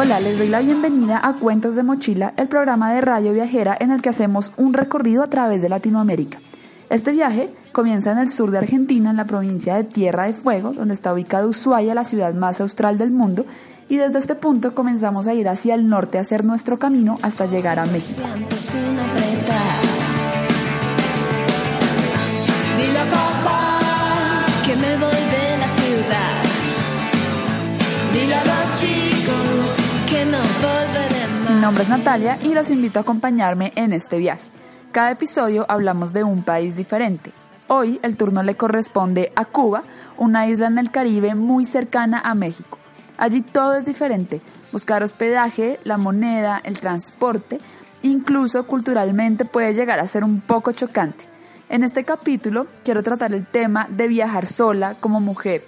Hola, 0.00 0.20
les 0.20 0.38
doy 0.38 0.46
la 0.46 0.60
bienvenida 0.60 1.20
a 1.20 1.32
Cuentos 1.32 1.74
de 1.74 1.82
Mochila, 1.82 2.32
el 2.36 2.46
programa 2.46 2.92
de 2.92 3.00
radio 3.00 3.32
viajera 3.32 3.76
en 3.80 3.90
el 3.90 4.00
que 4.00 4.10
hacemos 4.10 4.52
un 4.56 4.72
recorrido 4.72 5.24
a 5.24 5.26
través 5.26 5.60
de 5.60 5.68
Latinoamérica. 5.68 6.38
Este 6.88 7.10
viaje 7.10 7.52
comienza 7.72 8.12
en 8.12 8.18
el 8.18 8.30
sur 8.30 8.52
de 8.52 8.58
Argentina, 8.58 9.10
en 9.10 9.16
la 9.16 9.24
provincia 9.24 9.74
de 9.74 9.82
Tierra 9.82 10.26
de 10.26 10.34
Fuego, 10.34 10.72
donde 10.72 10.94
está 10.94 11.12
ubicada 11.12 11.48
Ushuaia, 11.48 11.96
la 11.96 12.04
ciudad 12.04 12.32
más 12.32 12.60
austral 12.60 12.96
del 12.96 13.10
mundo, 13.10 13.44
y 13.88 13.96
desde 13.96 14.20
este 14.20 14.36
punto 14.36 14.72
comenzamos 14.72 15.26
a 15.26 15.34
ir 15.34 15.48
hacia 15.48 15.74
el 15.74 15.88
norte 15.88 16.18
a 16.18 16.20
hacer 16.20 16.44
nuestro 16.44 16.78
camino 16.78 17.18
hasta 17.20 17.46
llegar 17.46 17.80
a 17.80 17.86
México. 17.86 18.22
Mi 31.58 31.62
nombre 31.62 31.82
es 31.82 31.88
Natalia 31.88 32.38
y 32.40 32.54
los 32.54 32.70
invito 32.70 33.00
a 33.00 33.02
acompañarme 33.02 33.72
en 33.74 33.92
este 33.92 34.16
viaje. 34.18 34.48
Cada 34.92 35.10
episodio 35.10 35.66
hablamos 35.68 36.12
de 36.12 36.22
un 36.22 36.44
país 36.44 36.76
diferente. 36.76 37.32
Hoy 37.66 37.98
el 38.04 38.16
turno 38.16 38.44
le 38.44 38.54
corresponde 38.54 39.32
a 39.34 39.44
Cuba, 39.44 39.82
una 40.16 40.46
isla 40.46 40.68
en 40.68 40.78
el 40.78 40.92
Caribe 40.92 41.34
muy 41.34 41.64
cercana 41.64 42.20
a 42.20 42.36
México. 42.36 42.78
Allí 43.16 43.40
todo 43.40 43.74
es 43.74 43.86
diferente. 43.86 44.40
Buscar 44.70 45.02
hospedaje, 45.02 45.80
la 45.82 45.96
moneda, 45.96 46.60
el 46.62 46.78
transporte, 46.78 47.58
incluso 48.02 48.64
culturalmente 48.68 49.44
puede 49.44 49.74
llegar 49.74 49.98
a 49.98 50.06
ser 50.06 50.22
un 50.22 50.40
poco 50.40 50.70
chocante. 50.70 51.24
En 51.68 51.82
este 51.82 52.04
capítulo 52.04 52.68
quiero 52.84 53.02
tratar 53.02 53.34
el 53.34 53.44
tema 53.44 53.88
de 53.90 54.06
viajar 54.06 54.46
sola 54.46 54.94
como 55.00 55.18
mujer. 55.18 55.64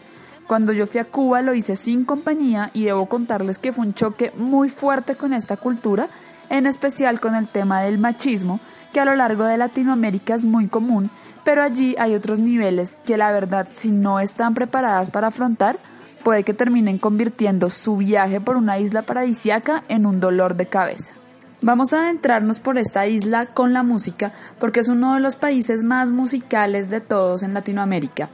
Cuando 0.51 0.73
yo 0.73 0.89
fui 0.89 0.99
a 0.99 1.05
Cuba 1.05 1.43
lo 1.43 1.55
hice 1.55 1.77
sin 1.77 2.05
compañía 2.05 2.73
y 2.75 2.83
debo 2.83 3.07
contarles 3.07 3.61
que 3.61 3.73
fue 3.73 3.87
un 3.87 3.95
choque 3.95 4.33
muy 4.37 4.69
fuerte 4.69 5.15
con 5.15 5.33
esta 5.33 5.57
cultura, 5.57 6.09
en 6.49 6.67
especial 6.67 7.21
con 7.21 7.37
el 7.37 7.47
tema 7.47 7.83
del 7.83 7.99
machismo, 7.99 8.59
que 8.93 8.99
a 8.99 9.05
lo 9.05 9.15
largo 9.15 9.45
de 9.45 9.57
Latinoamérica 9.57 10.35
es 10.35 10.45
muy 10.45 10.67
común, 10.67 11.09
pero 11.45 11.63
allí 11.63 11.95
hay 12.01 12.17
otros 12.17 12.41
niveles 12.41 12.99
que 13.07 13.17
la 13.17 13.31
verdad 13.31 13.69
si 13.73 13.93
no 13.93 14.19
están 14.19 14.55
preparadas 14.55 15.09
para 15.09 15.29
afrontar, 15.29 15.79
puede 16.25 16.43
que 16.43 16.53
terminen 16.53 16.99
convirtiendo 16.99 17.71
su 17.71 17.97
viaje 17.99 18.41
por 18.41 18.57
una 18.57 18.81
isla 18.81 19.03
paradisiaca 19.03 19.85
en 19.87 20.05
un 20.05 20.19
dolor 20.19 20.57
de 20.57 20.67
cabeza. 20.67 21.15
Vamos 21.63 21.93
a 21.93 22.01
adentrarnos 22.01 22.59
por 22.59 22.77
esta 22.77 23.07
isla 23.07 23.47
con 23.47 23.73
la 23.73 23.85
música 23.85 24.33
porque 24.59 24.81
es 24.81 24.89
uno 24.89 25.15
de 25.15 25.21
los 25.21 25.37
países 25.37 25.85
más 25.85 26.11
musicales 26.11 26.91
de 26.91 27.01
todos 27.01 27.45
en 27.45 27.55
Latinoamérica. 27.55 28.31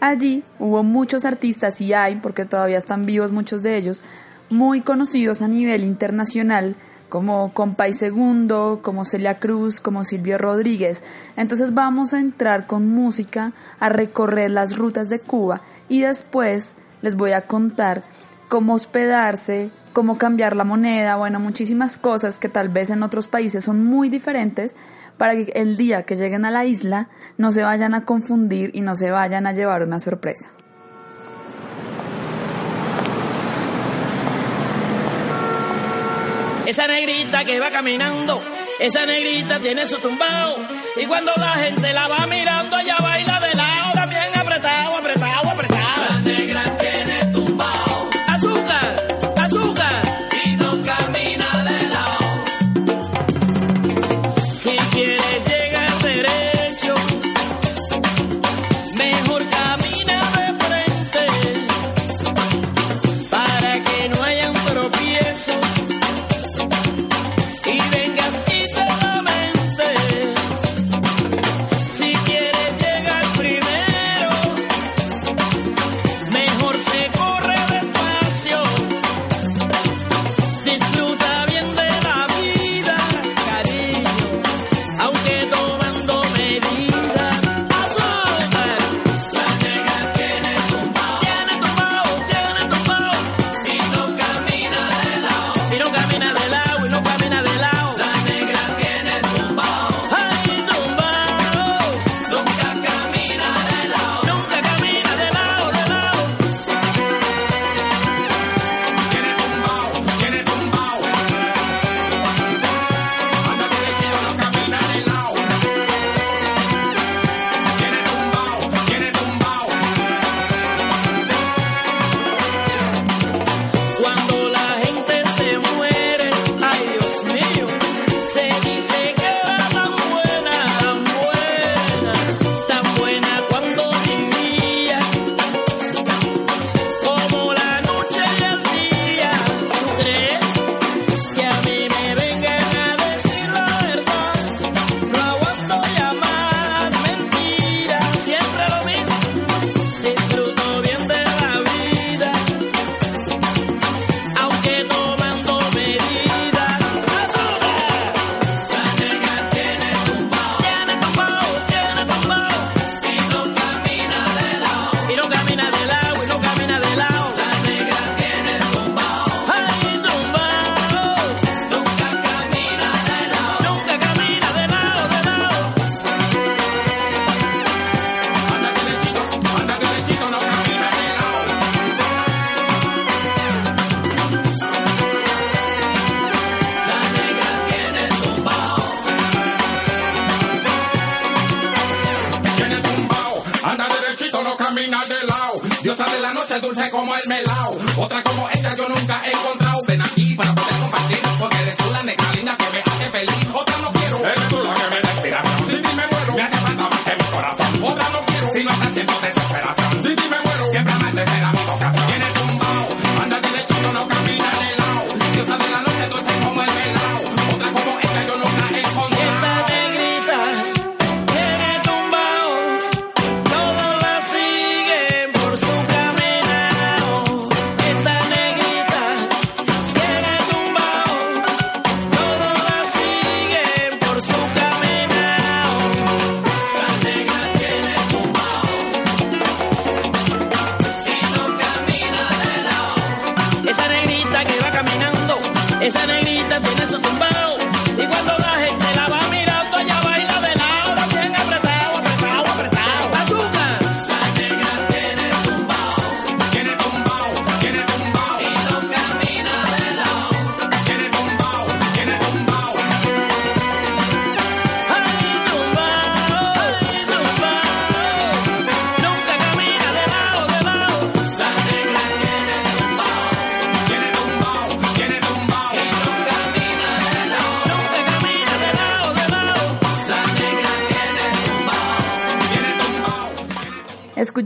Allí 0.00 0.42
hubo 0.58 0.82
muchos 0.82 1.24
artistas 1.24 1.80
y 1.80 1.92
hay, 1.92 2.16
porque 2.16 2.46
todavía 2.46 2.78
están 2.78 3.04
vivos 3.04 3.32
muchos 3.32 3.62
de 3.62 3.76
ellos, 3.76 4.02
muy 4.48 4.80
conocidos 4.80 5.42
a 5.42 5.48
nivel 5.48 5.84
internacional 5.84 6.74
como 7.10 7.52
Compay 7.52 7.92
Segundo, 7.92 8.80
como 8.82 9.04
Celia 9.04 9.38
Cruz, 9.38 9.80
como 9.80 10.04
Silvio 10.04 10.38
Rodríguez. 10.38 11.04
Entonces 11.36 11.74
vamos 11.74 12.14
a 12.14 12.20
entrar 12.20 12.66
con 12.66 12.88
música 12.88 13.52
a 13.78 13.90
recorrer 13.90 14.50
las 14.52 14.76
rutas 14.76 15.10
de 15.10 15.18
Cuba 15.18 15.60
y 15.88 16.00
después 16.00 16.76
les 17.02 17.16
voy 17.16 17.32
a 17.32 17.42
contar 17.42 18.04
cómo 18.48 18.74
hospedarse, 18.74 19.70
cómo 19.92 20.18
cambiar 20.18 20.56
la 20.56 20.64
moneda, 20.64 21.16
bueno, 21.16 21.40
muchísimas 21.40 21.98
cosas 21.98 22.38
que 22.38 22.48
tal 22.48 22.68
vez 22.68 22.90
en 22.90 23.02
otros 23.02 23.26
países 23.26 23.64
son 23.64 23.84
muy 23.84 24.08
diferentes 24.08 24.74
para 25.20 25.36
que 25.36 25.52
el 25.54 25.76
día 25.76 26.04
que 26.04 26.16
lleguen 26.16 26.46
a 26.46 26.50
la 26.50 26.64
isla 26.64 27.10
no 27.36 27.52
se 27.52 27.62
vayan 27.62 27.92
a 27.92 28.06
confundir 28.06 28.70
y 28.72 28.80
no 28.80 28.96
se 28.96 29.10
vayan 29.10 29.46
a 29.46 29.52
llevar 29.52 29.82
una 29.82 30.00
sorpresa. 30.00 30.48
Esa 36.64 36.86
negrita 36.86 37.44
que 37.44 37.60
va 37.60 37.68
caminando, 37.68 38.42
esa 38.78 39.04
negrita 39.04 39.60
tiene 39.60 39.84
su 39.84 39.98
tumbao 39.98 40.56
y 40.96 41.04
cuando 41.04 41.32
la 41.36 41.52
gente 41.64 41.92
la 41.92 42.08
va 42.08 42.26
mirando 42.26 42.78
ella 42.78 42.96
baila 43.02 43.09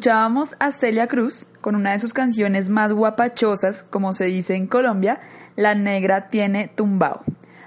Escuchábamos 0.05 0.55
a 0.59 0.71
Celia 0.71 1.07
Cruz 1.07 1.49
con 1.63 1.75
una 1.77 1.93
de 1.93 1.99
sus 1.99 2.13
canciones 2.13 2.69
más 2.69 2.93
guapachosas, 2.93 3.85
como 3.85 4.13
se 4.13 4.27
dice 4.27 4.55
en 4.55 4.67
Colombia, 4.67 5.23
La 5.57 5.75
Negra 5.75 6.29
tiene 6.29 6.69
tumbao. 6.69 7.23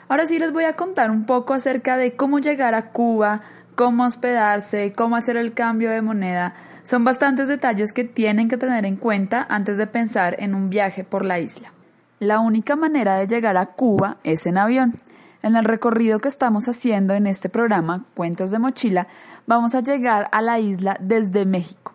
Ahora 0.07 0.27
sí 0.27 0.37
les 0.37 0.53
voy 0.53 0.65
a 0.65 0.75
contar 0.75 1.09
un 1.09 1.25
poco 1.25 1.55
acerca 1.55 1.97
de 1.97 2.15
cómo 2.15 2.37
llegar 2.37 2.75
a 2.75 2.91
Cuba, 2.91 3.41
cómo 3.73 4.05
hospedarse, 4.05 4.93
cómo 4.93 5.15
hacer 5.15 5.35
el 5.35 5.55
cambio 5.55 5.89
de 5.89 6.03
moneda. 6.03 6.53
Son 6.83 7.03
bastantes 7.03 7.47
detalles 7.47 7.91
que 7.91 8.03
tienen 8.03 8.49
que 8.49 8.57
tener 8.57 8.85
en 8.85 8.97
cuenta 8.97 9.43
antes 9.49 9.79
de 9.79 9.87
pensar 9.87 10.35
en 10.37 10.53
un 10.53 10.69
viaje 10.69 11.03
por 11.03 11.25
la 11.25 11.39
isla. 11.39 11.73
La 12.19 12.39
única 12.39 12.75
manera 12.75 13.17
de 13.17 13.25
llegar 13.25 13.57
a 13.57 13.65
Cuba 13.65 14.17
es 14.23 14.45
en 14.45 14.59
avión. 14.59 14.93
En 15.41 15.55
el 15.55 15.65
recorrido 15.65 16.19
que 16.19 16.27
estamos 16.27 16.69
haciendo 16.69 17.15
en 17.15 17.25
este 17.25 17.49
programa, 17.49 18.05
Cuentos 18.13 18.51
de 18.51 18.59
Mochila, 18.59 19.07
vamos 19.47 19.73
a 19.73 19.81
llegar 19.81 20.29
a 20.31 20.43
la 20.43 20.59
isla 20.59 20.97
desde 20.99 21.43
México. 21.43 21.86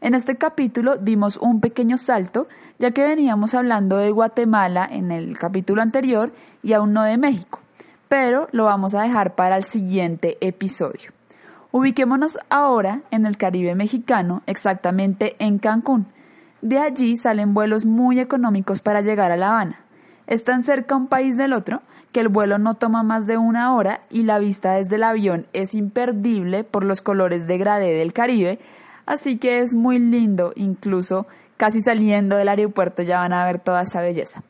En 0.00 0.14
este 0.14 0.36
capítulo 0.36 0.96
dimos 0.96 1.38
un 1.38 1.60
pequeño 1.60 1.98
salto, 1.98 2.46
ya 2.78 2.92
que 2.92 3.04
veníamos 3.04 3.54
hablando 3.54 3.96
de 3.96 4.12
Guatemala 4.12 4.88
en 4.88 5.10
el 5.10 5.36
capítulo 5.36 5.82
anterior 5.82 6.32
y 6.62 6.72
aún 6.72 6.92
no 6.92 7.02
de 7.02 7.18
México, 7.18 7.58
pero 8.06 8.48
lo 8.52 8.64
vamos 8.64 8.94
a 8.94 9.02
dejar 9.02 9.34
para 9.34 9.56
el 9.56 9.64
siguiente 9.64 10.38
episodio. 10.40 11.10
Ubiquémonos 11.72 12.38
ahora 12.48 13.00
en 13.10 13.26
el 13.26 13.36
Caribe 13.36 13.74
mexicano, 13.74 14.42
exactamente 14.46 15.34
en 15.40 15.58
Cancún. 15.58 16.06
De 16.62 16.78
allí 16.78 17.16
salen 17.16 17.52
vuelos 17.52 17.84
muy 17.84 18.20
económicos 18.20 18.80
para 18.80 19.00
llegar 19.00 19.32
a 19.32 19.36
La 19.36 19.50
Habana. 19.50 19.80
Es 20.28 20.44
tan 20.44 20.62
cerca 20.62 20.94
un 20.94 21.08
país 21.08 21.36
del 21.36 21.52
otro 21.52 21.82
que 22.12 22.20
el 22.20 22.28
vuelo 22.28 22.58
no 22.58 22.74
toma 22.74 23.02
más 23.02 23.26
de 23.26 23.36
una 23.36 23.74
hora 23.74 24.02
y 24.10 24.22
la 24.22 24.38
vista 24.38 24.74
desde 24.74 24.96
el 24.96 25.02
avión 25.02 25.46
es 25.52 25.74
imperdible 25.74 26.62
por 26.62 26.84
los 26.84 27.02
colores 27.02 27.46
de 27.46 27.58
grade 27.58 27.98
del 27.98 28.12
Caribe, 28.12 28.58
así 29.08 29.38
que 29.38 29.60
es 29.60 29.74
muy 29.74 29.98
lindo, 29.98 30.52
incluso 30.54 31.26
casi 31.56 31.80
saliendo 31.80 32.36
del 32.36 32.48
aeropuerto 32.48 33.02
ya 33.02 33.18
van 33.18 33.32
a 33.32 33.44
ver 33.44 33.58
toda 33.58 33.82
esa 33.82 34.02
belleza. 34.02 34.42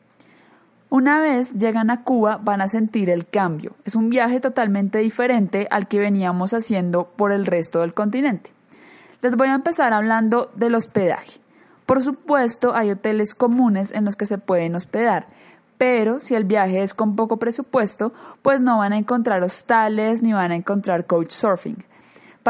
Una 0.89 1.21
vez 1.21 1.53
llegan 1.53 1.89
a 1.89 2.03
Cuba 2.03 2.37
van 2.43 2.61
a 2.61 2.67
sentir 2.67 3.09
el 3.09 3.25
cambio. 3.27 3.75
Es 3.85 3.95
un 3.95 4.09
viaje 4.09 4.39
totalmente 4.41 4.97
diferente 4.97 5.67
al 5.71 5.87
que 5.87 5.99
veníamos 5.99 6.53
haciendo 6.53 7.05
por 7.15 7.31
el 7.31 7.45
resto 7.45 7.79
del 7.79 7.93
continente. 7.93 8.51
Les 9.21 9.35
voy 9.37 9.47
a 9.47 9.55
empezar 9.55 9.93
hablando 9.93 10.51
del 10.55 10.75
hospedaje. 10.75 11.39
Por 11.85 12.03
supuesto, 12.03 12.75
hay 12.75 12.91
hoteles 12.91 13.35
comunes 13.35 13.93
en 13.93 14.03
los 14.03 14.15
que 14.15 14.25
se 14.25 14.39
pueden 14.39 14.75
hospedar, 14.75 15.27
pero 15.77 16.19
si 16.19 16.35
el 16.35 16.43
viaje 16.43 16.81
es 16.81 16.93
con 16.93 17.15
poco 17.15 17.37
presupuesto, 17.37 18.11
pues 18.41 18.61
no 18.61 18.79
van 18.79 18.91
a 18.91 18.97
encontrar 18.97 19.41
hostales 19.41 20.21
ni 20.21 20.33
van 20.33 20.51
a 20.51 20.55
encontrar 20.55 21.05
couchsurfing. 21.05 21.85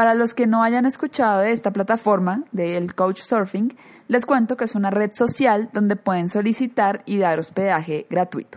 Para 0.00 0.14
los 0.14 0.32
que 0.32 0.46
no 0.46 0.62
hayan 0.62 0.86
escuchado 0.86 1.40
de 1.40 1.52
esta 1.52 1.72
plataforma, 1.72 2.44
del 2.52 2.94
couchsurfing, 2.94 3.76
les 4.08 4.24
cuento 4.24 4.56
que 4.56 4.64
es 4.64 4.74
una 4.74 4.88
red 4.88 5.10
social 5.12 5.68
donde 5.74 5.94
pueden 5.94 6.30
solicitar 6.30 7.02
y 7.04 7.18
dar 7.18 7.38
hospedaje 7.38 8.06
gratuito. 8.08 8.56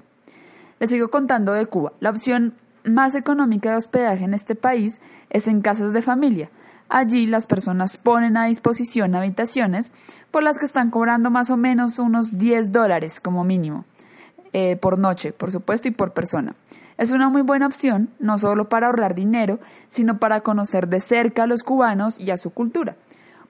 Les 0.80 0.90
sigo 0.90 1.10
contando 1.10 1.52
de 1.52 1.66
Cuba. 1.66 1.92
La 2.00 2.12
opción 2.12 2.54
más 2.86 3.14
económica 3.16 3.72
de 3.72 3.76
hospedaje 3.76 4.24
en 4.24 4.34
este 4.34 4.56
país 4.56 5.02
es 5.30 5.50
en 5.50 5.60
casas 5.60 5.92
de 5.92 6.02
familia. 6.02 6.50
Allí 6.88 7.28
las 7.28 7.46
personas 7.46 7.98
ponen 7.98 8.38
a 8.38 8.46
disposición 8.46 9.14
habitaciones 9.14 9.92
por 10.32 10.44
las 10.44 10.58
que 10.58 10.66
están 10.66 10.92
cobrando 10.92 11.30
más 11.30 11.50
o 11.50 11.58
menos 11.58 12.00
unos 12.00 12.38
10 12.38 12.72
dólares 12.72 13.20
como 13.20 13.44
mínimo. 13.44 13.84
Eh, 14.54 14.78
por 14.78 14.98
noche, 14.98 15.34
por 15.34 15.52
supuesto, 15.52 15.90
y 15.90 15.92
por 15.92 16.14
persona. 16.14 16.56
Es 16.98 17.12
una 17.12 17.30
muy 17.30 17.42
buena 17.42 17.68
opción, 17.68 18.10
no 18.20 18.38
solo 18.38 18.70
para 18.70 18.88
ahorrar 18.88 19.16
dinero, 19.16 19.60
sino 19.88 20.20
para 20.20 20.42
conocer 20.42 20.88
de 20.88 21.00
cerca 21.00 21.44
a 21.44 21.48
los 21.48 21.64
cubanos 21.64 22.20
y 22.20 22.32
a 22.32 22.38
su 22.38 22.52
cultura. 22.52 22.96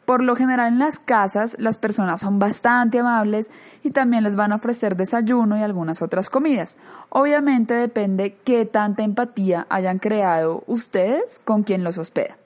Por 0.05 0.21
lo 0.21 0.35
general 0.35 0.73
en 0.73 0.79
las 0.79 0.99
casas 0.99 1.55
las 1.59 1.77
personas 1.77 2.21
son 2.21 2.37
bastante 2.37 2.99
amables 2.99 3.49
y 3.83 3.91
también 3.91 4.23
les 4.23 4.35
van 4.35 4.51
a 4.51 4.57
ofrecer 4.57 4.97
desayuno 4.97 5.57
y 5.57 5.61
algunas 5.61 6.01
otras 6.01 6.29
comidas. 6.29 6.77
Obviamente 7.09 7.73
depende 7.73 8.37
qué 8.43 8.65
tanta 8.65 9.03
empatía 9.03 9.65
hayan 9.69 9.99
creado 9.99 10.63
ustedes 10.67 11.39
con 11.45 11.63
quien 11.63 11.85
los 11.85 11.97
hospeda. 11.97 12.37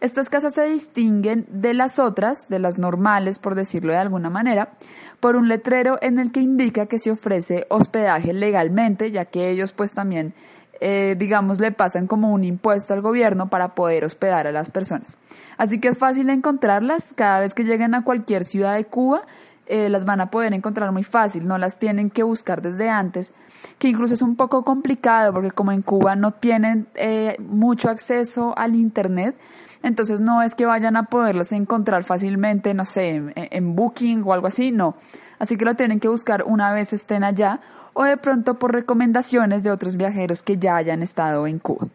Estas 0.00 0.28
casas 0.28 0.54
se 0.54 0.64
distinguen 0.64 1.46
de 1.48 1.74
las 1.74 1.98
otras, 1.98 2.48
de 2.48 2.58
las 2.58 2.78
normales 2.78 3.38
por 3.38 3.54
decirlo 3.54 3.92
de 3.92 3.98
alguna 3.98 4.30
manera, 4.30 4.74
por 5.22 5.36
un 5.36 5.46
letrero 5.46 5.98
en 6.02 6.18
el 6.18 6.32
que 6.32 6.40
indica 6.40 6.86
que 6.86 6.98
se 6.98 7.12
ofrece 7.12 7.64
hospedaje 7.68 8.32
legalmente, 8.32 9.12
ya 9.12 9.24
que 9.24 9.50
ellos 9.50 9.72
pues 9.72 9.94
también, 9.94 10.34
eh, 10.80 11.14
digamos, 11.16 11.60
le 11.60 11.70
pasan 11.70 12.08
como 12.08 12.32
un 12.32 12.42
impuesto 12.42 12.92
al 12.92 13.02
gobierno 13.02 13.48
para 13.48 13.76
poder 13.76 14.04
hospedar 14.04 14.48
a 14.48 14.52
las 14.52 14.68
personas. 14.70 15.18
Así 15.56 15.78
que 15.78 15.86
es 15.86 15.96
fácil 15.96 16.28
encontrarlas 16.28 17.14
cada 17.14 17.38
vez 17.38 17.54
que 17.54 17.62
lleguen 17.62 17.94
a 17.94 18.02
cualquier 18.02 18.42
ciudad 18.42 18.74
de 18.74 18.84
Cuba. 18.84 19.22
Eh, 19.66 19.88
las 19.90 20.04
van 20.04 20.20
a 20.20 20.28
poder 20.28 20.54
encontrar 20.54 20.90
muy 20.90 21.04
fácil, 21.04 21.46
no 21.46 21.56
las 21.56 21.78
tienen 21.78 22.10
que 22.10 22.24
buscar 22.24 22.60
desde 22.60 22.90
antes, 22.90 23.32
que 23.78 23.86
incluso 23.86 24.14
es 24.14 24.22
un 24.22 24.34
poco 24.34 24.64
complicado 24.64 25.32
porque 25.32 25.52
como 25.52 25.70
en 25.70 25.82
Cuba 25.82 26.16
no 26.16 26.32
tienen 26.32 26.88
eh, 26.96 27.36
mucho 27.38 27.90
acceso 27.90 28.58
al 28.58 28.74
Internet, 28.74 29.36
entonces 29.82 30.20
no 30.20 30.42
es 30.42 30.54
que 30.54 30.66
vayan 30.66 30.96
a 30.96 31.04
poderlos 31.04 31.52
encontrar 31.52 32.04
fácilmente, 32.04 32.74
no 32.74 32.84
sé, 32.84 33.22
en, 33.34 33.76
Booking 33.76 34.22
o 34.24 34.32
algo 34.32 34.46
así, 34.46 34.70
no. 34.70 34.94
Así 35.38 35.56
que 35.56 35.64
lo 35.64 35.74
tienen 35.74 35.98
que 35.98 36.08
buscar 36.08 36.44
una 36.44 36.72
vez 36.72 36.92
estén 36.92 37.24
allá 37.24 37.60
o 37.94 38.04
de 38.04 38.16
pronto 38.16 38.58
por 38.58 38.72
recomendaciones 38.72 39.64
de 39.64 39.70
otros 39.70 39.96
viajeros 39.96 40.42
que 40.42 40.56
ya 40.56 40.76
hayan 40.76 41.02
estado 41.02 41.46
en 41.46 41.58
Cuba. 41.58 41.88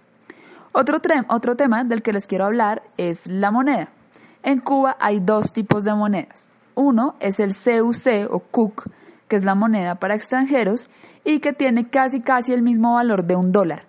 Otro, 0.74 1.00
otro 1.29 1.56
tema 1.56 1.84
del 1.84 2.01
que 2.01 2.13
les 2.13 2.27
quiero 2.27 2.46
hablar 2.46 2.84
es 2.98 3.25
la 3.27 3.51
moneda. 3.51 3.89
En 4.44 4.60
Cuba 4.60 4.96
hay 5.00 5.20
dos 5.20 5.53
tipos 5.53 5.86
de 5.86 5.94
monedas. 5.94 6.51
Uno 6.75 7.15
es 7.20 7.39
el 7.39 7.53
CUC 7.53 8.29
o 8.29 8.39
CUC, 8.39 8.89
que 9.27 9.36
es 9.36 9.44
la 9.44 9.56
moneda 9.56 9.96
para 9.96 10.13
extranjeros 10.13 10.89
y 11.24 11.39
que 11.39 11.53
tiene 11.53 11.89
casi 11.89 12.22
casi 12.22 12.53
el 12.53 12.62
mismo 12.62 12.94
valor 12.94 13.24
de 13.24 13.36
un 13.36 13.51
dólar. 13.51 13.84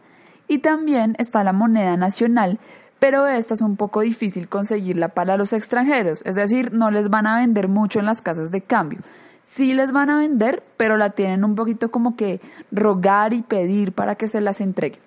Y 0.47 0.59
también 0.59 1.14
está 1.19 1.45
la 1.45 1.52
moneda 1.52 1.97
nacional, 1.97 2.59
pero 2.99 3.26
esta 3.26 3.55
es 3.55 3.62
un 3.62 3.76
poco 3.76 4.00
difícil 4.00 4.49
conseguirla 4.49 5.09
para 5.09 5.37
los 5.37 5.52
extranjeros, 5.52 6.23
es 6.25 6.35
decir, 6.35 6.73
no 6.73 6.90
les 6.90 7.09
van 7.09 7.26
a 7.26 7.38
vender 7.38 7.69
mucho 7.69 8.00
en 8.00 8.07
las 8.07 8.23
casas 8.23 8.50
de 8.50 8.61
cambio. 8.61 8.99
Sí 9.43 9.73
les 9.73 9.93
van 9.93 10.11
a 10.11 10.19
vender, 10.19 10.62
pero 10.76 10.97
la 10.97 11.11
tienen 11.11 11.45
un 11.45 11.55
poquito 11.55 11.90
como 11.90 12.17
que 12.17 12.40
rogar 12.71 13.33
y 13.33 13.43
pedir 13.43 13.93
para 13.93 14.14
que 14.14 14.26
se 14.26 14.40
las 14.40 14.61
entreguen. 14.61 15.00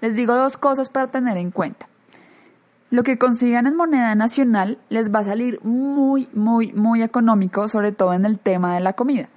Les 0.00 0.14
digo 0.14 0.34
dos 0.34 0.56
cosas 0.56 0.90
para 0.90 1.08
tener 1.08 1.36
en 1.36 1.50
cuenta. 1.50 1.88
Lo 2.90 3.02
que 3.02 3.18
consigan 3.18 3.66
en 3.66 3.74
moneda 3.74 4.14
nacional 4.14 4.78
les 4.90 5.12
va 5.12 5.20
a 5.20 5.24
salir 5.24 5.58
muy, 5.64 6.28
muy, 6.34 6.72
muy 6.72 7.02
económico, 7.02 7.66
sobre 7.66 7.90
todo 7.90 8.12
en 8.12 8.24
el 8.24 8.38
tema 8.38 8.74
de 8.74 8.80
la 8.80 8.92
comida. 8.92 9.28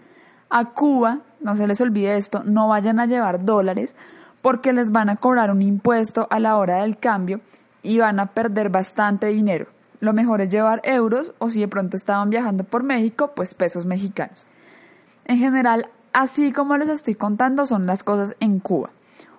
A 0.52 0.66
Cuba, 0.66 1.22
no 1.40 1.56
se 1.56 1.66
les 1.66 1.82
olvide 1.82 2.16
esto, 2.16 2.44
no 2.44 2.68
vayan 2.68 3.00
a 3.00 3.08
llevar 3.08 3.44
dólares 3.44 3.96
porque 4.42 4.74
les 4.74 4.92
van 4.92 5.10
a 5.10 5.18
cobrar 5.18 5.52
un 5.52 5.62
impuesto 5.62 6.28
a 6.30 6.40
la 6.40 6.58
hora 6.58 6.82
del 6.82 6.98
cambio 6.98 7.42
y 7.82 8.00
van 8.00 8.20
a 8.20 8.28
perder 8.28 8.70
bastante 8.70 9.28
dinero. 9.28 9.68
Lo 10.00 10.14
mejor 10.14 10.42
es 10.42 10.50
llevar 10.50 10.82
euros 10.84 11.34
o 11.40 11.50
si 11.50 11.60
de 11.60 11.68
pronto 11.68 11.98
estaban 11.98 12.30
viajando 12.30 12.64
por 12.64 12.84
México, 12.84 13.32
pues 13.36 13.54
pesos 13.54 13.86
mexicanos. 13.86 14.48
En 15.26 15.38
general, 15.38 15.90
así 16.14 16.52
como 16.52 16.78
les 16.78 16.90
estoy 16.90 17.16
contando, 17.16 17.66
son 17.66 17.86
las 17.86 18.04
cosas 18.04 18.36
en 18.40 18.60
Cuba. 18.60 18.92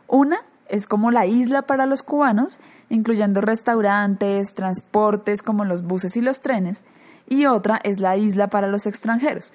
Una 0.07 0.39
es 0.69 0.87
como 0.87 1.11
la 1.11 1.27
isla 1.27 1.63
para 1.63 1.87
los 1.87 2.03
cubanos, 2.03 2.61
incluyendo 2.89 3.41
restaurantes, 3.41 4.55
transportes 4.55 5.43
como 5.43 5.65
los 5.65 5.83
buses 5.83 6.17
y 6.17 6.21
los 6.21 6.41
trenes, 6.41 6.85
y 7.29 7.47
otra 7.47 7.81
es 7.83 8.01
la 8.01 8.17
isla 8.17 8.49
para 8.49 8.69
los 8.69 8.87
extranjeros, 8.87 9.53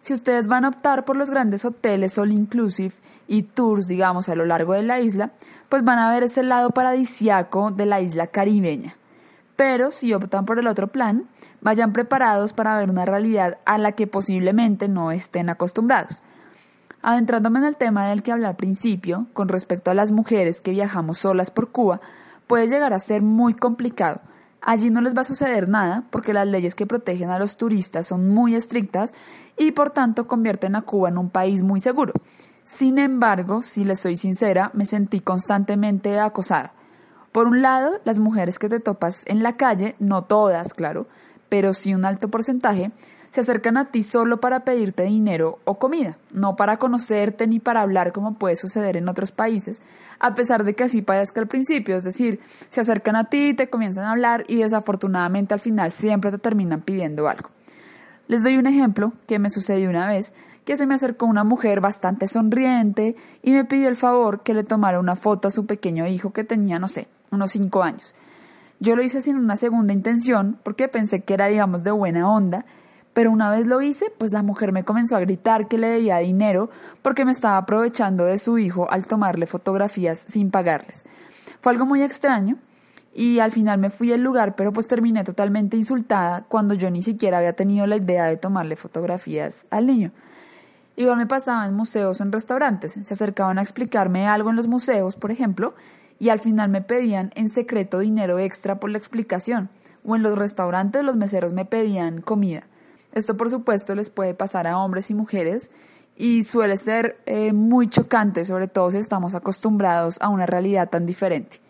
si 0.00 0.12
ustedes 0.12 0.46
van 0.46 0.64
a 0.64 0.68
optar 0.68 1.04
por 1.04 1.16
los 1.16 1.30
grandes 1.30 1.64
hoteles 1.64 2.18
all 2.18 2.32
inclusive 2.32 2.94
y 3.26 3.42
tours, 3.42 3.88
digamos, 3.88 4.28
a 4.28 4.34
lo 4.34 4.46
largo 4.46 4.72
de 4.72 4.82
la 4.82 5.00
isla, 5.00 5.32
pues 5.68 5.84
van 5.84 5.98
a 5.98 6.10
ver 6.12 6.22
ese 6.22 6.42
lado 6.42 6.70
paradisiaco 6.70 7.70
de 7.70 7.86
la 7.86 8.00
isla 8.00 8.28
caribeña. 8.28 8.96
Pero 9.56 9.90
si 9.90 10.14
optan 10.14 10.44
por 10.44 10.58
el 10.58 10.68
otro 10.68 10.86
plan, 10.86 11.24
vayan 11.60 11.92
preparados 11.92 12.52
para 12.52 12.78
ver 12.78 12.90
una 12.90 13.04
realidad 13.04 13.58
a 13.66 13.76
la 13.76 13.92
que 13.92 14.06
posiblemente 14.06 14.88
no 14.88 15.10
estén 15.10 15.50
acostumbrados. 15.50 16.22
Adentrándome 17.02 17.58
en 17.58 17.64
el 17.64 17.76
tema 17.76 18.08
del 18.08 18.22
que 18.22 18.32
hablé 18.32 18.46
al 18.46 18.56
principio, 18.56 19.26
con 19.32 19.48
respecto 19.48 19.90
a 19.90 19.94
las 19.94 20.10
mujeres 20.10 20.60
que 20.60 20.70
viajamos 20.70 21.18
solas 21.18 21.50
por 21.50 21.70
Cuba, 21.70 22.00
puede 22.46 22.66
llegar 22.66 22.92
a 22.92 22.98
ser 22.98 23.22
muy 23.22 23.54
complicado, 23.54 24.20
Allí 24.60 24.90
no 24.90 25.00
les 25.00 25.16
va 25.16 25.20
a 25.20 25.24
suceder 25.24 25.68
nada 25.68 26.04
porque 26.10 26.32
las 26.32 26.46
leyes 26.46 26.74
que 26.74 26.86
protegen 26.86 27.30
a 27.30 27.38
los 27.38 27.56
turistas 27.56 28.06
son 28.06 28.28
muy 28.28 28.54
estrictas 28.54 29.14
y 29.56 29.72
por 29.72 29.90
tanto 29.90 30.26
convierten 30.26 30.76
a 30.76 30.82
Cuba 30.82 31.08
en 31.08 31.18
un 31.18 31.30
país 31.30 31.62
muy 31.62 31.80
seguro. 31.80 32.12
Sin 32.64 32.98
embargo, 32.98 33.62
si 33.62 33.84
les 33.84 34.00
soy 34.00 34.16
sincera, 34.16 34.70
me 34.74 34.84
sentí 34.84 35.20
constantemente 35.20 36.18
acosada. 36.20 36.74
Por 37.32 37.46
un 37.46 37.62
lado, 37.62 38.00
las 38.04 38.18
mujeres 38.18 38.58
que 38.58 38.68
te 38.68 38.80
topas 38.80 39.24
en 39.26 39.42
la 39.42 39.56
calle, 39.56 39.94
no 39.98 40.24
todas, 40.24 40.74
claro, 40.74 41.06
pero 41.48 41.72
sí 41.72 41.94
un 41.94 42.04
alto 42.04 42.28
porcentaje, 42.28 42.92
se 43.30 43.40
acercan 43.40 43.76
a 43.76 43.90
ti 43.90 44.02
solo 44.02 44.40
para 44.40 44.60
pedirte 44.60 45.04
dinero 45.04 45.58
o 45.64 45.78
comida, 45.78 46.16
no 46.32 46.56
para 46.56 46.78
conocerte 46.78 47.46
ni 47.46 47.60
para 47.60 47.82
hablar 47.82 48.12
como 48.12 48.34
puede 48.34 48.56
suceder 48.56 48.96
en 48.96 49.08
otros 49.08 49.32
países, 49.32 49.82
a 50.18 50.34
pesar 50.34 50.64
de 50.64 50.74
que 50.74 50.84
así 50.84 51.02
parezca 51.02 51.40
al 51.40 51.46
principio, 51.46 51.96
es 51.96 52.04
decir, 52.04 52.40
se 52.68 52.80
acercan 52.80 53.16
a 53.16 53.24
ti, 53.24 53.54
te 53.54 53.68
comienzan 53.68 54.04
a 54.04 54.12
hablar 54.12 54.44
y 54.48 54.62
desafortunadamente 54.62 55.54
al 55.54 55.60
final 55.60 55.90
siempre 55.90 56.30
te 56.30 56.38
terminan 56.38 56.80
pidiendo 56.80 57.28
algo. 57.28 57.50
Les 58.26 58.42
doy 58.42 58.56
un 58.58 58.66
ejemplo 58.66 59.12
que 59.26 59.38
me 59.38 59.48
sucedió 59.48 59.88
una 59.88 60.08
vez, 60.08 60.32
que 60.64 60.76
se 60.76 60.86
me 60.86 60.94
acercó 60.94 61.24
una 61.24 61.44
mujer 61.44 61.80
bastante 61.80 62.26
sonriente 62.26 63.16
y 63.42 63.52
me 63.52 63.64
pidió 63.64 63.88
el 63.88 63.96
favor 63.96 64.42
que 64.42 64.52
le 64.52 64.64
tomara 64.64 65.00
una 65.00 65.16
foto 65.16 65.48
a 65.48 65.50
su 65.50 65.64
pequeño 65.64 66.06
hijo 66.06 66.34
que 66.34 66.44
tenía, 66.44 66.78
no 66.78 66.88
sé, 66.88 67.08
unos 67.30 67.52
cinco 67.52 67.82
años. 67.82 68.14
Yo 68.80 68.94
lo 68.94 69.02
hice 69.02 69.22
sin 69.22 69.36
una 69.36 69.56
segunda 69.56 69.94
intención 69.94 70.58
porque 70.62 70.88
pensé 70.88 71.22
que 71.22 71.34
era, 71.34 71.46
digamos, 71.46 71.84
de 71.84 71.90
buena 71.90 72.30
onda, 72.30 72.66
pero 73.14 73.30
una 73.30 73.50
vez 73.50 73.66
lo 73.66 73.80
hice, 73.80 74.12
pues 74.16 74.32
la 74.32 74.42
mujer 74.42 74.72
me 74.72 74.84
comenzó 74.84 75.16
a 75.16 75.20
gritar 75.20 75.68
que 75.68 75.78
le 75.78 75.88
debía 75.88 76.18
dinero 76.18 76.70
porque 77.02 77.24
me 77.24 77.32
estaba 77.32 77.56
aprovechando 77.56 78.24
de 78.24 78.38
su 78.38 78.58
hijo 78.58 78.90
al 78.90 79.06
tomarle 79.06 79.46
fotografías 79.46 80.18
sin 80.18 80.50
pagarles. 80.50 81.04
Fue 81.60 81.72
algo 81.72 81.86
muy 81.86 82.02
extraño 82.02 82.56
y 83.14 83.40
al 83.40 83.50
final 83.50 83.78
me 83.78 83.90
fui 83.90 84.08
del 84.08 84.22
lugar, 84.22 84.54
pero 84.54 84.72
pues 84.72 84.86
terminé 84.86 85.24
totalmente 85.24 85.76
insultada 85.76 86.44
cuando 86.48 86.74
yo 86.74 86.90
ni 86.90 87.02
siquiera 87.02 87.38
había 87.38 87.54
tenido 87.54 87.86
la 87.86 87.96
idea 87.96 88.26
de 88.26 88.36
tomarle 88.36 88.76
fotografías 88.76 89.66
al 89.70 89.86
niño. 89.86 90.12
Igual 90.94 91.16
me 91.16 91.26
pasaba 91.26 91.66
en 91.66 91.74
museos 91.74 92.20
o 92.20 92.24
en 92.24 92.32
restaurantes, 92.32 92.92
se 92.92 93.14
acercaban 93.14 93.58
a 93.58 93.62
explicarme 93.62 94.26
algo 94.26 94.50
en 94.50 94.56
los 94.56 94.68
museos, 94.68 95.16
por 95.16 95.30
ejemplo, 95.30 95.74
y 96.18 96.28
al 96.28 96.40
final 96.40 96.68
me 96.68 96.82
pedían 96.82 97.30
en 97.34 97.48
secreto 97.48 98.00
dinero 98.00 98.38
extra 98.38 98.80
por 98.80 98.90
la 98.90 98.98
explicación, 98.98 99.68
o 100.04 100.16
en 100.16 100.22
los 100.22 100.38
restaurantes 100.38 101.04
los 101.04 101.16
meseros 101.16 101.52
me 101.52 101.64
pedían 101.64 102.20
comida. 102.20 102.64
Esto 103.18 103.36
por 103.36 103.50
supuesto 103.50 103.96
les 103.96 104.10
puede 104.10 104.32
pasar 104.32 104.68
a 104.68 104.78
hombres 104.78 105.10
y 105.10 105.14
mujeres 105.14 105.72
y 106.16 106.44
suele 106.44 106.76
ser 106.76 107.18
eh, 107.26 107.52
muy 107.52 107.88
chocante, 107.88 108.44
sobre 108.44 108.68
todo 108.68 108.92
si 108.92 108.98
estamos 108.98 109.34
acostumbrados 109.34 110.18
a 110.20 110.28
una 110.28 110.46
realidad 110.46 110.88
tan 110.88 111.04
diferente. 111.04 111.60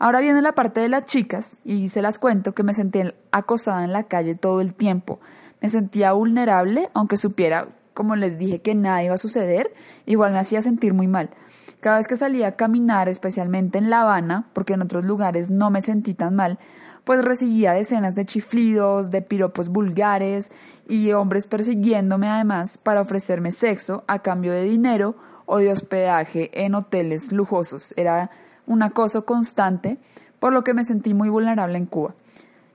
Ahora 0.00 0.18
viene 0.18 0.42
la 0.42 0.56
parte 0.56 0.80
de 0.80 0.88
las 0.88 1.04
chicas 1.04 1.58
y 1.64 1.88
se 1.88 2.02
las 2.02 2.18
cuento 2.18 2.52
que 2.52 2.64
me 2.64 2.74
sentí 2.74 3.00
acosada 3.30 3.84
en 3.84 3.92
la 3.92 4.08
calle 4.08 4.34
todo 4.34 4.60
el 4.60 4.74
tiempo. 4.74 5.20
Me 5.62 5.68
sentía 5.68 6.12
vulnerable, 6.12 6.90
aunque 6.94 7.16
supiera, 7.16 7.68
como 7.94 8.16
les 8.16 8.36
dije, 8.36 8.60
que 8.60 8.74
nada 8.74 9.04
iba 9.04 9.14
a 9.14 9.18
suceder, 9.18 9.72
igual 10.04 10.32
me 10.32 10.40
hacía 10.40 10.62
sentir 10.62 10.94
muy 10.94 11.06
mal. 11.06 11.30
Cada 11.78 11.98
vez 11.98 12.08
que 12.08 12.16
salía 12.16 12.48
a 12.48 12.56
caminar, 12.56 13.08
especialmente 13.08 13.78
en 13.78 13.88
La 13.88 14.02
Habana, 14.02 14.48
porque 14.52 14.72
en 14.72 14.82
otros 14.82 15.04
lugares 15.04 15.48
no 15.48 15.70
me 15.70 15.80
sentí 15.80 16.12
tan 16.12 16.34
mal, 16.34 16.58
pues 17.06 17.24
recibía 17.24 17.72
decenas 17.72 18.16
de 18.16 18.24
chiflidos, 18.24 19.12
de 19.12 19.22
piropos 19.22 19.68
vulgares 19.68 20.50
y 20.88 21.12
hombres 21.12 21.46
persiguiéndome 21.46 22.28
además 22.28 22.78
para 22.78 23.00
ofrecerme 23.00 23.52
sexo 23.52 24.02
a 24.08 24.22
cambio 24.22 24.50
de 24.52 24.64
dinero 24.64 25.14
o 25.46 25.58
de 25.58 25.70
hospedaje 25.70 26.50
en 26.64 26.74
hoteles 26.74 27.30
lujosos. 27.30 27.94
Era 27.96 28.32
un 28.66 28.82
acoso 28.82 29.24
constante, 29.24 29.98
por 30.40 30.52
lo 30.52 30.64
que 30.64 30.74
me 30.74 30.82
sentí 30.82 31.14
muy 31.14 31.28
vulnerable 31.28 31.78
en 31.78 31.86
Cuba. 31.86 32.16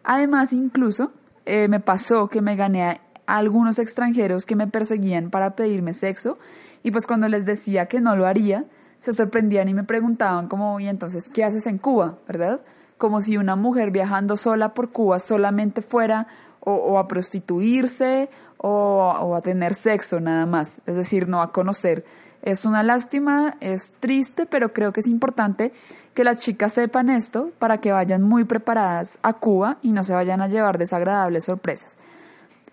Además, 0.06 0.54
incluso 0.54 1.12
eh, 1.46 1.68
me 1.68 1.82
pasó 1.82 2.30
que 2.30 2.40
me 2.40 2.56
gané 2.56 2.84
a 2.86 3.02
algunos 3.26 3.80
extranjeros 3.80 4.46
que 4.46 4.56
me 4.56 4.68
perseguían 4.68 5.30
para 5.30 5.58
pedirme 5.58 5.94
sexo 5.94 6.40
y 6.84 6.92
pues 6.92 7.06
cuando 7.06 7.28
les 7.28 7.46
decía 7.46 7.88
que 7.88 8.00
no 8.00 8.16
lo 8.16 8.26
haría, 8.26 8.64
se 8.98 9.12
sorprendían 9.12 9.68
y 9.68 9.74
me 9.74 9.84
preguntaban 9.84 10.48
como, 10.48 10.80
¿y 10.80 10.88
entonces 10.88 11.28
qué 11.28 11.44
haces 11.44 11.68
en 11.68 11.80
Cuba? 11.80 12.20
¿Verdad? 12.30 12.62
Como 13.02 13.20
si 13.20 13.36
una 13.36 13.56
mujer 13.56 13.90
viajando 13.90 14.38
sola 14.38 14.76
por 14.76 14.92
Cuba 14.92 15.18
solamente 15.18 15.82
fuera 15.82 16.28
o, 16.60 17.00
a 17.00 17.08
prostituirse 17.08 18.30
o, 18.58 19.34
a 19.36 19.42
tener 19.42 19.74
sexo 19.74 20.20
nada 20.20 20.46
más, 20.46 20.84
es 20.86 20.98
decir, 20.98 21.28
no 21.28 21.42
a 21.42 21.52
conocer. 21.52 22.06
Es 22.44 22.64
una 22.64 22.84
lástima, 22.84 23.58
es 23.60 23.94
triste, 24.00 24.46
pero 24.46 24.72
creo 24.72 24.94
que 24.94 25.00
es 25.00 25.08
importante 25.08 25.74
que 26.14 26.24
las 26.24 26.44
chicas 26.44 26.74
sepan 26.74 27.10
esto 27.10 27.50
para 27.58 27.80
que 27.80 27.92
vayan 27.92 28.22
muy 28.22 28.44
preparadas 28.44 29.18
a 29.24 29.34
Cuba 29.34 29.80
y 29.82 29.94
no 29.94 30.04
se 30.04 30.14
vayan 30.14 30.40
a 30.40 30.48
llevar 30.48 30.78
desagradables 30.78 31.46
sorpresas. 31.46 31.98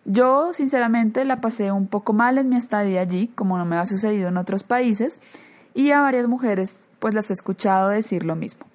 Yo, 0.05 0.53
sinceramente, 0.53 1.25
la 1.25 1.41
pasé 1.41 1.73
un 1.73 1.87
poco 1.87 2.13
mal 2.13 2.37
en 2.37 2.51
mi 2.51 2.57
estadía 2.57 3.01
allí, 3.01 3.29
como 3.29 3.57
no 3.57 3.65
me 3.65 3.79
ha 3.79 3.87
sucedido 3.87 4.29
en 4.29 4.37
otros 4.37 4.63
países, 4.63 5.21
y 5.73 5.91
a 5.93 6.03
varias 6.03 6.29
mujeres 6.29 6.85
pues 6.99 7.15
las 7.15 7.31
he 7.31 7.33
escuchado 7.33 7.89
decir 7.89 8.27
lo 8.27 8.37
mismo. 8.37 8.67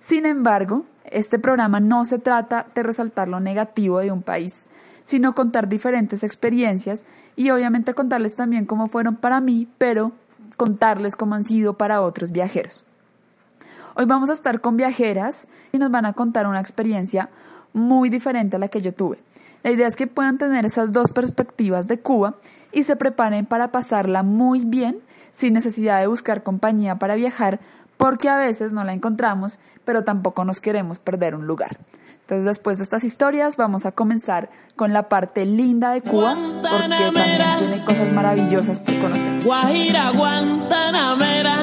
Sin 0.00 0.26
embargo, 0.26 0.84
este 1.04 1.38
programa 1.38 1.80
no 1.80 2.04
se 2.04 2.18
trata 2.18 2.66
de 2.74 2.82
resaltar 2.82 3.28
lo 3.28 3.40
negativo 3.40 3.98
de 3.98 4.12
un 4.12 4.22
país, 4.22 4.66
sino 5.04 5.34
contar 5.34 5.68
diferentes 5.68 6.22
experiencias 6.22 7.04
y 7.34 7.50
obviamente 7.50 7.94
contarles 7.94 8.36
también 8.36 8.66
cómo 8.66 8.86
fueron 8.86 9.16
para 9.16 9.40
mí, 9.40 9.68
pero 9.78 10.12
contarles 10.56 11.16
cómo 11.16 11.34
han 11.34 11.44
sido 11.44 11.74
para 11.74 12.02
otros 12.02 12.30
viajeros. 12.30 12.84
Hoy 13.96 14.04
vamos 14.04 14.30
a 14.30 14.34
estar 14.34 14.60
con 14.60 14.76
viajeras 14.76 15.48
y 15.72 15.78
nos 15.78 15.90
van 15.90 16.06
a 16.06 16.12
contar 16.12 16.46
una 16.46 16.60
experiencia 16.60 17.30
muy 17.72 18.08
diferente 18.08 18.56
a 18.56 18.58
la 18.60 18.68
que 18.68 18.80
yo 18.80 18.94
tuve. 18.94 19.18
La 19.64 19.72
idea 19.72 19.88
es 19.88 19.96
que 19.96 20.06
puedan 20.06 20.38
tener 20.38 20.64
esas 20.64 20.92
dos 20.92 21.10
perspectivas 21.10 21.88
de 21.88 21.98
Cuba 21.98 22.36
y 22.70 22.84
se 22.84 22.94
preparen 22.94 23.46
para 23.46 23.72
pasarla 23.72 24.22
muy 24.22 24.64
bien 24.64 25.00
sin 25.30 25.54
necesidad 25.54 26.00
de 26.00 26.06
buscar 26.06 26.42
compañía 26.42 26.96
para 26.96 27.16
viajar 27.16 27.60
porque 27.98 28.30
a 28.30 28.36
veces 28.36 28.72
no 28.72 28.84
la 28.84 28.94
encontramos, 28.94 29.60
pero 29.84 30.04
tampoco 30.04 30.46
nos 30.46 30.62
queremos 30.62 30.98
perder 30.98 31.34
un 31.34 31.46
lugar. 31.46 31.76
Entonces, 32.20 32.44
después 32.44 32.78
de 32.78 32.84
estas 32.84 33.04
historias, 33.04 33.56
vamos 33.56 33.86
a 33.86 33.92
comenzar 33.92 34.50
con 34.76 34.92
la 34.92 35.08
parte 35.08 35.44
linda 35.44 35.92
de 35.92 36.02
Cuba, 36.02 36.36
porque 36.62 37.10
también 37.10 37.58
tiene 37.58 37.84
cosas 37.84 38.12
maravillosas 38.12 38.80
por 38.80 38.98
conocer. 38.98 39.44
Guajira, 39.44 40.10
Guantanamera. 40.10 41.56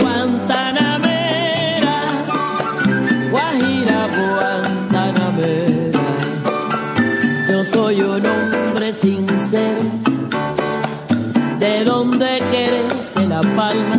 Guantanamera. 0.00 2.04
Guajira, 3.30 4.08
Guantanamera. 4.18 6.00
Yo 7.50 7.64
soy 7.64 8.02
un 8.02 8.26
hombre 8.26 8.92
sincero 8.92 9.82
de 11.58 11.84
donde 11.84 12.38
crece 12.50 12.93
la 13.34 13.40
palma. 13.56 13.96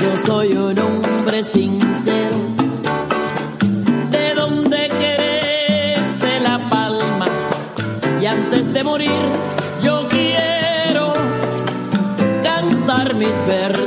Yo 0.00 0.10
soy 0.26 0.52
un 0.52 0.78
hombre 0.78 1.42
sincero, 1.42 2.36
de 4.14 4.34
donde 4.34 4.80
crece 4.98 6.38
la 6.40 6.56
palma. 6.70 7.26
Y 8.22 8.26
antes 8.26 8.72
de 8.72 8.80
morir, 8.84 9.24
yo 9.82 10.06
quiero 10.08 11.14
cantar 12.44 13.14
mis 13.14 13.36
versos 13.46 13.77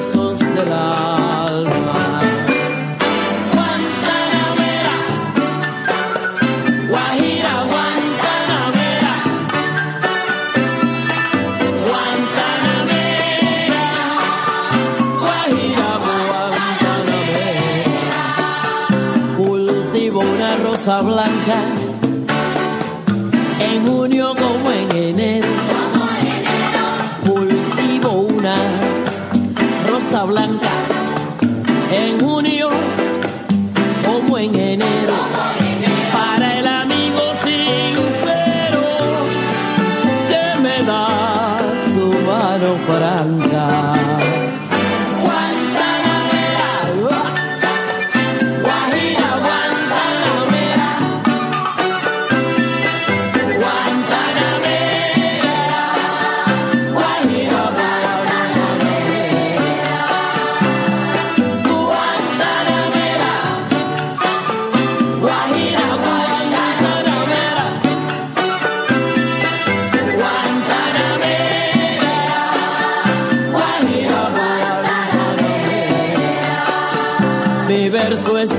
blanca 20.87 21.63
en 23.59 23.87
junio 23.87 24.33
como 24.35 24.71
en 24.71 24.91
enero. 24.91 25.47
Cultivo 27.23 28.09
una 28.21 28.55
rosa 29.87 30.23
blanca 30.23 30.71
en 31.91 32.19
junio 32.19 32.69
como 34.03 34.39
en 34.39 34.55
enero. 34.55 35.60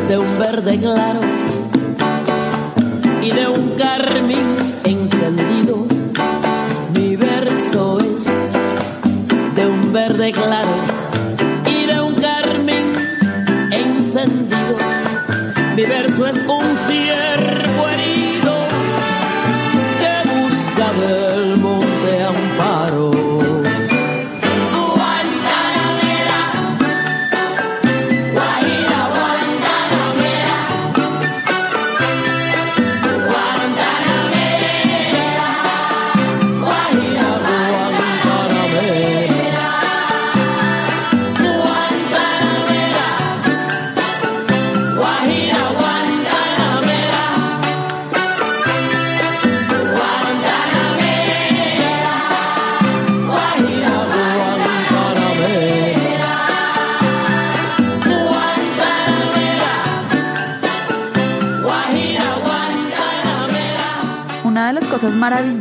De 0.09 0.19
un 0.19 0.39
verde 0.39 0.79
claro, 0.79 1.21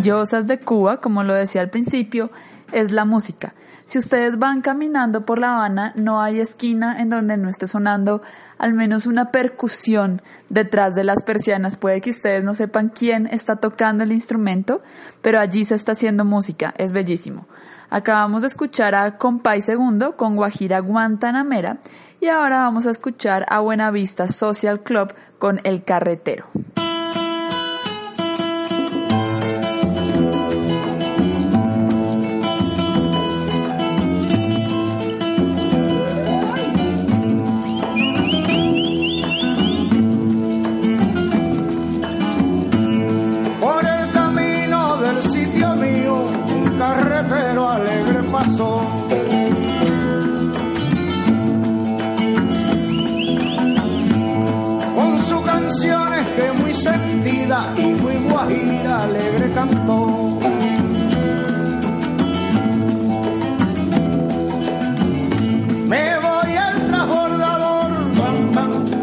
de 0.01 0.59
Cuba, 0.59 0.99
como 0.99 1.23
lo 1.23 1.33
decía 1.33 1.61
al 1.61 1.69
principio, 1.69 2.31
es 2.71 2.91
la 2.91 3.05
música. 3.05 3.53
Si 3.85 3.97
ustedes 3.97 4.39
van 4.39 4.61
caminando 4.61 5.25
por 5.25 5.37
La 5.37 5.55
Habana, 5.55 5.93
no 5.95 6.21
hay 6.21 6.39
esquina 6.39 7.01
en 7.01 7.09
donde 7.09 7.37
no 7.37 7.49
esté 7.49 7.67
sonando 7.67 8.21
al 8.57 8.73
menos 8.73 9.05
una 9.05 9.31
percusión 9.31 10.21
detrás 10.49 10.95
de 10.95 11.03
las 11.03 11.21
persianas. 11.23 11.75
Puede 11.75 12.01
que 12.01 12.09
ustedes 12.09 12.43
no 12.43 12.53
sepan 12.53 12.89
quién 12.89 13.27
está 13.27 13.57
tocando 13.57 14.03
el 14.03 14.11
instrumento, 14.11 14.81
pero 15.21 15.39
allí 15.39 15.65
se 15.65 15.75
está 15.75 15.91
haciendo 15.91 16.25
música. 16.25 16.73
Es 16.77 16.93
bellísimo. 16.93 17.47
Acabamos 17.89 18.41
de 18.41 18.47
escuchar 18.47 18.95
a 18.95 19.17
Compay 19.17 19.61
Segundo 19.61 20.15
con 20.15 20.35
Guajira 20.35 20.79
Guantanamera 20.79 21.77
y 22.21 22.27
ahora 22.27 22.61
vamos 22.61 22.87
a 22.87 22.91
escuchar 22.91 23.45
a 23.49 23.59
Buenavista 23.59 24.27
Social 24.27 24.81
Club 24.81 25.13
con 25.37 25.59
El 25.63 25.83
Carretero. 25.83 26.45
Con 54.95 55.25
sus 55.25 55.41
canciones 55.45 56.27
que 56.35 56.51
muy 56.61 56.73
sentida 56.73 57.73
y 57.77 57.85
muy 58.01 58.15
guajira 58.29 59.03
alegre 59.03 59.51
cantó. 59.53 60.37
Me 65.87 66.19
voy 66.19 66.55
al 66.55 66.87
transbordador 66.87 67.91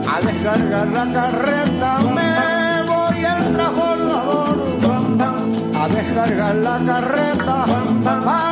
a 0.08 0.20
descargar 0.26 0.88
la 0.88 1.12
carreta. 1.12 1.98
Me 2.00 2.82
voy 2.86 3.24
al 3.24 3.52
transbordador 3.54 4.58
a 5.74 5.88
descargar 5.88 6.54
la 6.56 6.78
carreta 6.84 8.47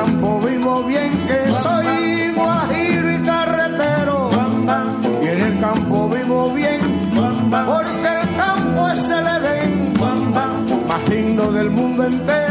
campo 0.00 0.40
vivo 0.40 0.82
bien 0.84 1.10
que 1.28 1.52
soy 1.62 2.32
guajiro 2.34 3.12
y 3.12 3.18
carretero, 3.18 4.30
y 5.22 5.26
en 5.26 5.40
el 5.42 5.60
campo 5.60 6.08
vivo 6.08 6.54
bien, 6.54 6.80
porque 7.50 8.08
el 8.22 8.36
campo 8.36 8.88
es 8.88 9.10
el 9.10 9.26
Edén, 9.26 9.92
más 10.88 11.08
lindo 11.10 11.52
del 11.52 11.70
mundo 11.70 12.04
entero. 12.04 12.49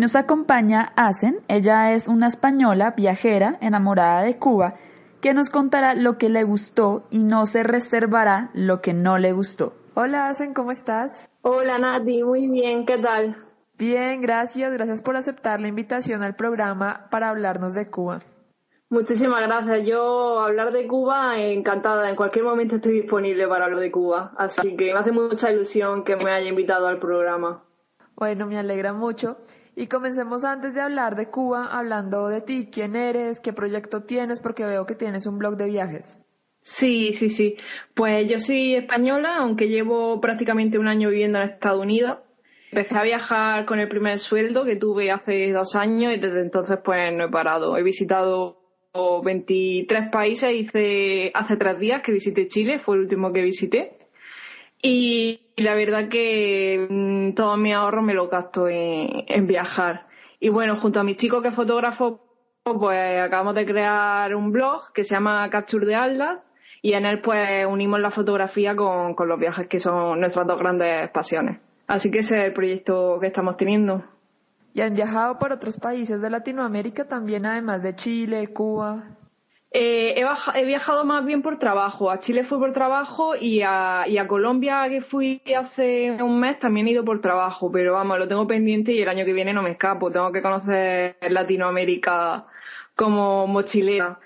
Hoy 0.00 0.04
nos 0.04 0.14
nos 0.14 0.16
acompaña 0.16 0.94
Asen, 0.96 1.40
ella 1.46 1.92
es 1.92 2.08
una 2.08 2.26
española 2.26 2.94
viajera 2.96 3.58
enamorada 3.60 4.22
de 4.22 4.38
Cuba 4.38 4.76
que 5.20 5.34
nos 5.34 5.50
contará 5.50 5.94
lo 5.94 6.16
que 6.16 6.30
le 6.30 6.42
gustó 6.42 7.04
y 7.10 7.18
no 7.18 7.44
se 7.44 7.62
reservará 7.64 8.48
lo 8.54 8.80
que 8.80 8.94
no 8.94 9.18
le 9.18 9.32
gustó. 9.32 9.74
Hola 9.92 10.28
Asen, 10.28 10.54
¿cómo 10.54 10.70
estás? 10.70 11.28
Hola 11.42 11.76
Nati, 11.76 12.22
muy 12.22 12.48
bien, 12.48 12.86
¿qué 12.86 12.96
tal? 12.96 13.44
Bien, 13.76 14.22
gracias, 14.22 14.72
gracias 14.72 15.02
por 15.02 15.16
aceptar 15.16 15.60
la 15.60 15.68
invitación 15.68 16.22
al 16.22 16.34
programa 16.34 17.06
para 17.10 17.28
hablarnos 17.28 17.74
de 17.74 17.90
Cuba. 17.90 18.20
Muchísimas 18.88 19.42
gracias. 19.42 19.86
Yo 19.86 20.40
hablar 20.40 20.72
de 20.72 20.86
Cuba, 20.86 21.38
encantada. 21.38 22.08
En 22.08 22.16
cualquier 22.16 22.46
momento 22.46 22.76
estoy 22.76 23.02
disponible 23.02 23.46
para 23.48 23.66
hablar 23.66 23.80
de 23.80 23.90
Cuba. 23.90 24.32
Así 24.38 24.76
que 24.78 24.94
me 24.94 24.98
hace 24.98 25.12
mucha 25.12 25.52
ilusión 25.52 26.04
que 26.04 26.16
me 26.16 26.32
haya 26.32 26.48
invitado 26.48 26.86
al 26.86 26.98
programa. 26.98 27.64
Bueno, 28.16 28.46
me 28.46 28.58
alegra 28.58 28.94
mucho. 28.94 29.36
Y 29.76 29.86
comencemos 29.86 30.44
antes 30.44 30.74
de 30.74 30.80
hablar 30.80 31.16
de 31.16 31.30
Cuba, 31.30 31.66
hablando 31.66 32.28
de 32.28 32.40
ti, 32.40 32.68
quién 32.70 32.96
eres, 32.96 33.40
qué 33.40 33.52
proyecto 33.52 34.02
tienes, 34.02 34.40
porque 34.40 34.64
veo 34.64 34.84
que 34.86 34.94
tienes 34.94 35.26
un 35.26 35.38
blog 35.38 35.56
de 35.56 35.66
viajes. 35.66 36.20
Sí, 36.62 37.14
sí, 37.14 37.28
sí. 37.30 37.56
Pues 37.94 38.28
yo 38.28 38.38
soy 38.38 38.74
española, 38.74 39.36
aunque 39.38 39.68
llevo 39.68 40.20
prácticamente 40.20 40.78
un 40.78 40.88
año 40.88 41.08
viviendo 41.08 41.38
en 41.38 41.50
Estados 41.50 41.80
Unidos. 41.80 42.18
Empecé 42.70 42.96
a 42.96 43.02
viajar 43.02 43.64
con 43.64 43.80
el 43.80 43.88
primer 43.88 44.18
sueldo 44.18 44.64
que 44.64 44.76
tuve 44.76 45.10
hace 45.10 45.50
dos 45.52 45.74
años 45.74 46.14
y 46.14 46.20
desde 46.20 46.42
entonces 46.42 46.78
pues 46.84 47.12
no 47.14 47.24
he 47.24 47.30
parado. 47.30 47.76
He 47.76 47.82
visitado 47.82 48.58
23 49.24 50.10
países, 50.10 50.52
hice 50.52 51.30
hace 51.34 51.56
tres 51.56 51.78
días 51.78 52.02
que 52.04 52.12
visité 52.12 52.46
Chile, 52.46 52.78
fue 52.78 52.96
el 52.96 53.02
último 53.02 53.32
que 53.32 53.42
visité. 53.42 53.99
Y 54.82 55.40
la 55.56 55.74
verdad 55.74 56.08
que 56.08 56.86
mm, 56.88 57.34
todo 57.34 57.56
mi 57.56 57.72
ahorro 57.72 58.02
me 58.02 58.14
lo 58.14 58.28
gasto 58.28 58.66
en, 58.68 59.46
viajar. 59.46 60.06
Y 60.40 60.48
bueno, 60.48 60.76
junto 60.76 61.00
a 61.00 61.04
mis 61.04 61.16
chicos 61.16 61.42
que 61.42 61.50
fotógrafo, 61.50 62.20
pues 62.62 63.20
acabamos 63.20 63.54
de 63.54 63.66
crear 63.66 64.34
un 64.34 64.52
blog 64.52 64.92
que 64.94 65.04
se 65.04 65.14
llama 65.14 65.48
Capture 65.50 65.86
de 65.86 65.94
Atlas 65.94 66.38
y 66.82 66.94
en 66.94 67.04
él 67.04 67.20
pues 67.20 67.66
unimos 67.66 68.00
la 68.00 68.10
fotografía 68.10 68.74
con, 68.74 69.14
con 69.14 69.28
los 69.28 69.38
viajes 69.38 69.68
que 69.68 69.78
son 69.78 70.20
nuestras 70.20 70.46
dos 70.46 70.58
grandes 70.58 71.10
pasiones. 71.10 71.60
Así 71.86 72.10
que 72.10 72.20
ese 72.20 72.38
es 72.38 72.44
el 72.46 72.52
proyecto 72.52 73.18
que 73.20 73.26
estamos 73.26 73.56
teniendo. 73.56 74.04
¿Y 74.72 74.80
han 74.80 74.94
viajado 74.94 75.38
por 75.38 75.52
otros 75.52 75.76
países 75.78 76.22
de 76.22 76.30
Latinoamérica 76.30 77.06
también, 77.06 77.44
además 77.44 77.82
de 77.82 77.94
Chile, 77.96 78.48
Cuba? 78.52 79.02
Eh, 79.72 80.20
he, 80.54 80.64
viajado 80.64 81.04
más 81.04 81.24
bien 81.24 81.42
por 81.42 81.58
trabajo. 81.58 82.10
A 82.10 82.18
Chile 82.18 82.44
fui 82.44 82.58
por 82.58 82.72
trabajo 82.72 83.36
y 83.36 83.62
a, 83.62 84.04
y 84.08 84.18
a 84.18 84.26
Colombia, 84.26 84.88
que 84.88 85.00
fui 85.00 85.40
hace 85.56 86.10
un 86.22 86.40
mes, 86.40 86.58
también 86.58 86.88
he 86.88 86.92
ido 86.92 87.04
por 87.04 87.20
trabajo. 87.20 87.70
Pero 87.70 87.94
vamos, 87.94 88.18
lo 88.18 88.28
tengo 88.28 88.46
pendiente 88.46 88.92
y 88.92 89.02
el 89.02 89.08
año 89.08 89.24
que 89.24 89.32
viene 89.32 89.52
no 89.52 89.62
me 89.62 89.72
escapo. 89.72 90.10
Tengo 90.10 90.32
que 90.32 90.42
conocer 90.42 91.16
Latinoamérica 91.28 92.46
como 92.96 93.46
mochilera. 93.46 94.18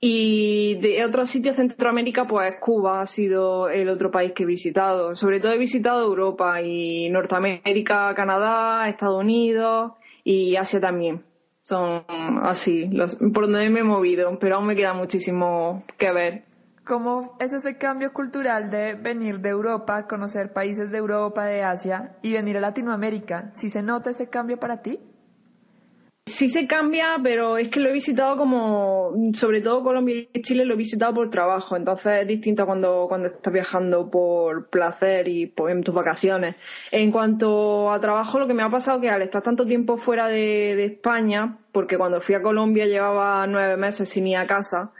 Y 0.00 0.76
de 0.80 1.04
otros 1.04 1.30
sitios 1.30 1.56
Centroamérica, 1.56 2.26
pues 2.26 2.56
Cuba 2.60 3.02
ha 3.02 3.06
sido 3.06 3.68
el 3.68 3.88
otro 3.88 4.10
país 4.10 4.32
que 4.32 4.42
he 4.44 4.46
visitado. 4.46 5.14
Sobre 5.16 5.40
todo 5.40 5.52
he 5.52 5.58
visitado 5.58 6.04
Europa 6.04 6.60
y 6.60 7.08
Norteamérica, 7.10 8.14
Canadá, 8.14 8.88
Estados 8.88 9.20
Unidos 9.20 9.92
y 10.24 10.56
Asia 10.56 10.80
también. 10.80 11.24
Son 11.62 12.04
así, 12.42 12.88
los, 12.88 13.16
por 13.16 13.44
donde 13.44 13.70
me 13.70 13.80
he 13.80 13.84
movido, 13.84 14.36
pero 14.40 14.56
aún 14.56 14.66
me 14.66 14.76
queda 14.76 14.94
muchísimo 14.94 15.84
que 15.96 16.12
ver. 16.12 16.44
¿Cómo 16.84 17.36
es 17.38 17.52
ese 17.52 17.78
cambio 17.78 18.12
cultural 18.12 18.68
de 18.68 18.94
venir 18.94 19.38
de 19.38 19.50
Europa, 19.50 20.08
conocer 20.08 20.52
países 20.52 20.90
de 20.90 20.98
Europa, 20.98 21.44
de 21.44 21.62
Asia 21.62 22.16
y 22.22 22.32
venir 22.32 22.56
a 22.56 22.60
Latinoamérica? 22.60 23.52
¿Si 23.52 23.68
se 23.68 23.82
nota 23.82 24.10
ese 24.10 24.28
cambio 24.28 24.58
para 24.58 24.82
ti? 24.82 24.98
Sí 26.24 26.48
se 26.48 26.68
cambia, 26.68 27.16
pero 27.20 27.58
es 27.58 27.68
que 27.68 27.80
lo 27.80 27.90
he 27.90 27.92
visitado 27.92 28.36
como, 28.36 29.12
sobre 29.34 29.60
todo 29.60 29.82
Colombia 29.82 30.24
y 30.32 30.42
Chile 30.42 30.64
lo 30.64 30.74
he 30.74 30.76
visitado 30.76 31.12
por 31.12 31.30
trabajo, 31.30 31.76
entonces 31.76 32.20
es 32.20 32.28
distinto 32.28 32.64
cuando, 32.64 33.06
cuando 33.08 33.26
estás 33.26 33.52
viajando 33.52 34.08
por 34.08 34.70
placer 34.70 35.26
y 35.26 35.52
en 35.68 35.82
tus 35.82 35.92
vacaciones. 35.92 36.54
En 36.92 37.10
cuanto 37.10 37.90
a 37.90 38.00
trabajo, 38.00 38.38
lo 38.38 38.46
que 38.46 38.54
me 38.54 38.62
ha 38.62 38.70
pasado 38.70 38.98
es 38.98 39.02
que 39.02 39.10
al 39.10 39.22
estar 39.22 39.42
tanto 39.42 39.66
tiempo 39.66 39.96
fuera 39.96 40.28
de, 40.28 40.76
de 40.76 40.84
España, 40.84 41.58
porque 41.72 41.98
cuando 41.98 42.20
fui 42.20 42.36
a 42.36 42.42
Colombia 42.42 42.86
llevaba 42.86 43.44
nueve 43.48 43.76
meses 43.76 44.08
sin 44.08 44.28
ir 44.28 44.36
a 44.36 44.46
casa, 44.46 44.92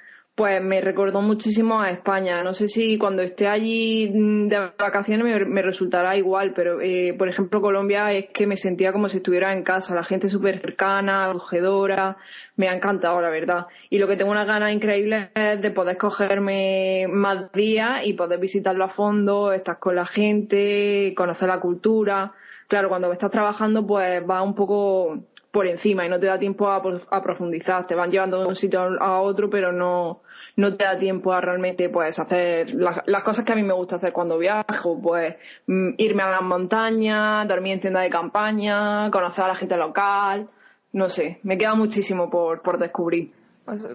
pues 0.43 0.61
me 0.61 0.81
recordó 0.81 1.23
muchísimo 1.23 1.81
a 1.81 1.91
España. 1.91 2.43
No 2.43 2.53
sé 2.53 2.67
si 2.67 2.99
cuando 2.99 3.23
esté 3.23 3.47
allí 3.47 4.11
mm, 4.13 4.49
de 4.49 4.73
vacaciones 4.77 5.47
me, 5.47 5.63
resultará 5.63 6.17
igual, 6.17 6.53
pero 6.53 6.81
eh, 6.81 7.15
por 7.17 7.29
ejemplo 7.29 7.61
Colombia 7.61 8.11
es 8.11 8.31
que 8.35 8.49
me 8.49 8.57
sentía 8.57 8.93
como 8.93 9.09
si 9.09 9.19
estuviera 9.19 9.53
en 9.53 9.63
casa, 9.63 9.95
la 9.95 10.03
gente 10.03 10.29
súper 10.29 10.61
cercana, 10.61 11.31
acogedora, 11.31 12.17
me 12.57 12.69
ha 12.69 12.75
encantado 12.75 13.21
la 13.21 13.31
verdad. 13.31 13.67
Y 13.89 13.99
lo 13.99 14.09
que 14.09 14.17
tengo 14.17 14.33
una 14.33 14.45
gana 14.45 14.73
increíble 14.73 15.31
es 15.33 15.63
de 15.63 15.71
poder 15.71 15.97
cogerme 15.97 17.07
más 17.09 17.53
días 17.53 18.01
y 18.05 18.15
poder 18.15 18.41
visitarlo 18.41 18.83
a 18.83 18.89
fondo, 18.89 19.53
estar 19.53 19.79
con 19.79 19.95
la 19.95 20.07
gente, 20.07 21.15
conocer 21.17 21.47
la 21.51 21.61
cultura. 21.61 22.33
Claro, 22.67 22.89
cuando 22.89 23.13
estás 23.13 23.31
trabajando 23.31 23.87
pues 23.87 24.29
va 24.29 24.43
un 24.43 24.57
poco 24.57 25.21
por 25.53 25.69
encima 25.69 26.05
y 26.05 26.09
no 26.09 26.19
te 26.19 26.27
da 26.27 26.37
tiempo 26.37 26.69
a, 26.69 26.83
a, 27.11 27.23
profundizar. 27.23 27.87
Te 27.87 27.95
van 27.95 28.11
llevando 28.11 28.41
de 28.41 28.47
un 28.47 28.57
sitio 28.57 28.81
a 29.01 29.21
otro, 29.21 29.49
pero 29.51 29.71
no, 29.71 30.23
no 30.57 30.77
te 30.77 30.85
da 30.85 30.99
tiempo 30.99 31.33
a 31.33 31.41
realmente 31.41 31.89
pues 31.89 32.19
hacer 32.19 32.75
las, 32.75 33.23
cosas 33.25 33.45
que 33.45 33.53
a 33.53 33.57
mí 33.57 33.63
me 33.63 33.73
gusta 33.73 33.97
hacer 33.97 34.13
cuando 34.13 34.39
viajo, 34.39 35.01
pues 35.01 35.37
mm, 35.67 35.95
irme 35.99 36.23
a 36.23 36.31
las 36.31 36.43
montañas, 36.43 37.49
dormir 37.49 37.75
en 37.75 37.81
tienda 37.81 38.01
de 38.01 38.11
campaña, 38.11 39.11
conocer 39.11 39.45
a 39.45 39.49
la 39.49 39.55
gente 39.55 39.77
local, 39.77 40.49
no 40.93 41.09
sé, 41.09 41.41
me 41.43 41.57
queda 41.57 41.75
muchísimo 41.75 42.31
por, 42.31 42.63
por 42.63 42.79
descubrir. 42.79 43.33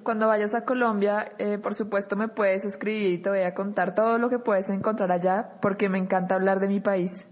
Cuando 0.01 0.27
vayas 0.27 0.55
a 0.55 0.63
Colombia, 0.63 1.33
eh, 1.37 1.57
por 1.57 1.73
supuesto 1.73 2.15
me 2.15 2.29
puedes 2.29 2.63
escribir 2.63 3.11
y 3.11 3.17
te 3.21 3.29
voy 3.29 3.41
a 3.41 3.53
contar 3.53 3.93
todo 3.93 4.17
lo 4.17 4.29
que 4.29 4.39
puedes 4.39 4.69
encontrar 4.69 5.11
allá, 5.11 5.59
porque 5.61 5.89
me 5.89 5.97
encanta 5.97 6.35
hablar 6.35 6.59
de 6.59 6.69
mi 6.69 6.79
país. 6.79 7.29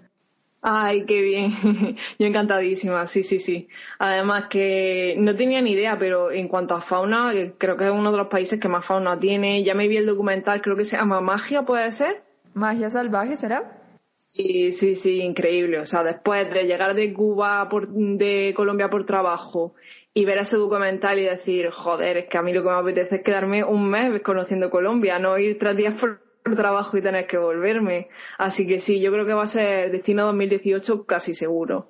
Ay, 0.67 1.05
qué 1.05 1.21
bien. 1.21 1.51
Yo 2.17 2.25
encantadísima, 2.25 3.05
sí, 3.05 3.21
sí, 3.21 3.39
sí. 3.39 3.67
Además 3.99 4.45
que 4.49 5.13
no 5.15 5.35
tenía 5.35 5.61
ni 5.61 5.73
idea, 5.73 5.95
pero 5.99 6.31
en 6.31 6.47
cuanto 6.47 6.73
a 6.73 6.81
fauna, 6.81 7.31
creo 7.59 7.77
que 7.77 7.85
es 7.85 7.91
uno 7.91 8.11
de 8.11 8.17
los 8.17 8.29
países 8.29 8.59
que 8.59 8.67
más 8.67 8.83
fauna 8.83 9.19
tiene. 9.19 9.63
Ya 9.63 9.75
me 9.75 9.87
vi 9.87 9.97
el 9.97 10.07
documental, 10.07 10.63
creo 10.63 10.75
que 10.75 10.83
se 10.83 10.97
llama 10.97 11.21
Magia, 11.21 11.61
¿puede 11.61 11.91
ser? 11.91 12.23
Magia 12.55 12.89
salvaje, 12.89 13.35
¿será? 13.35 13.79
Sí, 14.15 14.71
sí, 14.71 14.95
sí, 14.95 15.19
increíble. 15.19 15.77
O 15.77 15.85
sea, 15.85 16.03
después 16.03 16.51
de 16.51 16.63
llegar 16.63 16.95
de 16.95 17.13
Cuba, 17.13 17.69
por, 17.69 17.87
de 17.87 18.55
Colombia 18.55 18.89
por 18.89 19.05
trabajo 19.05 19.75
y 20.15 20.25
ver 20.25 20.39
ese 20.39 20.57
documental 20.57 21.19
y 21.19 21.25
decir, 21.25 21.69
joder, 21.69 22.17
es 22.17 22.25
que 22.25 22.39
a 22.39 22.41
mí 22.41 22.53
lo 22.53 22.63
que 22.63 22.69
me 22.69 22.75
apetece 22.75 23.17
es 23.17 23.21
quedarme 23.21 23.63
un 23.63 23.87
mes 23.87 24.19
conociendo 24.23 24.71
Colombia, 24.71 25.19
no 25.19 25.37
ir 25.37 25.59
tres 25.59 25.77
días 25.77 25.93
por 25.93 26.24
trabajo 26.53 26.95
y 26.97 27.01
tener 27.01 27.25
que 27.25 27.37
volverme. 27.37 28.09
Así 28.37 28.67
que 28.67 28.79
sí, 28.79 29.01
yo 29.01 29.11
creo 29.11 29.25
que 29.25 29.33
va 29.33 29.43
a 29.43 29.47
ser 29.47 29.91
destino 29.91 30.25
2018 30.25 31.05
casi 31.05 31.33
seguro. 31.33 31.89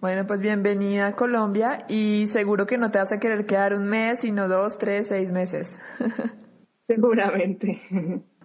Bueno, 0.00 0.26
pues 0.26 0.40
bienvenida 0.40 1.08
a 1.08 1.14
Colombia 1.14 1.84
y 1.88 2.26
seguro 2.26 2.66
que 2.66 2.78
no 2.78 2.90
te 2.90 2.98
vas 2.98 3.12
a 3.12 3.20
querer 3.20 3.44
quedar 3.44 3.74
un 3.74 3.86
mes, 3.86 4.20
sino 4.20 4.48
dos, 4.48 4.78
tres, 4.78 5.08
seis 5.08 5.30
meses. 5.30 5.78
Seguramente. 6.80 7.82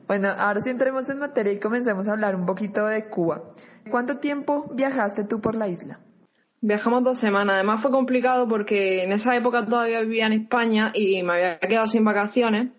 Bueno, 0.05 0.29
ahora 0.29 0.60
sí 0.60 0.69
entremos 0.69 1.10
en 1.10 1.17
materia 1.17 1.53
y 1.53 1.60
comencemos 1.60 2.07
a 2.07 2.12
hablar 2.12 2.36
un 2.36 2.45
poquito 2.45 2.86
de 2.86 3.10
Cuba. 3.10 3.41
¿Cuánto 3.89 4.19
tiempo 4.19 4.69
viajaste 4.75 5.23
tú 5.23 5.41
por 5.41 5.55
la 5.55 5.67
isla? 5.67 5.99
Viajamos 6.62 7.03
dos 7.03 7.17
semanas. 7.17 7.55
Además 7.55 7.81
fue 7.81 7.89
complicado 7.89 8.47
porque 8.47 9.03
en 9.03 9.12
esa 9.12 9.36
época 9.36 9.65
todavía 9.65 10.01
vivía 10.01 10.27
en 10.27 10.33
España 10.33 10.91
y 10.93 11.23
me 11.23 11.33
había 11.33 11.60
quedado 11.60 11.88
sin 11.88 12.03
vacaciones 12.03 12.71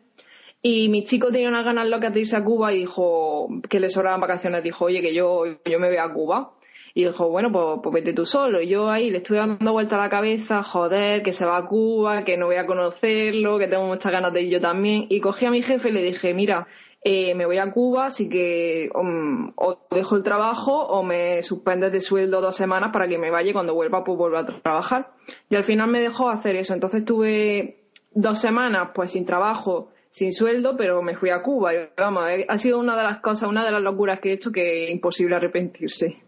y 0.62 0.88
mi 0.88 1.04
chico 1.04 1.30
tenía 1.30 1.48
unas 1.48 1.64
ganas 1.64 1.88
locas 1.88 2.12
de 2.12 2.20
irse 2.20 2.36
a 2.36 2.44
Cuba 2.44 2.72
y 2.72 2.80
dijo 2.80 3.48
que 3.68 3.78
le 3.78 3.90
sobraban 3.90 4.20
vacaciones. 4.20 4.64
Dijo, 4.64 4.86
oye, 4.86 5.00
que 5.00 5.14
yo, 5.14 5.44
yo 5.64 5.78
me 5.78 5.88
voy 5.88 5.98
a 5.98 6.12
Cuba. 6.12 6.52
Y 6.94 7.04
dijo, 7.04 7.28
bueno, 7.28 7.52
pues, 7.52 7.80
pues, 7.80 7.94
vete 7.94 8.12
tú 8.12 8.26
solo. 8.26 8.60
Y 8.60 8.68
yo 8.68 8.90
ahí 8.90 9.10
le 9.10 9.18
estuve 9.18 9.38
dando 9.38 9.72
vuelta 9.72 9.94
a 9.94 10.00
la 10.00 10.10
cabeza, 10.10 10.64
joder, 10.64 11.22
que 11.22 11.32
se 11.32 11.44
va 11.44 11.58
a 11.58 11.66
Cuba, 11.66 12.24
que 12.24 12.36
no 12.36 12.46
voy 12.46 12.56
a 12.56 12.66
conocerlo, 12.66 13.58
que 13.58 13.68
tengo 13.68 13.84
muchas 13.86 14.10
ganas 14.10 14.32
de 14.32 14.42
ir 14.42 14.50
yo 14.50 14.60
también. 14.60 15.06
Y 15.08 15.20
cogí 15.20 15.46
a 15.46 15.50
mi 15.50 15.62
jefe 15.62 15.90
y 15.90 15.92
le 15.92 16.02
dije, 16.02 16.34
mira, 16.34 16.66
eh, 17.04 17.36
me 17.36 17.46
voy 17.46 17.58
a 17.58 17.70
Cuba, 17.70 18.06
así 18.06 18.28
que 18.28 18.90
um, 18.92 19.52
o 19.54 19.78
dejo 19.92 20.16
el 20.16 20.24
trabajo 20.24 20.72
o 20.72 21.04
me 21.04 21.44
suspendes 21.44 21.92
de 21.92 22.00
sueldo 22.00 22.40
dos 22.40 22.56
semanas 22.56 22.90
para 22.92 23.06
que 23.06 23.18
me 23.18 23.30
vaya 23.30 23.50
y 23.50 23.52
cuando 23.52 23.74
vuelva 23.74 24.02
pues 24.02 24.18
vuelva 24.18 24.40
a 24.40 24.60
trabajar. 24.60 25.12
Y 25.48 25.54
al 25.54 25.62
final 25.62 25.88
me 25.88 26.00
dejó 26.00 26.28
hacer 26.28 26.56
eso. 26.56 26.74
Entonces 26.74 27.04
tuve 27.04 27.84
dos 28.10 28.40
semanas 28.40 28.90
pues 28.92 29.12
sin 29.12 29.24
trabajo 29.24 29.90
sin 30.10 30.32
sueldo, 30.32 30.76
pero 30.76 31.02
me 31.02 31.16
fui 31.16 31.30
a 31.30 31.42
Cuba. 31.42 31.74
Y, 31.74 31.88
vamos, 31.96 32.28
eh, 32.28 32.46
ha 32.48 32.58
sido 32.58 32.78
una 32.78 32.96
de 32.96 33.02
las 33.02 33.20
cosas, 33.20 33.48
una 33.48 33.64
de 33.64 33.70
las 33.70 33.82
locuras 33.82 34.20
que 34.20 34.30
he 34.30 34.32
hecho 34.34 34.50
que 34.50 34.84
es 34.84 34.90
imposible 34.90 35.36
arrepentirse. 35.36 36.22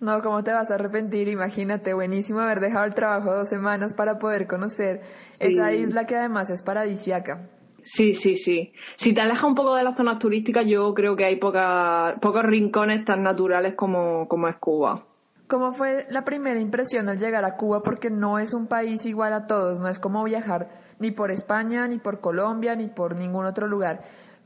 No, 0.00 0.20
¿cómo 0.20 0.42
te 0.44 0.52
vas 0.52 0.70
a 0.70 0.74
arrepentir? 0.74 1.28
Imagínate, 1.28 1.94
buenísimo 1.94 2.40
haber 2.40 2.60
dejado 2.60 2.84
el 2.84 2.94
trabajo 2.94 3.34
dos 3.34 3.48
semanas 3.48 3.94
para 3.94 4.18
poder 4.18 4.46
conocer 4.46 5.00
esa 5.40 5.72
isla 5.72 6.04
que 6.04 6.16
además 6.16 6.50
es 6.50 6.62
paradisiaca. 6.62 7.48
Sí, 7.80 8.12
sí, 8.12 8.34
sí. 8.34 8.72
Si 8.96 9.14
te 9.14 9.20
alejas 9.22 9.44
un 9.44 9.54
poco 9.54 9.74
de 9.74 9.84
las 9.84 9.96
zonas 9.96 10.18
turísticas, 10.18 10.66
yo 10.66 10.92
creo 10.92 11.16
que 11.16 11.24
hay 11.24 11.36
poca, 11.36 12.16
pocos 12.20 12.42
rincones 12.42 13.04
tan 13.06 13.22
naturales 13.22 13.74
como, 13.74 14.28
como 14.28 14.48
es 14.48 14.56
Cuba. 14.56 15.04
¿Cómo 15.48 15.72
fue 15.72 16.04
la 16.10 16.24
primera 16.24 16.60
impresión 16.60 17.08
al 17.08 17.18
llegar 17.18 17.44
a 17.44 17.54
Cuba? 17.54 17.82
Porque 17.82 18.10
no 18.10 18.38
es 18.38 18.52
un 18.52 18.66
país 18.66 19.06
igual 19.06 19.32
a 19.32 19.46
todos, 19.46 19.80
no 19.80 19.88
es 19.88 19.98
como 19.98 20.24
viajar 20.24 20.68
ni 20.98 21.10
por 21.10 21.30
España, 21.30 21.86
ni 21.86 21.98
por 21.98 22.20
Colombia, 22.20 22.74
ni 22.74 22.88
por 22.88 23.16
ningún 23.16 23.46
otro 23.46 23.66
lugar. 23.66 24.02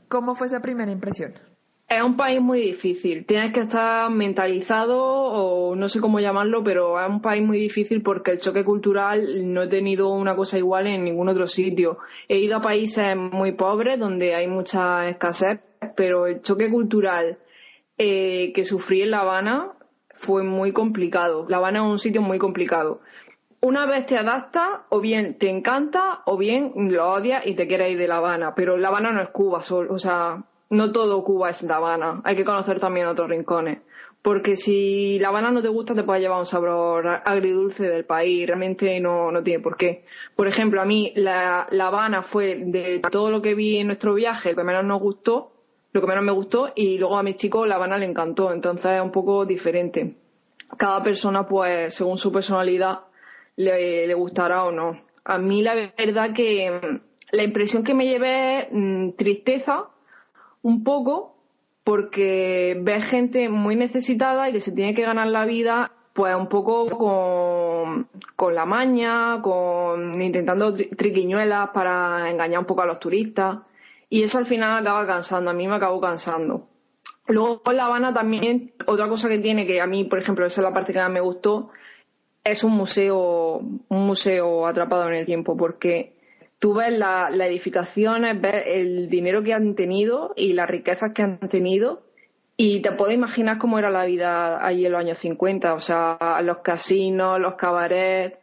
¿Cómo 0.07 0.35
fue 0.35 0.47
esa 0.47 0.61
primera 0.61 0.91
impresión? 0.91 1.33
Es 1.91 2.01
un 2.01 2.15
país 2.15 2.39
muy 2.39 2.61
difícil. 2.61 3.25
Tienes 3.25 3.51
que 3.53 3.61
estar 3.61 4.09
mentalizado 4.09 4.97
o 4.97 5.75
no 5.75 5.89
sé 5.89 5.99
cómo 5.99 6.21
llamarlo, 6.21 6.63
pero 6.63 6.97
es 6.97 7.09
un 7.09 7.21
país 7.21 7.43
muy 7.43 7.57
difícil 7.57 8.01
porque 8.01 8.31
el 8.31 8.39
choque 8.39 8.63
cultural 8.63 9.53
no 9.53 9.63
he 9.63 9.67
tenido 9.67 10.09
una 10.09 10.33
cosa 10.37 10.57
igual 10.57 10.87
en 10.87 11.03
ningún 11.03 11.27
otro 11.27 11.47
sitio. 11.47 11.97
He 12.29 12.39
ido 12.39 12.55
a 12.55 12.61
países 12.61 13.17
muy 13.17 13.51
pobres 13.53 13.99
donde 13.99 14.35
hay 14.35 14.47
mucha 14.47 15.09
escasez, 15.09 15.59
pero 15.97 16.27
el 16.27 16.41
choque 16.41 16.69
cultural 16.71 17.39
eh, 17.97 18.53
que 18.55 18.63
sufrí 18.63 19.01
en 19.01 19.11
La 19.11 19.19
Habana 19.19 19.73
fue 20.13 20.43
muy 20.43 20.71
complicado. 20.71 21.45
La 21.49 21.57
Habana 21.57 21.79
es 21.79 21.91
un 21.91 21.99
sitio 21.99 22.21
muy 22.21 22.37
complicado. 22.37 23.01
Una 23.63 23.85
vez 23.85 24.07
te 24.07 24.17
adaptas, 24.17 24.81
o 24.89 24.99
bien 24.99 25.37
te 25.37 25.47
encanta, 25.47 26.23
o 26.25 26.35
bien 26.35 26.73
lo 26.75 27.13
odias 27.13 27.45
y 27.45 27.55
te 27.55 27.67
quieres 27.67 27.91
ir 27.91 27.99
de 27.99 28.07
La 28.07 28.17
Habana. 28.17 28.55
Pero 28.55 28.75
La 28.75 28.87
Habana 28.87 29.11
no 29.11 29.21
es 29.21 29.29
Cuba, 29.29 29.59
o 29.59 29.99
sea, 29.99 30.43
no 30.71 30.91
todo 30.91 31.23
Cuba 31.23 31.51
es 31.51 31.61
La 31.61 31.75
Habana. 31.75 32.21
Hay 32.23 32.35
que 32.35 32.43
conocer 32.43 32.79
también 32.79 33.05
otros 33.05 33.29
rincones. 33.29 33.83
Porque 34.23 34.55
si 34.55 35.19
La 35.19 35.27
Habana 35.27 35.51
no 35.51 35.61
te 35.61 35.67
gusta, 35.67 35.93
te 35.93 36.01
puede 36.01 36.21
llevar 36.21 36.39
un 36.39 36.47
sabor 36.47 37.07
agridulce 37.07 37.87
del 37.87 38.03
país. 38.05 38.47
Realmente 38.47 38.99
no, 38.99 39.31
no 39.31 39.43
tiene 39.43 39.61
por 39.61 39.77
qué. 39.77 40.05
Por 40.35 40.47
ejemplo, 40.47 40.81
a 40.81 40.85
mí 40.85 41.13
la, 41.15 41.67
la 41.69 41.87
Habana 41.87 42.23
fue 42.23 42.55
de 42.65 42.99
todo 43.11 43.29
lo 43.29 43.43
que 43.43 43.53
vi 43.53 43.77
en 43.77 43.87
nuestro 43.87 44.15
viaje, 44.15 44.51
lo 44.51 44.55
que 44.55 44.63
menos 44.63 44.85
nos 44.85 44.99
gustó, 44.99 45.51
lo 45.93 46.01
que 46.01 46.07
menos 46.07 46.23
me 46.23 46.31
gustó 46.31 46.71
y 46.75 46.97
luego 46.97 47.15
a 47.15 47.21
mis 47.23 47.35
chicos 47.35 47.67
La 47.67 47.75
Habana 47.75 47.99
le 47.99 48.07
encantó, 48.07 48.51
entonces 48.51 48.91
es 48.93 49.01
un 49.01 49.11
poco 49.11 49.45
diferente. 49.45 50.15
Cada 50.77 51.03
persona, 51.03 51.47
pues, 51.47 51.93
según 51.93 52.17
su 52.17 52.31
personalidad, 52.31 53.01
le, 53.55 54.13
gustará 54.13 54.63
o 54.65 54.71
no. 54.71 55.01
A 55.23 55.37
mí 55.37 55.61
la 55.61 55.75
verdad 55.97 56.33
que 56.33 56.71
mm, 56.71 56.99
la 57.31 57.43
impresión 57.43 57.83
que 57.83 57.93
me 57.93 58.05
llevé 58.05 58.59
es 58.59 58.67
mm, 58.71 59.11
tristeza, 59.11 59.85
un 60.61 60.83
poco, 60.83 61.37
porque 61.83 62.77
ves 62.81 63.07
gente 63.07 63.49
muy 63.49 63.75
necesitada 63.75 64.49
y 64.49 64.53
que 64.53 64.61
se 64.61 64.71
tiene 64.71 64.93
que 64.93 65.03
ganar 65.03 65.27
la 65.27 65.45
vida 65.45 65.91
pues 66.13 66.35
un 66.35 66.47
poco 66.49 66.85
con, 66.87 68.07
con 68.35 68.53
la 68.53 68.65
maña, 68.65 69.41
con 69.41 70.21
intentando 70.21 70.73
triquiñuelas 70.73 71.69
para 71.69 72.29
engañar 72.29 72.59
un 72.59 72.65
poco 72.65 72.81
a 72.81 72.85
los 72.85 72.99
turistas. 72.99 73.59
Y 74.09 74.23
eso 74.23 74.37
al 74.37 74.45
final 74.45 74.81
acaba 74.81 75.07
cansando, 75.07 75.51
a 75.51 75.53
mí 75.53 75.67
me 75.67 75.75
acabó 75.75 76.01
cansando. 76.01 76.67
Luego 77.27 77.61
La 77.71 77.85
Habana 77.85 78.13
también, 78.13 78.73
otra 78.85 79.07
cosa 79.07 79.29
que 79.29 79.39
tiene, 79.39 79.65
que 79.65 79.79
a 79.79 79.87
mí, 79.87 80.03
por 80.03 80.19
ejemplo, 80.19 80.45
esa 80.45 80.59
es 80.59 80.65
la 80.65 80.73
parte 80.73 80.91
que 80.91 80.99
más 80.99 81.11
me 81.11 81.21
gustó, 81.21 81.69
es 82.43 82.63
un 82.63 82.71
museo, 82.71 83.57
un 83.57 84.05
museo 84.05 84.65
atrapado 84.67 85.07
en 85.07 85.15
el 85.15 85.25
tiempo, 85.25 85.55
porque 85.55 86.13
tú 86.59 86.73
ves 86.73 86.91
las 86.97 87.31
edificaciones, 87.31 88.39
ves 88.39 88.63
el 88.65 89.09
dinero 89.09 89.43
que 89.43 89.53
han 89.53 89.75
tenido 89.75 90.33
y 90.35 90.53
las 90.53 90.69
riquezas 90.69 91.11
que 91.13 91.23
han 91.23 91.39
tenido, 91.39 92.01
y 92.57 92.81
te 92.81 92.91
puedes 92.91 93.15
imaginar 93.15 93.57
cómo 93.57 93.79
era 93.79 93.89
la 93.89 94.05
vida 94.05 94.63
allí 94.63 94.85
en 94.85 94.91
los 94.91 95.01
años 95.01 95.17
50, 95.17 95.73
o 95.73 95.79
sea, 95.79 96.17
los 96.43 96.59
casinos, 96.59 97.39
los 97.39 97.55
cabarets, 97.55 98.37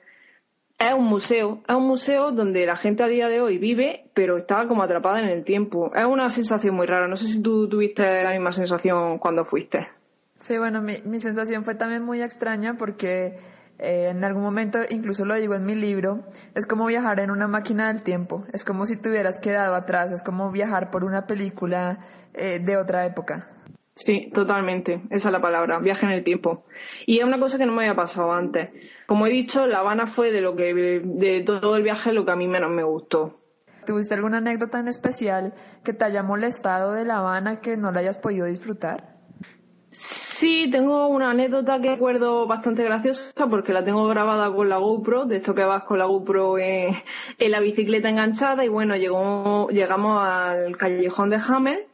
es 0.79 0.95
un 0.95 1.07
museo, 1.07 1.61
es 1.67 1.75
un 1.75 1.87
museo 1.87 2.31
donde 2.31 2.65
la 2.65 2.77
gente 2.77 3.03
a 3.03 3.09
día 3.09 3.29
de 3.29 3.41
hoy 3.41 3.59
vive, 3.59 4.05
pero 4.15 4.37
está 4.37 4.67
como 4.69 4.85
atrapada 4.85 5.21
en 5.21 5.29
el 5.29 5.45
tiempo. 5.45 5.93
Es 5.95 6.05
una 6.05 6.31
sensación 6.31 6.77
muy 6.77 6.87
rara. 6.87 7.09
No 7.09 7.17
sé 7.17 7.27
si 7.27 7.43
tú 7.43 7.69
tuviste 7.69 8.03
la 8.23 8.31
misma 8.31 8.53
sensación 8.53 9.19
cuando 9.19 9.45
fuiste. 9.45 9.89
Sí, 10.37 10.57
bueno, 10.57 10.81
mi, 10.81 11.03
mi 11.05 11.19
sensación 11.19 11.65
fue 11.65 11.75
también 11.75 12.05
muy 12.05 12.23
extraña 12.23 12.75
porque 12.79 13.39
eh, 13.79 14.09
en 14.11 14.25
algún 14.25 14.43
momento, 14.43 14.81
incluso 14.89 15.25
lo 15.25 15.35
digo 15.35 15.55
en 15.55 15.65
mi 15.65 15.75
libro, 15.75 16.25
es 16.55 16.67
como 16.67 16.87
viajar 16.87 17.21
en 17.21 17.31
una 17.31 17.47
máquina 17.47 17.89
del 17.93 18.03
tiempo. 18.03 18.45
Es 18.53 18.65
como 18.65 18.87
si 18.87 18.97
te 18.97 19.09
hubieras 19.09 19.41
quedado 19.41 19.75
atrás, 19.75 20.13
es 20.13 20.23
como 20.23 20.51
viajar 20.51 20.91
por 20.91 21.05
una 21.05 21.27
película 21.27 21.99
eh, 22.35 22.59
de 22.59 22.77
otra 22.77 23.07
época. 23.07 23.49
Sí, 23.95 24.31
totalmente. 24.33 25.03
Esa 25.11 25.29
es 25.29 25.33
la 25.33 25.41
palabra, 25.41 25.81
viaje 25.81 26.07
en 26.07 26.13
el 26.13 26.23
tiempo. 26.23 26.65
Y 27.07 27.19
es 27.19 27.25
una 27.25 27.41
cosa 27.41 27.59
que 27.59 27.67
no 27.67 27.73
me 27.73 27.83
había 27.83 27.97
pasado 27.97 28.33
antes. 28.33 28.71
Como 29.07 29.27
he 29.27 29.31
dicho, 29.31 29.67
La 29.67 29.81
Habana 29.81 30.07
fue 30.07 30.31
de 30.31 30.41
lo 30.41 30.55
que 30.55 30.73
de 30.73 31.43
todo 31.45 31.77
el 31.77 31.83
viaje 31.83 32.13
lo 32.13 32.25
que 32.25 32.31
a 32.31 32.37
mí 32.37 32.47
menos 32.47 32.71
me 32.71 32.85
gustó. 32.85 33.41
¿Tuviste 33.87 34.15
alguna 34.15 34.39
anécdota 34.39 34.79
en 34.79 34.87
especial 34.87 35.55
que 35.83 35.95
te 35.95 36.05
haya 36.05 36.23
molestado 36.23 36.93
de 36.93 37.05
La 37.05 37.19
Habana 37.19 37.61
que 37.61 37.77
no 37.77 37.91
la 37.91 38.01
hayas 38.01 38.19
podido 38.19 38.47
disfrutar? 38.47 39.18
Sí, 39.91 40.69
tengo 40.71 41.09
una 41.09 41.31
anécdota 41.31 41.81
que 41.81 41.91
recuerdo 41.91 42.47
bastante 42.47 42.85
graciosa 42.85 43.49
porque 43.49 43.73
la 43.73 43.85
tengo 43.85 44.07
grabada 44.07 44.53
con 44.55 44.69
la 44.69 44.77
GoPro, 44.77 45.25
de 45.25 45.37
esto 45.39 45.55
que 45.55 45.65
vas 45.65 45.85
con 45.85 45.99
la 45.99 46.05
GoPro 46.05 46.59
en, 46.59 46.95
en 47.39 47.51
la 47.51 47.61
bicicleta 47.61 48.09
enganchada 48.09 48.65
y 48.65 48.69
bueno, 48.69 48.97
llegó, 48.97 49.69
llegamos 49.71 50.23
al 50.23 50.77
callejón 50.77 51.31
de 51.31 51.37
Hamel 51.37 51.87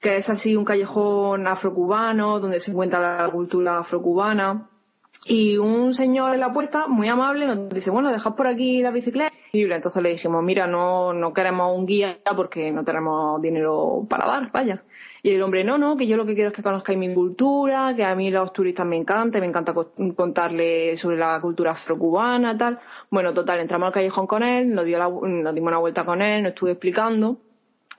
que 0.00 0.16
es 0.16 0.30
así 0.30 0.56
un 0.56 0.64
callejón 0.64 1.46
afrocubano 1.46 2.40
donde 2.40 2.60
se 2.60 2.70
encuentra 2.70 3.22
la 3.22 3.30
cultura 3.30 3.80
afrocubana. 3.80 4.66
Y 5.26 5.58
un 5.58 5.92
señor 5.92 6.32
en 6.32 6.40
la 6.40 6.52
puerta, 6.52 6.86
muy 6.86 7.08
amable, 7.08 7.46
nos 7.46 7.68
dice, 7.68 7.90
bueno, 7.90 8.10
dejad 8.10 8.34
por 8.34 8.48
aquí 8.48 8.80
la 8.80 8.90
bicicleta. 8.90 9.32
Entonces 9.52 10.02
le 10.02 10.10
dijimos, 10.10 10.42
mira, 10.42 10.66
no, 10.66 11.12
no 11.12 11.34
queremos 11.34 11.76
un 11.76 11.84
guía 11.84 12.18
porque 12.34 12.70
no 12.72 12.84
tenemos 12.84 13.40
dinero 13.42 14.06
para 14.08 14.26
dar, 14.26 14.50
vaya. 14.52 14.82
Y 15.22 15.30
el 15.30 15.42
hombre, 15.42 15.64
no, 15.64 15.78
no, 15.78 15.96
que 15.96 16.06
yo 16.06 16.16
lo 16.16 16.24
que 16.26 16.34
quiero 16.34 16.50
es 16.50 16.56
que 16.56 16.62
conozcáis 16.62 16.98
mi 16.98 17.12
cultura, 17.14 17.94
que 17.94 18.04
a 18.04 18.14
mí 18.14 18.30
los 18.30 18.52
turistas 18.52 18.86
me 18.86 18.96
encantan, 18.96 19.40
me 19.40 19.46
encanta 19.46 19.74
contarles 20.16 20.98
sobre 20.98 21.18
la 21.18 21.40
cultura 21.40 21.72
afrocubana, 21.72 22.56
tal. 22.56 22.78
Bueno, 23.10 23.34
total, 23.34 23.60
entramos 23.60 23.88
al 23.88 23.92
callejón 23.92 24.26
con 24.26 24.42
él, 24.42 24.74
nos, 24.74 24.84
dio 24.84 24.98
la, 24.98 25.08
nos 25.08 25.54
dimos 25.54 25.68
una 25.68 25.78
vuelta 25.78 26.04
con 26.04 26.22
él, 26.22 26.42
nos 26.42 26.50
estuvo 26.50 26.70
explicando 26.70 27.38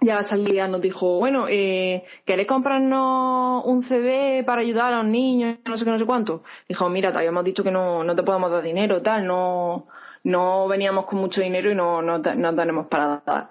ya 0.01 0.23
salía 0.23 0.67
nos 0.67 0.81
dijo, 0.81 1.19
bueno, 1.19 1.45
eh, 1.47 2.03
¿queréis 2.25 2.47
comprarnos 2.47 3.63
un 3.65 3.83
CD 3.83 4.43
para 4.43 4.61
ayudar 4.61 4.93
a 4.93 4.97
los 4.97 5.05
niños? 5.05 5.59
No 5.65 5.77
sé 5.77 5.85
qué, 5.85 5.91
no 5.91 5.99
sé 5.99 6.05
cuánto. 6.05 6.43
Dijo, 6.67 6.89
mira, 6.89 7.11
te 7.11 7.19
habíamos 7.19 7.43
dicho 7.43 7.63
que 7.63 7.71
no, 7.71 8.03
no 8.03 8.15
te 8.15 8.23
podemos 8.23 8.49
dar 8.51 8.63
dinero, 8.63 9.01
tal, 9.01 9.27
no, 9.27 9.87
no 10.23 10.67
veníamos 10.67 11.05
con 11.05 11.19
mucho 11.19 11.41
dinero 11.41 11.71
y 11.71 11.75
no, 11.75 12.01
no, 12.01 12.17
no 12.17 12.55
tenemos 12.55 12.87
para 12.87 13.21
dar. 13.25 13.49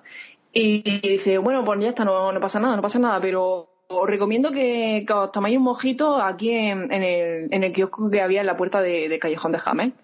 Y 0.53 1.01
dice, 1.01 1.39
bueno, 1.39 1.65
pues 1.65 1.81
ya 1.81 1.91
está, 1.91 2.05
no, 2.05 2.33
no 2.33 2.41
pasa 2.41 2.59
nada, 2.59 2.77
no 2.77 2.83
pasa 2.83 2.99
nada, 2.99 3.21
pero 3.21 3.69
os 3.93 4.09
recomiendo 4.09 4.53
que, 4.53 5.05
que 5.07 5.13
os 5.13 5.33
tomáis 5.33 5.57
un 5.57 5.65
mojito 5.65 6.17
aquí 6.23 6.51
en, 6.51 6.93
en, 6.93 7.03
el, 7.03 7.49
en 7.53 7.65
el 7.65 7.73
kiosco 7.73 8.11
que 8.11 8.21
había 8.21 8.41
en 8.41 8.47
la 8.47 8.57
puerta 8.57 8.81
de, 8.81 9.19
Callejón 9.19 9.53
de 9.53 9.59
James 9.59 9.95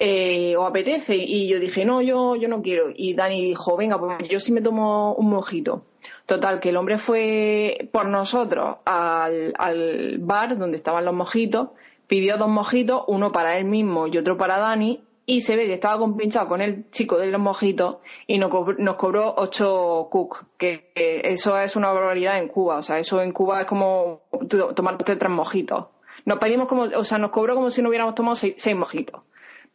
eh, 0.00 0.56
¿o 0.56 0.66
apetece? 0.66 1.16
Y 1.16 1.48
yo 1.48 1.60
dije, 1.60 1.84
no, 1.84 2.02
yo, 2.02 2.34
yo 2.34 2.48
no 2.48 2.62
quiero. 2.62 2.90
Y 2.94 3.14
Dani 3.14 3.44
dijo, 3.44 3.76
venga, 3.76 3.98
pues 3.98 4.28
yo 4.28 4.40
sí 4.40 4.52
me 4.52 4.60
tomo 4.60 5.14
un 5.14 5.30
mojito. 5.30 5.84
Total, 6.26 6.60
que 6.60 6.70
el 6.70 6.76
hombre 6.76 6.98
fue 6.98 7.88
por 7.92 8.06
nosotros 8.06 8.76
al, 8.84 9.54
al 9.56 10.18
bar 10.18 10.58
donde 10.58 10.76
estaban 10.76 11.04
los 11.04 11.14
mojitos, 11.14 11.70
pidió 12.06 12.38
dos 12.38 12.48
mojitos, 12.48 13.04
uno 13.06 13.30
para 13.30 13.58
él 13.58 13.66
mismo 13.66 14.06
y 14.08 14.18
otro 14.18 14.36
para 14.36 14.58
Dani, 14.58 15.00
y 15.30 15.42
se 15.42 15.56
ve 15.56 15.66
que 15.66 15.74
estaba 15.74 15.98
compinchado 15.98 16.48
con 16.48 16.62
el 16.62 16.90
chico 16.90 17.18
de 17.18 17.26
los 17.26 17.38
mojitos 17.38 17.98
y 18.26 18.38
nos 18.38 18.50
cobró, 18.50 18.78
nos 18.78 18.96
cobró 18.96 19.36
que, 20.56 20.90
eso 20.94 21.58
es 21.58 21.76
una 21.76 21.92
barbaridad 21.92 22.38
en 22.38 22.48
Cuba, 22.48 22.78
o 22.78 22.82
sea, 22.82 22.98
eso 22.98 23.20
en 23.20 23.32
Cuba 23.32 23.60
es 23.60 23.66
como 23.66 24.22
tomar 24.74 24.96
tres 24.96 25.28
mojitos. 25.28 25.88
Nos 26.24 26.38
pedimos 26.38 26.66
como, 26.66 26.84
o 26.84 27.04
sea, 27.04 27.18
nos 27.18 27.30
cobró 27.30 27.54
como 27.56 27.68
si 27.68 27.82
no 27.82 27.90
hubiéramos 27.90 28.14
tomado 28.14 28.36
seis 28.36 28.74
mojitos. 28.74 29.20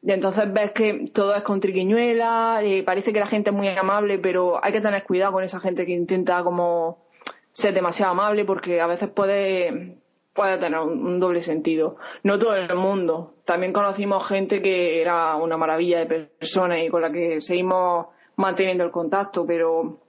Y 0.02 0.12
entonces 0.12 0.52
ves 0.52 0.72
que 0.72 1.06
todo 1.14 1.36
es 1.36 1.44
con 1.44 1.60
triquiñuela, 1.60 2.62
y 2.66 2.82
parece 2.82 3.14
que 3.14 3.20
la 3.20 3.28
gente 3.28 3.52
es 3.52 3.56
muy 3.56 3.68
amable, 3.68 4.18
pero 4.18 4.60
hay 4.60 4.74
que 4.74 4.82
tener 4.82 5.04
cuidado 5.04 5.34
con 5.34 5.44
esa 5.44 5.60
gente 5.60 5.86
que 5.86 5.92
intenta 5.92 6.44
como 6.44 7.06
ser 7.52 7.76
demasiado 7.76 8.14
amable 8.14 8.44
porque 8.44 8.82
a 8.82 8.88
veces 8.88 9.08
puede, 9.10 10.00
puede 10.34 10.58
tener 10.58 10.80
un, 10.80 11.20
doble 11.20 11.42
sentido. 11.42 11.98
No 12.24 12.40
todo 12.40 12.56
el 12.56 12.76
mundo. 12.76 13.36
También 13.46 13.74
conocimos 13.74 14.28
gente 14.28 14.62
que 14.62 15.02
era 15.02 15.36
una 15.36 15.58
maravilla 15.58 16.00
de 16.00 16.06
personas 16.26 16.80
y 16.84 16.90
con 16.90 17.02
la 17.02 17.12
que 17.12 17.42
seguimos 17.42 18.08
manteniendo 18.36 18.84
el 18.84 18.92
contacto, 18.92 19.46
pero 19.46 20.00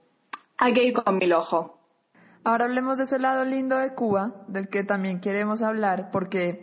hay 0.57 0.73
que 0.73 0.83
ir 0.83 0.93
con 0.93 1.17
mil 1.17 1.33
ojos. 1.33 1.71
Ahora 2.43 2.65
hablemos 2.65 2.97
de 2.97 3.03
ese 3.03 3.19
lado 3.19 3.43
lindo 3.43 3.77
de 3.77 3.93
Cuba, 3.93 4.43
del 4.47 4.67
que 4.69 4.83
también 4.83 5.19
queremos 5.19 5.63
hablar, 5.63 6.09
porque 6.11 6.61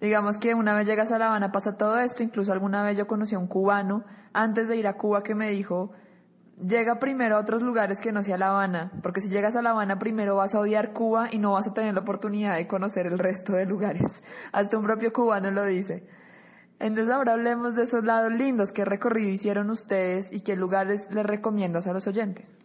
Digamos 0.00 0.38
que 0.38 0.54
una 0.54 0.76
vez 0.76 0.86
llegas 0.86 1.10
a 1.10 1.18
La 1.18 1.26
Habana 1.26 1.50
pasa 1.50 1.76
todo 1.76 1.98
esto, 1.98 2.22
incluso 2.22 2.52
alguna 2.52 2.84
vez 2.84 2.96
yo 2.96 3.08
conocí 3.08 3.34
a 3.34 3.38
un 3.38 3.48
cubano 3.48 4.04
antes 4.32 4.68
de 4.68 4.76
ir 4.76 4.86
a 4.86 4.96
Cuba 4.96 5.24
que 5.24 5.34
me 5.34 5.50
dijo, 5.50 5.90
llega 6.60 6.98
primero 6.98 7.36
a 7.36 7.40
otros 7.40 7.62
lugares 7.62 8.00
que 8.00 8.12
no 8.12 8.22
sea 8.22 8.38
La 8.38 8.48
Habana, 8.48 8.92
porque 9.02 9.20
si 9.20 9.28
llegas 9.28 9.56
a 9.56 9.62
La 9.62 9.70
Habana 9.70 9.98
primero 9.98 10.36
vas 10.36 10.54
a 10.54 10.60
odiar 10.60 10.92
Cuba 10.92 11.28
y 11.30 11.38
no 11.38 11.52
vas 11.52 11.68
a 11.68 11.74
tener 11.74 11.94
la 11.94 12.00
oportunidad 12.00 12.56
de 12.56 12.66
conocer 12.66 13.06
el 13.06 13.18
resto 13.18 13.52
de 13.54 13.66
lugares. 13.66 14.22
Hasta 14.52 14.78
un 14.78 14.84
propio 14.84 15.12
cubano 15.12 15.50
lo 15.50 15.64
dice. 15.64 16.06
Entonces 16.80 17.12
ahora 17.12 17.32
hablemos 17.32 17.74
de 17.74 17.82
esos 17.82 18.04
lados 18.04 18.32
lindos, 18.32 18.72
qué 18.72 18.84
recorrido 18.84 19.30
hicieron 19.30 19.70
ustedes 19.70 20.32
y 20.32 20.40
qué 20.40 20.54
lugares 20.54 21.10
les 21.10 21.26
recomiendas 21.26 21.88
a 21.88 21.92
los 21.92 22.06
oyentes. 22.06 22.56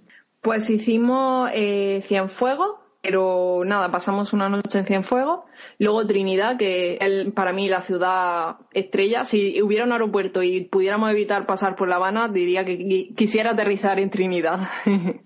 Pues 0.42 0.70
hicimos 0.70 1.50
eh, 1.54 2.02
Cienfuegos, 2.04 2.83
Pero 3.04 3.64
nada, 3.66 3.92
pasamos 3.92 4.32
una 4.32 4.48
noche 4.48 4.80
en 4.80 4.86
Cienfuegos. 4.86 5.42
Luego 5.78 6.08
Trinidad, 6.08 6.56
que 6.58 6.98
es 7.02 7.34
para 7.34 7.52
mí 7.52 7.68
la 7.68 7.82
ciudad 7.82 8.56
estrella. 8.72 9.26
Si 9.26 9.62
hubiera 9.62 9.84
un 9.84 9.92
aeropuerto 9.92 10.42
y 10.42 10.62
pudiéramos 10.66 11.12
evitar 11.12 11.46
pasar 11.46 11.76
por 11.76 11.90
La 11.90 11.98
Habana, 11.98 12.30
diría 12.30 12.64
que 12.64 12.80
qui- 12.80 13.14
quisiera 13.16 13.52
aterrizar 13.52 14.00
en 14.00 14.10
Trinidad. 14.10 14.70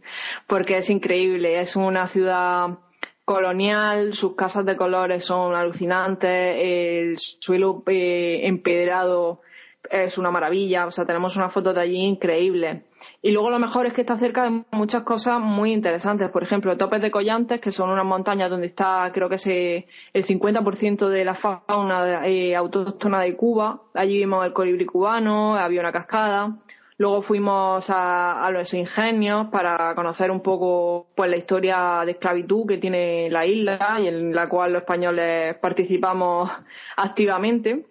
Porque 0.47 0.77
es 0.77 0.89
increíble. 0.89 1.59
Es 1.59 1.75
una 1.75 2.07
ciudad 2.07 2.79
colonial, 3.25 4.13
sus 4.13 4.35
casas 4.35 4.65
de 4.65 4.75
colores 4.75 5.23
son 5.25 5.53
alucinantes, 5.53 6.55
el 6.57 7.17
suelo 7.17 7.83
eh, 7.85 8.47
empedrado 8.47 9.41
es 9.89 10.17
una 10.17 10.31
maravilla, 10.31 10.85
o 10.85 10.91
sea, 10.91 11.05
tenemos 11.05 11.35
unas 11.35 11.53
fotos 11.53 11.75
de 11.75 11.81
allí 11.81 11.97
increíbles. 11.97 12.83
Y 13.21 13.31
luego 13.31 13.49
lo 13.49 13.59
mejor 13.59 13.85
es 13.85 13.93
que 13.93 14.01
está 14.01 14.17
cerca 14.17 14.43
de 14.43 14.63
muchas 14.71 15.03
cosas 15.03 15.39
muy 15.39 15.71
interesantes, 15.71 16.29
por 16.29 16.43
ejemplo, 16.43 16.77
Topes 16.77 17.01
de 17.01 17.11
Collantes, 17.11 17.61
que 17.61 17.71
son 17.71 17.89
unas 17.89 18.05
montañas 18.05 18.49
donde 18.49 18.67
está, 18.67 19.09
creo 19.13 19.29
que 19.29 19.37
se, 19.37 19.87
el 20.13 20.25
50% 20.25 21.07
de 21.07 21.25
la 21.25 21.35
fauna 21.35 22.27
eh, 22.27 22.55
autóctona 22.55 23.21
de 23.21 23.35
Cuba. 23.35 23.81
Allí 23.93 24.17
vimos 24.17 24.45
el 24.45 24.53
colibrí 24.53 24.85
cubano, 24.85 25.55
había 25.55 25.81
una 25.81 25.91
cascada. 25.91 26.57
Luego 26.99 27.21
fuimos 27.21 27.89
a, 27.91 28.43
a 28.43 28.49
los 28.49 28.73
ingenios 28.73 29.49
para 29.51 29.93
conocer 29.93 30.31
un 30.31 30.41
poco 30.41 31.07
pues 31.15 31.29
la 31.29 31.37
historia 31.37 32.01
de 32.03 32.13
esclavitud 32.13 32.65
que 32.67 32.79
tiene 32.79 33.29
la 33.29 33.45
isla 33.45 33.99
y 33.99 34.07
en 34.07 34.33
la 34.33 34.49
cual 34.49 34.73
los 34.73 34.81
españoles 34.81 35.55
participamos 35.57 36.49
activamente. 36.97 37.85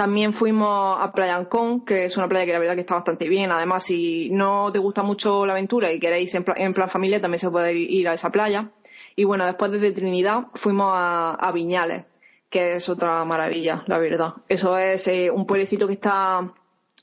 También 0.00 0.32
fuimos 0.32 0.96
a 0.98 1.12
Playa 1.12 1.36
Ancón, 1.36 1.84
que 1.84 2.06
es 2.06 2.16
una 2.16 2.26
playa 2.26 2.46
que 2.46 2.52
la 2.54 2.58
verdad 2.58 2.74
que 2.74 2.80
está 2.80 2.94
bastante 2.94 3.28
bien. 3.28 3.52
Además, 3.52 3.84
si 3.84 4.30
no 4.30 4.72
te 4.72 4.78
gusta 4.78 5.02
mucho 5.02 5.44
la 5.44 5.52
aventura 5.52 5.92
y 5.92 6.00
queréis 6.00 6.34
en, 6.34 6.42
pla- 6.42 6.54
en 6.56 6.72
plan 6.72 6.88
familia, 6.88 7.20
también 7.20 7.38
se 7.38 7.50
puede 7.50 7.74
ir 7.74 8.08
a 8.08 8.14
esa 8.14 8.30
playa. 8.30 8.70
Y 9.14 9.24
bueno, 9.24 9.44
después 9.44 9.70
desde 9.70 9.92
Trinidad 9.92 10.44
fuimos 10.54 10.90
a, 10.94 11.32
a 11.34 11.52
Viñales, 11.52 12.06
que 12.48 12.76
es 12.76 12.88
otra 12.88 13.22
maravilla, 13.26 13.82
la 13.88 13.98
verdad. 13.98 14.32
Eso 14.48 14.78
es 14.78 15.06
eh, 15.06 15.30
un 15.30 15.44
pueblecito 15.44 15.86
que 15.86 15.92
está 15.92 16.50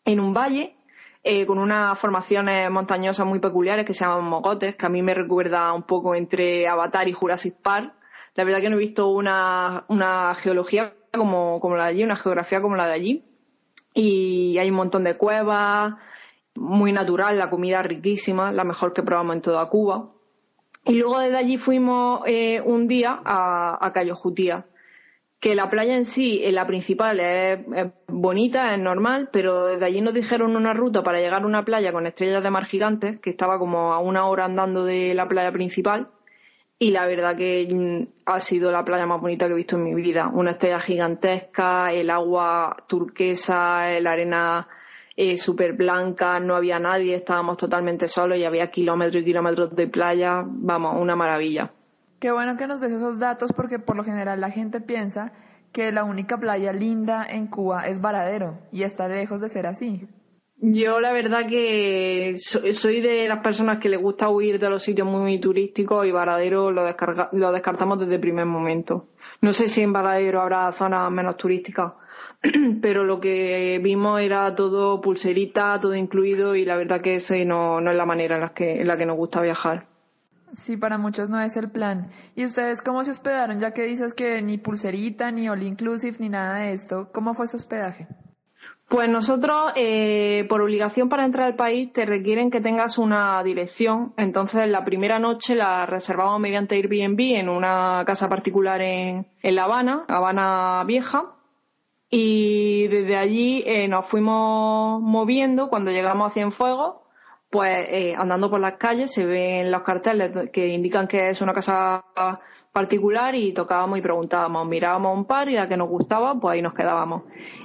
en 0.03 0.19
un 0.19 0.33
valle 0.33 0.73
eh, 1.23 1.45
con 1.45 1.59
unas 1.59 1.99
formaciones 1.99 2.71
montañosas 2.71 3.27
muy 3.27 3.37
peculiares 3.37 3.85
que 3.85 3.93
se 3.93 4.05
llaman 4.05 4.23
mogotes, 4.25 4.75
que 4.75 4.87
a 4.87 4.89
mí 4.89 5.03
me 5.03 5.13
recuerda 5.13 5.71
un 5.71 5.83
poco 5.83 6.15
entre 6.15 6.67
Avatar 6.67 7.07
y 7.07 7.11
Jurassic 7.13 7.61
Park. 7.61 7.93
La 8.33 8.43
verdad 8.43 8.59
que 8.59 8.71
no 8.71 8.77
he 8.77 8.79
visto 8.79 9.07
una, 9.09 9.85
una 9.87 10.33
geología 10.33 10.93
como, 11.11 11.59
como 11.59 11.75
la 11.75 11.85
de 11.85 11.89
allí, 11.91 12.03
una 12.03 12.15
geografía 12.15 12.61
como 12.61 12.75
la 12.75 12.87
de 12.87 12.93
allí. 12.93 13.23
Y 13.93 14.57
hay 14.57 14.69
un 14.69 14.75
montón 14.75 15.03
de 15.03 15.17
cuevas, 15.17 15.95
muy 16.55 16.91
natural, 16.91 17.37
la 17.37 17.49
comida 17.49 17.81
riquísima, 17.81 18.51
la 18.51 18.63
mejor 18.63 18.93
que 18.93 19.03
probamos 19.03 19.35
en 19.35 19.41
toda 19.41 19.69
Cuba. 19.69 20.09
Y 20.85 20.93
luego 20.93 21.19
desde 21.19 21.37
allí 21.37 21.57
fuimos 21.57 22.21
eh, 22.25 22.61
un 22.61 22.87
día 22.87 23.19
a, 23.23 23.91
Cayo 23.93 24.15
Jutía, 24.15 24.65
que 25.39 25.53
la 25.53 25.69
playa 25.69 25.95
en 25.95 26.05
sí, 26.05 26.41
en 26.43 26.55
la 26.55 26.65
principal, 26.65 27.19
es 27.19 27.59
bonita, 28.07 28.73
es 28.73 28.79
normal, 28.79 29.29
pero 29.31 29.65
desde 29.65 29.85
allí 29.85 30.01
nos 30.01 30.13
dijeron 30.13 30.55
una 30.55 30.73
ruta 30.73 31.03
para 31.03 31.19
llegar 31.19 31.43
a 31.43 31.45
una 31.45 31.65
playa 31.65 31.91
con 31.91 32.07
estrellas 32.07 32.41
de 32.41 32.51
mar 32.51 32.65
gigantes, 32.65 33.19
que 33.19 33.29
estaba 33.29 33.59
como 33.59 33.93
a 33.93 33.99
una 33.99 34.25
hora 34.27 34.45
andando 34.45 34.85
de 34.85 35.13
la 35.13 35.27
playa 35.27 35.51
principal, 35.51 36.07
y 36.79 36.91
la 36.91 37.05
verdad 37.07 37.35
que 37.35 37.67
mm, 37.71 38.07
ha 38.25 38.39
sido 38.39 38.71
la 38.71 38.83
playa 38.83 39.05
más 39.05 39.19
bonita 39.19 39.47
que 39.47 39.53
he 39.53 39.55
visto 39.55 39.77
en 39.77 39.83
mi 39.83 39.95
vida. 39.95 40.29
Una 40.31 40.51
estrella 40.51 40.79
gigantesca, 40.79 41.91
el 41.91 42.09
agua 42.09 42.83
turquesa, 42.87 43.89
la 43.99 44.11
arena 44.11 44.67
eh, 45.15 45.37
súper 45.37 45.73
blanca, 45.73 46.39
no 46.39 46.55
había 46.55 46.79
nadie, 46.79 47.15
estábamos 47.15 47.57
totalmente 47.57 48.07
solos 48.07 48.37
y 48.37 48.45
había 48.45 48.69
kilómetros 48.69 49.23
y 49.23 49.25
kilómetros 49.25 49.75
de 49.75 49.87
playa. 49.87 50.43
Vamos, 50.45 50.95
una 50.99 51.15
maravilla. 51.15 51.71
Qué 52.19 52.31
bueno 52.31 52.57
que 52.57 52.67
nos 52.67 52.81
des 52.81 52.91
esos 52.91 53.19
datos 53.19 53.51
porque 53.53 53.79
por 53.79 53.95
lo 53.95 54.03
general 54.03 54.41
la 54.41 54.51
gente 54.51 54.79
piensa 54.79 55.31
que 55.71 55.91
la 55.91 56.03
única 56.03 56.37
playa 56.37 56.73
linda 56.73 57.25
en 57.27 57.47
Cuba 57.47 57.87
es 57.87 58.01
Varadero 58.01 58.59
y 58.71 58.83
está 58.83 59.07
lejos 59.07 59.41
de 59.41 59.49
ser 59.49 59.67
así. 59.67 60.07
Yo 60.59 60.99
la 60.99 61.13
verdad 61.13 61.47
que 61.47 62.33
so- 62.37 62.61
soy 62.73 62.99
de 63.01 63.27
las 63.27 63.39
personas 63.43 63.77
que 63.79 63.89
le 63.89 63.97
gusta 63.97 64.29
huir 64.29 64.59
de 64.59 64.69
los 64.69 64.81
sitios 64.83 65.07
muy 65.07 65.39
turísticos 65.39 66.05
y 66.07 66.11
Varadero 66.11 66.71
lo, 66.71 66.83
descarga- 66.85 67.29
lo 67.31 67.51
descartamos 67.51 67.99
desde 67.99 68.15
el 68.15 68.21
primer 68.21 68.45
momento. 68.47 69.07
No 69.41 69.53
sé 69.53 69.67
si 69.67 69.83
en 69.83 69.93
Varadero 69.93 70.41
habrá 70.41 70.71
zonas 70.71 71.11
menos 71.11 71.37
turísticas, 71.37 71.93
pero 72.81 73.03
lo 73.03 73.19
que 73.19 73.79
vimos 73.83 74.19
era 74.19 74.55
todo 74.55 74.99
pulserita, 74.99 75.79
todo 75.79 75.93
incluido 75.93 76.55
y 76.55 76.65
la 76.65 76.75
verdad 76.75 77.01
que 77.01 77.15
ese 77.15 77.45
no, 77.45 77.79
no 77.79 77.91
es 77.91 77.97
la 77.97 78.05
manera 78.07 78.35
en 78.35 78.41
la, 78.41 78.49
que, 78.49 78.81
en 78.81 78.87
la 78.87 78.97
que 78.97 79.05
nos 79.05 79.15
gusta 79.17 79.41
viajar. 79.41 79.85
Sí, 80.53 80.75
para 80.75 80.97
muchos 80.97 81.29
no 81.29 81.39
es 81.39 81.55
el 81.55 81.69
plan. 81.69 82.09
¿Y 82.35 82.45
ustedes 82.45 82.81
cómo 82.81 83.03
se 83.03 83.11
hospedaron? 83.11 83.59
Ya 83.59 83.71
que 83.73 83.83
dices 83.83 84.15
que 84.15 84.41
ni 84.41 84.57
pulserita, 84.57 85.29
ni 85.29 85.49
all 85.49 85.61
inclusive, 85.61 86.15
ni 86.19 86.29
nada 86.29 86.59
de 86.59 86.71
esto. 86.71 87.09
¿Cómo 87.13 87.35
fue 87.35 87.45
su 87.47 87.57
hospedaje? 87.57 88.07
Pues 88.89 89.09
nosotros, 89.09 89.73
eh, 89.75 90.45
por 90.47 90.61
obligación 90.61 91.09
para 91.09 91.25
entrar 91.25 91.47
al 91.47 91.55
país, 91.57 91.91
te 91.91 92.05
requieren 92.05 92.49
que 92.49 92.61
tengas 92.61 92.97
una 92.97 93.43
dirección. 93.43 94.13
Entonces, 94.15 94.65
la 94.69 94.85
primera 94.85 95.19
noche 95.19 95.55
la 95.55 95.85
reservamos 95.85 96.39
mediante 96.39 96.75
Airbnb 96.75 97.19
en 97.37 97.49
una 97.49 98.03
casa 98.05 98.29
particular 98.29 98.81
en, 98.81 99.27
en 99.43 99.55
La 99.55 99.65
Habana, 99.65 100.05
Habana 100.07 100.85
Vieja. 100.85 101.33
Y 102.09 102.87
desde 102.87 103.17
allí 103.17 103.61
eh, 103.65 103.89
nos 103.89 104.05
fuimos 104.05 105.01
moviendo. 105.01 105.67
Cuando 105.67 105.91
llegamos 105.91 106.27
a 106.27 106.33
Cienfuegos, 106.33 107.01
pues 107.49 107.87
eh, 107.89 108.15
andando 108.17 108.49
por 108.49 108.61
las 108.61 108.77
calles 108.77 109.13
se 109.13 109.25
ven 109.25 109.69
los 109.69 109.81
carteles 109.83 110.49
que 110.51 110.67
indican 110.67 111.09
que 111.09 111.27
es 111.27 111.41
una 111.41 111.53
casa 111.53 112.05
particular 112.81 113.33
y 113.33 113.53
tocábamos 113.53 113.97
y 113.97 114.01
preguntábamos, 114.03 114.67
mirábamos 114.67 115.17
un 115.17 115.25
par 115.25 115.49
y 115.49 115.53
la 115.55 115.67
que 115.67 115.77
nos 115.77 115.89
gustaba, 115.89 116.35
pues 116.39 116.53
ahí 116.53 116.61
nos 116.61 116.75
quedábamos. 116.75 117.23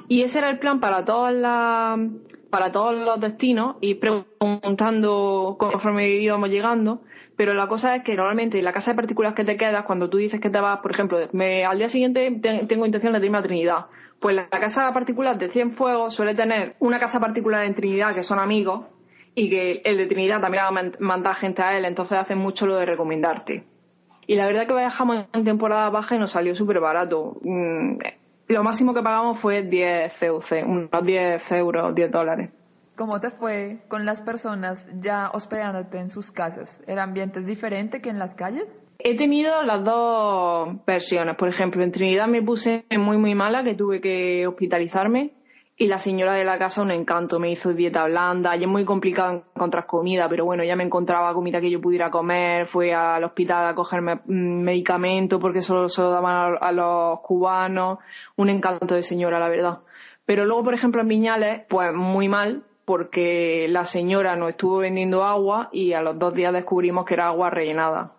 Y 0.09 0.23
ese 0.23 0.39
era 0.39 0.49
el 0.49 0.59
plan 0.59 0.81
para 0.81 1.05
todas 1.05 1.35
las 1.35 1.99
para 2.51 2.71
todos 2.71 2.95
los 2.95 3.19
destinos 3.21 3.77
y 3.81 3.95
preguntando 3.97 5.57
conforme 5.59 6.09
íbamos 6.11 6.49
llegando. 6.49 7.01
Pero 7.37 7.53
la 7.55 7.67
cosa 7.67 7.95
es 7.97 8.03
que 8.05 8.15
normalmente 8.15 8.59
en 8.59 8.65
la 8.65 8.73
casa 8.73 8.93
de 8.93 8.97
particulares 8.97 9.35
que 9.37 9.45
te 9.45 9.57
quedas, 9.57 9.85
cuando 9.87 10.09
tú 10.09 10.17
dices 10.19 10.41
que 10.41 10.51
te 10.51 10.61
vas, 10.61 10.81
por 10.81 10.91
ejemplo, 10.93 11.19
me- 11.33 11.65
al 11.65 11.79
día 11.79 11.89
siguiente 11.89 12.31
te- 12.43 12.67
tengo 12.67 12.85
intención 12.87 13.13
de 13.13 13.25
irme 13.25 13.39
a 13.39 13.43
Trinidad, 13.43 13.87
pues 14.21 14.35
la 14.37 14.49
casa 14.49 14.91
particular 14.93 15.37
de 15.39 15.49
Cienfuegos 15.49 16.15
suele 16.15 16.35
tener 16.35 16.75
una 16.81 16.99
casa 16.99 17.21
particular 17.21 17.65
en 17.65 17.75
Trinidad 17.75 18.15
que 18.15 18.23
son 18.23 18.39
amigos 18.39 18.87
y 19.35 19.49
que 19.51 19.81
el 19.85 19.97
de 19.97 20.07
Trinidad 20.07 20.41
también 20.41 20.65
va 20.65 20.69
a 20.69 20.73
man- 20.73 20.97
mandar 21.01 21.35
gente 21.37 21.63
a 21.63 21.77
él, 21.77 21.85
entonces 21.87 22.19
hacen 22.19 22.39
mucho 22.39 22.67
lo 22.67 22.77
de 22.77 22.85
recomendarte. 22.87 23.65
Y 24.27 24.37
la 24.37 24.47
verdad 24.47 24.67
que 24.67 24.75
viajamos 24.75 25.27
en 25.33 25.45
temporada 25.45 25.91
baja 25.91 26.15
y 26.15 26.19
nos 26.19 26.31
salió 26.33 26.55
súper 26.55 26.81
barato. 26.81 27.37
Mm, 27.43 27.99
Lo 28.49 28.63
máximo 28.63 28.93
que 28.93 29.03
pagamos 29.03 29.41
fue 29.41 29.63
10 29.63 30.13
CUC, 30.19 30.67
unos 30.67 30.91
10 31.05 31.53
euros, 31.53 31.95
10 31.95 32.11
dólares. 32.11 32.51
¿Cómo 32.97 33.21
te 33.21 33.31
fue 33.31 33.79
con 33.89 34.05
las 34.05 34.21
personas 34.21 34.89
ya 35.01 35.31
hospedándote 35.33 35.99
en 35.99 36.11
sus 36.11 36.31
casas? 36.31 36.85
¿El 36.87 36.99
ambiente 36.99 37.39
es 37.39 37.47
diferente 37.47 38.03
que 38.03 38.11
en 38.11 38.19
las 38.19 38.35
calles? 38.35 38.85
He 38.99 39.17
tenido 39.17 39.63
las 39.63 39.83
dos 39.83 40.85
versiones. 40.87 41.37
Por 41.37 41.49
ejemplo, 41.49 41.83
en 41.83 41.91
Trinidad 41.91 42.29
me 42.29 42.43
puse 42.43 42.85
muy, 42.99 43.17
muy 43.17 43.35
mala, 43.35 43.65
que 43.65 43.75
tuve 43.75 44.01
que 44.03 44.47
hospitalizarme. 44.47 45.33
Y 45.83 45.89
la 45.89 45.99
señora 45.99 46.35
de 46.35 46.45
la 46.45 46.59
casa, 46.59 46.81
un 46.81 46.93
encanto, 46.93 47.41
me 47.41 47.51
hizo 47.51 47.73
dieta 47.73 48.05
blanda. 48.05 48.55
Y 48.55 48.63
es 48.63 48.69
muy 48.69 48.85
complicado 48.85 49.43
encontrar 49.53 49.85
comida, 49.85 50.29
pero 50.29 50.45
bueno, 50.45 50.63
ya 50.63 50.77
me 50.77 50.85
encontraba 50.85 51.35
comida 51.35 51.61
que 51.61 51.73
yo 51.73 51.81
pudiera 51.81 52.09
comer. 52.09 52.69
Fui 52.69 52.93
al 52.93 53.25
hospital 53.25 53.67
a 53.67 53.75
cogerme 53.75 54.21
mm, 54.25 54.63
medicamento 54.63 55.41
porque 55.41 55.61
solo 55.61 55.89
se 55.89 56.01
lo 56.01 56.11
daban 56.11 56.57
a, 56.61 56.71
los 56.71 57.19
cubanos. 57.23 57.99
Un 58.37 58.51
encanto 58.51 58.95
de 58.95 59.03
señora, 59.03 59.41
la 59.41 59.49
verdad. 59.49 59.79
Pero 60.25 60.45
luego, 60.47 60.63
por 60.63 60.75
ejemplo, 60.75 61.03
en 61.03 61.09
Viñales, 61.09 61.63
pues 61.69 61.93
muy 61.93 62.29
mal, 62.29 62.63
porque 62.85 63.67
la 63.69 63.85
señora 63.85 64.37
nos 64.37 64.51
estuvo 64.51 64.79
vendiendo 64.79 65.25
agua 65.25 65.69
y 65.73 65.95
a 65.95 66.01
los 66.01 66.17
dos 66.17 66.33
días 66.33 66.53
descubrimos 66.53 67.05
que 67.07 67.15
era 67.15 67.27
agua 67.27 67.51
rellenada. 67.51 68.13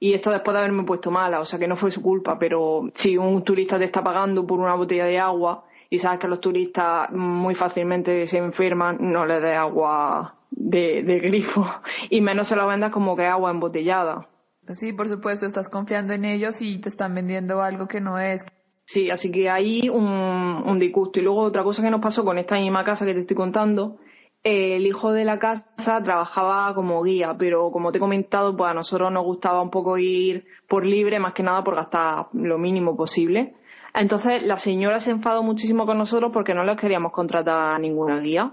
Y 0.00 0.12
esto 0.12 0.30
después 0.30 0.52
de 0.52 0.58
haberme 0.58 0.84
puesto 0.84 1.10
mala, 1.10 1.40
o 1.40 1.46
sea 1.46 1.58
que 1.58 1.66
no 1.66 1.76
fue 1.76 1.90
su 1.90 2.02
culpa, 2.02 2.38
pero 2.38 2.90
si 2.92 3.16
un 3.16 3.42
turista 3.42 3.78
te 3.78 3.86
está 3.86 4.04
pagando 4.04 4.46
por 4.46 4.60
una 4.60 4.74
botella 4.74 5.06
de 5.06 5.18
agua 5.18 5.64
y 5.90 5.98
sabes 5.98 6.18
que 6.18 6.28
los 6.28 6.40
turistas 6.40 7.10
muy 7.12 7.54
fácilmente 7.54 8.26
se 8.26 8.38
enferman, 8.38 8.98
no 9.00 9.26
le 9.26 9.40
des 9.40 9.56
agua 9.56 10.36
de, 10.50 11.02
de 11.02 11.18
grifo 11.20 11.66
y 12.10 12.20
menos 12.20 12.48
se 12.48 12.56
lo 12.56 12.66
vendas 12.66 12.92
como 12.92 13.16
que 13.16 13.26
agua 13.26 13.50
embotellada. 13.50 14.28
Sí, 14.68 14.92
por 14.92 15.08
supuesto, 15.08 15.46
estás 15.46 15.68
confiando 15.68 16.12
en 16.12 16.24
ellos 16.24 16.60
y 16.60 16.80
te 16.80 16.88
están 16.88 17.14
vendiendo 17.14 17.62
algo 17.62 17.86
que 17.86 18.00
no 18.00 18.18
es. 18.18 18.44
Sí, 18.84 19.10
así 19.10 19.30
que 19.30 19.48
ahí 19.48 19.88
un, 19.88 20.04
un 20.04 20.78
disgusto. 20.78 21.20
Y 21.20 21.22
luego 21.22 21.40
otra 21.42 21.62
cosa 21.62 21.82
que 21.82 21.90
nos 21.90 22.00
pasó 22.00 22.24
con 22.24 22.38
esta 22.38 22.56
misma 22.56 22.84
casa 22.84 23.04
que 23.04 23.14
te 23.14 23.20
estoy 23.20 23.36
contando, 23.36 23.98
el 24.46 24.86
hijo 24.86 25.12
de 25.12 25.24
la 25.24 25.40
casa 25.40 26.02
trabajaba 26.04 26.72
como 26.74 27.02
guía, 27.02 27.34
pero 27.36 27.72
como 27.72 27.90
te 27.90 27.98
he 27.98 28.00
comentado, 28.00 28.56
pues 28.56 28.70
a 28.70 28.74
nosotros 28.74 29.10
nos 29.10 29.24
gustaba 29.24 29.60
un 29.60 29.70
poco 29.70 29.98
ir 29.98 30.46
por 30.68 30.86
libre, 30.86 31.18
más 31.18 31.34
que 31.34 31.42
nada 31.42 31.64
por 31.64 31.74
gastar 31.74 32.28
lo 32.32 32.56
mínimo 32.56 32.96
posible. 32.96 33.54
Entonces 33.96 34.42
la 34.42 34.58
señora 34.58 35.00
se 35.00 35.10
enfadó 35.10 35.42
muchísimo 35.42 35.86
con 35.86 35.96
nosotros 35.96 36.30
porque 36.32 36.54
no 36.54 36.64
les 36.64 36.76
queríamos 36.76 37.12
contratar 37.12 37.74
a 37.74 37.78
ninguna 37.78 38.20
guía. 38.20 38.52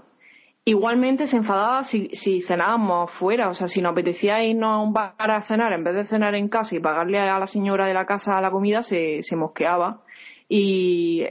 Igualmente 0.64 1.26
se 1.26 1.36
enfadaba 1.36 1.82
si, 1.84 2.08
si 2.14 2.40
cenábamos 2.40 3.10
fuera, 3.10 3.50
o 3.50 3.54
sea, 3.54 3.68
si 3.68 3.82
nos 3.82 3.92
apetecía 3.92 4.42
irnos 4.42 4.70
a 4.70 4.78
un 4.78 4.94
bar 4.94 5.14
a 5.18 5.42
cenar, 5.42 5.74
en 5.74 5.84
vez 5.84 5.94
de 5.94 6.04
cenar 6.06 6.34
en 6.34 6.48
casa 6.48 6.74
y 6.74 6.80
pagarle 6.80 7.18
a 7.18 7.38
la 7.38 7.46
señora 7.46 7.86
de 7.86 7.92
la 7.92 8.06
casa 8.06 8.40
la 8.40 8.50
comida, 8.50 8.82
se, 8.82 9.22
se 9.22 9.36
mosqueaba. 9.36 10.00
Y 10.48 11.26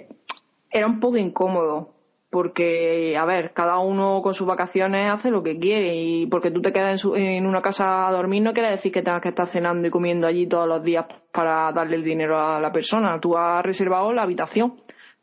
era 0.69 0.85
un 0.85 0.99
poco 0.99 1.17
incómodo, 1.17 1.89
porque, 2.33 3.15
a 3.17 3.23
ver, 3.25 3.53
cada 3.53 3.77
uno 3.79 4.21
con 4.21 4.33
sus 4.33 4.45
vacaciones 4.47 5.09
hace 5.13 5.29
lo 5.31 5.43
que 5.43 5.57
quiere 5.59 5.95
y 5.95 6.25
porque 6.27 6.51
tú 6.51 6.61
te 6.61 6.73
quedas 6.73 6.91
en, 6.91 6.97
su- 6.97 7.15
en 7.15 7.45
una 7.45 7.61
casa 7.61 8.07
a 8.07 8.11
dormir 8.11 8.41
no 8.43 8.51
quiere 8.53 8.71
decir 8.71 8.91
que 8.91 9.03
tengas 9.03 9.21
que 9.21 9.29
estar 9.29 9.47
cenando 9.47 9.87
y 9.87 9.91
comiendo 9.91 10.27
allí 10.27 10.47
todos 10.47 10.67
los 10.67 10.83
días 10.83 11.05
para 11.31 11.71
darle 11.71 11.95
el 11.97 12.03
dinero 12.03 12.37
a 12.37 12.59
la 12.59 12.71
persona. 12.71 13.19
Tú 13.21 13.37
has 13.37 13.63
reservado 13.63 14.11
la 14.11 14.23
habitación 14.23 14.81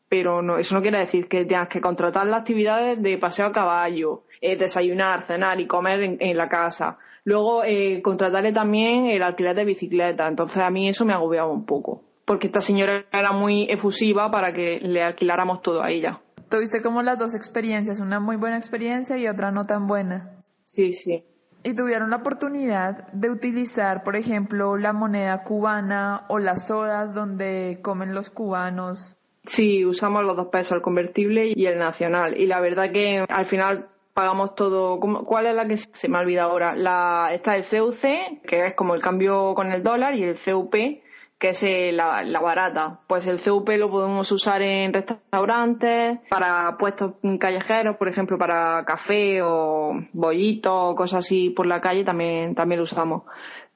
pero 0.09 0.43
no, 0.43 0.57
eso 0.59 0.75
no 0.75 0.83
quiere 0.83 0.99
decir 0.99 1.29
que 1.29 1.45
tengas 1.45 1.69
que 1.69 1.81
contratar 1.81 2.27
las 2.27 2.41
actividades 2.41 3.01
de 3.01 3.17
paseo 3.19 3.47
a 3.47 3.53
caballo, 3.53 4.23
eh, 4.41 4.57
desayunar, 4.57 5.23
cenar 5.27 5.61
y 5.61 5.67
comer 5.69 6.03
en, 6.03 6.17
en 6.19 6.37
la 6.37 6.49
casa. 6.49 6.99
Luego, 7.23 7.63
eh, 7.63 8.03
contratarle 8.03 8.53
también 8.53 9.07
el 9.07 9.23
alquiler 9.23 9.55
de 9.55 9.65
bicicleta. 9.65 10.27
Entonces, 10.27 10.65
a 10.65 10.71
mí 10.71 10.89
eso 10.89 11.05
me 11.05 11.13
agobiaba 11.13 11.53
un 11.53 11.65
poco. 11.65 12.03
Porque 12.25 12.49
esta 12.49 12.61
señora 12.61 13.05
era 13.13 13.31
muy 13.31 13.67
efusiva 13.71 14.33
para 14.33 14.53
que 14.53 14.81
le 14.81 15.01
alquiláramos 15.01 15.63
todo 15.63 15.81
a 15.81 15.91
ella. 15.93 16.19
Tuviste 16.51 16.83
como 16.83 17.03
las 17.03 17.19
dos 17.19 17.35
experiencias, 17.35 18.01
una 18.01 18.21
muy 18.21 18.37
buena 18.37 18.57
experiencia 18.59 19.17
y 19.17 19.29
otra 19.29 19.51
no 19.53 19.65
tan 19.65 19.87
buena. 19.87 20.31
Sí, 20.65 20.93
sí. 20.93 21.25
Y 21.63 21.75
tuvieron 21.75 22.11
la 22.11 22.17
oportunidad 22.17 23.07
de 23.13 23.31
utilizar, 23.31 24.03
por 24.03 24.17
ejemplo, 24.17 24.77
la 24.77 24.93
moneda 24.93 25.45
cubana 25.45 26.25
o 26.29 26.39
las 26.39 26.67
sodas 26.67 27.15
donde 27.15 27.79
comen 27.83 28.15
los 28.15 28.31
cubanos. 28.31 29.17
Sí, 29.47 29.85
usamos 29.85 30.25
los 30.25 30.37
dos 30.37 30.49
pesos, 30.49 30.73
el 30.73 30.83
convertible 30.83 31.53
y 31.55 31.67
el 31.67 31.79
nacional. 31.79 32.37
Y 32.39 32.47
la 32.47 32.61
verdad 32.61 32.91
que 32.93 33.25
al 33.29 33.47
final 33.47 33.89
pagamos 34.15 34.55
todo. 34.55 34.99
¿cómo- 35.01 35.25
¿Cuál 35.25 35.47
es 35.47 35.55
la 35.55 35.67
que 35.69 35.77
se 35.77 36.09
me 36.09 36.19
ha 36.19 36.21
olvidado 36.23 36.51
ahora? 36.51 36.75
La, 36.75 37.29
está 37.33 37.57
el 37.57 37.65
CUC, 37.65 38.43
que 38.47 38.67
es 38.67 38.75
como 38.75 38.95
el 38.95 39.03
cambio 39.03 39.55
con 39.55 39.71
el 39.71 39.83
dólar, 39.83 40.15
y 40.15 40.25
el 40.25 40.37
CUP, 40.39 40.75
que 41.41 41.49
es 41.49 41.65
la, 41.95 42.23
la 42.23 42.41
barata. 42.41 43.01
Pues 43.07 43.27
el 43.27 43.41
CUP 43.41 43.71
lo 43.71 43.91
podemos 43.91 44.31
usar 44.31 44.61
en 44.61 44.93
restaurantes, 44.93 46.21
para 46.29 46.77
puestos 46.79 47.15
callejeros, 47.41 47.97
por 47.97 48.09
ejemplo, 48.09 48.39
para 48.39 48.85
café 48.85 49.41
o 49.43 49.93
bollitos, 50.13 50.95
cosas 50.95 51.25
así 51.25 51.51
por 51.51 51.67
la 51.67 51.81
calle, 51.81 52.05
también, 52.05 52.55
también 52.55 52.79
lo 52.79 52.85
usamos 52.85 53.23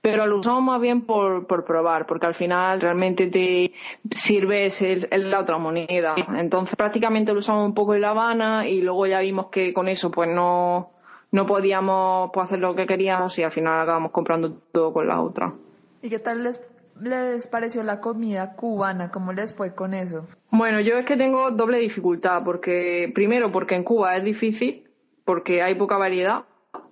pero 0.04 0.26
lo 0.26 0.36
usamos 0.38 0.62
más 0.62 0.82
bien 0.82 1.06
por, 1.06 1.46
por 1.46 1.64
probar, 1.64 2.04
porque 2.04 2.26
al 2.26 2.34
final 2.34 2.78
realmente 2.78 3.28
te 3.28 3.72
sirve 4.10 4.68
la 5.12 5.40
otra 5.40 5.56
moneda. 5.56 6.14
Entonces 6.36 6.76
prácticamente 6.76 7.32
lo 7.32 7.38
usamos 7.38 7.66
un 7.66 7.72
poco 7.72 7.94
en 7.94 8.02
La 8.02 8.10
Habana 8.10 8.68
y 8.68 8.82
luego 8.82 9.06
ya 9.06 9.20
vimos 9.20 9.46
que 9.46 9.72
con 9.72 9.88
eso 9.88 10.10
pues 10.10 10.28
no, 10.28 10.90
no 11.32 11.46
podíamos 11.46 12.30
pues, 12.34 12.44
hacer 12.44 12.58
lo 12.58 12.74
que 12.74 12.84
queríamos 12.84 13.38
y 13.38 13.44
al 13.44 13.52
final 13.52 13.80
acabamos 13.80 14.12
comprando 14.12 14.52
todo 14.72 14.92
con 14.92 15.08
la 15.08 15.22
otra. 15.22 15.54
¿Y 16.02 16.10
qué 16.10 16.18
tal 16.18 16.44
les, 16.44 16.60
les 17.00 17.48
pareció 17.48 17.82
la 17.82 18.00
comida 18.00 18.54
cubana? 18.54 19.10
¿Cómo 19.10 19.32
les 19.32 19.54
fue 19.56 19.74
con 19.74 19.94
eso? 19.94 20.26
Bueno, 20.50 20.80
yo 20.80 20.96
es 20.96 21.06
que 21.06 21.16
tengo 21.16 21.50
doble 21.50 21.78
dificultad, 21.78 22.42
porque 22.44 23.10
primero 23.14 23.50
porque 23.52 23.74
en 23.74 23.84
Cuba 23.84 24.16
es 24.16 24.24
difícil, 24.24 24.88
porque 25.24 25.62
hay 25.62 25.74
poca 25.74 25.96
variedad, 25.96 26.44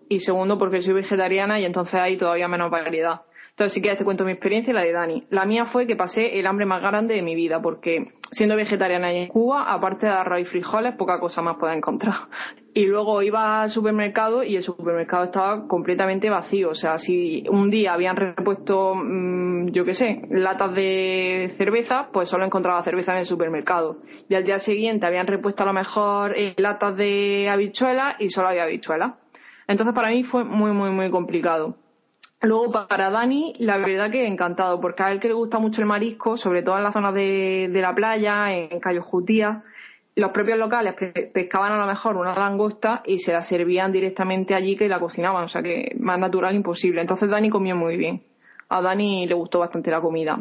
y 0.09 0.21
segundo 0.21 0.59
porque 0.59 0.81
soy 0.81 0.95
vegetariana 0.95 1.59
y 1.59 1.65
entonces 1.65 1.95
hay 1.95 2.17
todavía 2.17 2.49
menos 2.49 2.71
variedad. 2.71 3.23
Entonces, 3.63 3.75
si 3.75 3.81
quieres 3.81 3.99
te 3.99 4.05
cuento 4.05 4.25
mi 4.25 4.33
experiencia 4.33 4.73
y 4.73 4.75
la 4.75 4.83
de 4.83 4.91
Dani. 4.91 5.27
La 5.31 5.45
mía 5.45 5.67
fue 5.67 5.87
que 5.87 5.95
pasé 5.95 6.41
el 6.41 6.49
hambre 6.49 6.67
más 6.67 6.83
grande 6.83 7.15
de 7.15 7.23
mi 7.23 7.37
vida, 7.37 7.63
porque 7.63 8.13
siendo 8.33 8.57
vegetariana 8.57 9.13
en 9.13 9.29
Cuba, 9.29 9.73
aparte 9.73 10.07
de 10.07 10.13
arroz 10.13 10.41
y 10.41 10.45
frijoles, 10.47 10.97
poca 10.97 11.21
cosa 11.21 11.43
más 11.43 11.59
puedes 11.61 11.77
encontrar. 11.77 12.15
Y 12.75 12.87
luego 12.87 13.21
iba 13.23 13.61
al 13.61 13.69
supermercado 13.69 14.43
y 14.43 14.57
el 14.57 14.63
supermercado 14.63 15.25
estaba 15.25 15.69
completamente 15.69 16.31
vacío. 16.31 16.71
O 16.71 16.75
sea, 16.75 16.97
si 16.97 17.45
un 17.51 17.69
día 17.69 17.93
habían 17.93 18.17
repuesto, 18.17 18.95
mm, 18.95 19.73
yo 19.73 19.85
qué 19.85 19.93
sé, 19.93 20.23
latas 20.31 20.75
de 20.75 21.53
cerveza, 21.55 22.09
pues 22.11 22.31
solo 22.31 22.47
encontraba 22.47 22.83
cerveza 22.83 23.13
en 23.13 23.19
el 23.19 23.27
supermercado. 23.27 23.99
Y 24.27 24.35
al 24.37 24.45
día 24.45 24.59
siguiente 24.59 25.05
habían 25.05 25.27
repuesto 25.27 25.65
a 25.65 25.67
lo 25.67 25.75
mejor 25.75 26.33
eh, 26.35 26.55
latas 26.57 26.97
de 26.97 27.51
habichuelas 27.51 28.17
y 28.19 28.31
solo 28.31 28.49
había 28.49 28.63
habichuelas. 28.63 29.17
Entonces 29.69 29.95
para 29.95 30.09
mí 30.09 30.25
fue 30.25 30.43
muy, 30.43 30.73
muy, 30.73 30.91
muy 30.91 31.11
complicado. 31.11 31.77
Luego 32.43 32.73
para 32.73 33.11
Dani, 33.11 33.55
la 33.61 33.79
verdad 33.79 34.11
que 34.11 34.27
encantado, 34.27 34.81
porque 34.81 35.03
a 35.05 35.13
él 35.13 35.21
que 35.21 35.29
le 35.29 35.35
gusta 35.35 35.59
mucho 35.61 35.81
el 35.81 35.87
marisco, 35.87 36.37
sobre 36.37 36.63
todo 36.63 36.77
en 36.77 36.83
las 36.85 36.93
zonas 36.93 37.15
de, 37.15 37.69
de 37.73 37.81
la 37.81 37.95
playa, 37.95 38.53
en 38.53 38.81
Cayo 38.81 39.03
Jutía, 39.03 39.63
los 40.17 40.33
propios 40.33 40.59
locales 40.59 40.95
pe- 40.95 41.31
pescaban 41.33 41.73
a 41.73 41.79
lo 41.79 41.87
mejor 41.87 42.17
una 42.17 42.35
langosta 42.35 43.03
y 43.07 43.21
se 43.21 43.33
la 43.33 43.43
servían 43.43 43.93
directamente 43.93 44.55
allí 44.55 44.77
que 44.77 44.89
la 44.89 44.99
cocinaban, 44.99 45.45
o 45.45 45.49
sea 45.49 45.63
que 45.63 45.95
más 46.01 46.19
natural 46.19 46.55
imposible. 46.55 47.01
Entonces 47.01 47.31
Dani 47.31 47.49
comió 47.49 47.77
muy 47.77 47.97
bien. 47.97 48.23
A 48.69 48.83
Dani 48.83 49.27
le 49.27 49.35
gustó 49.35 49.61
bastante 49.61 49.91
la 49.91 50.01
comida. 50.01 50.39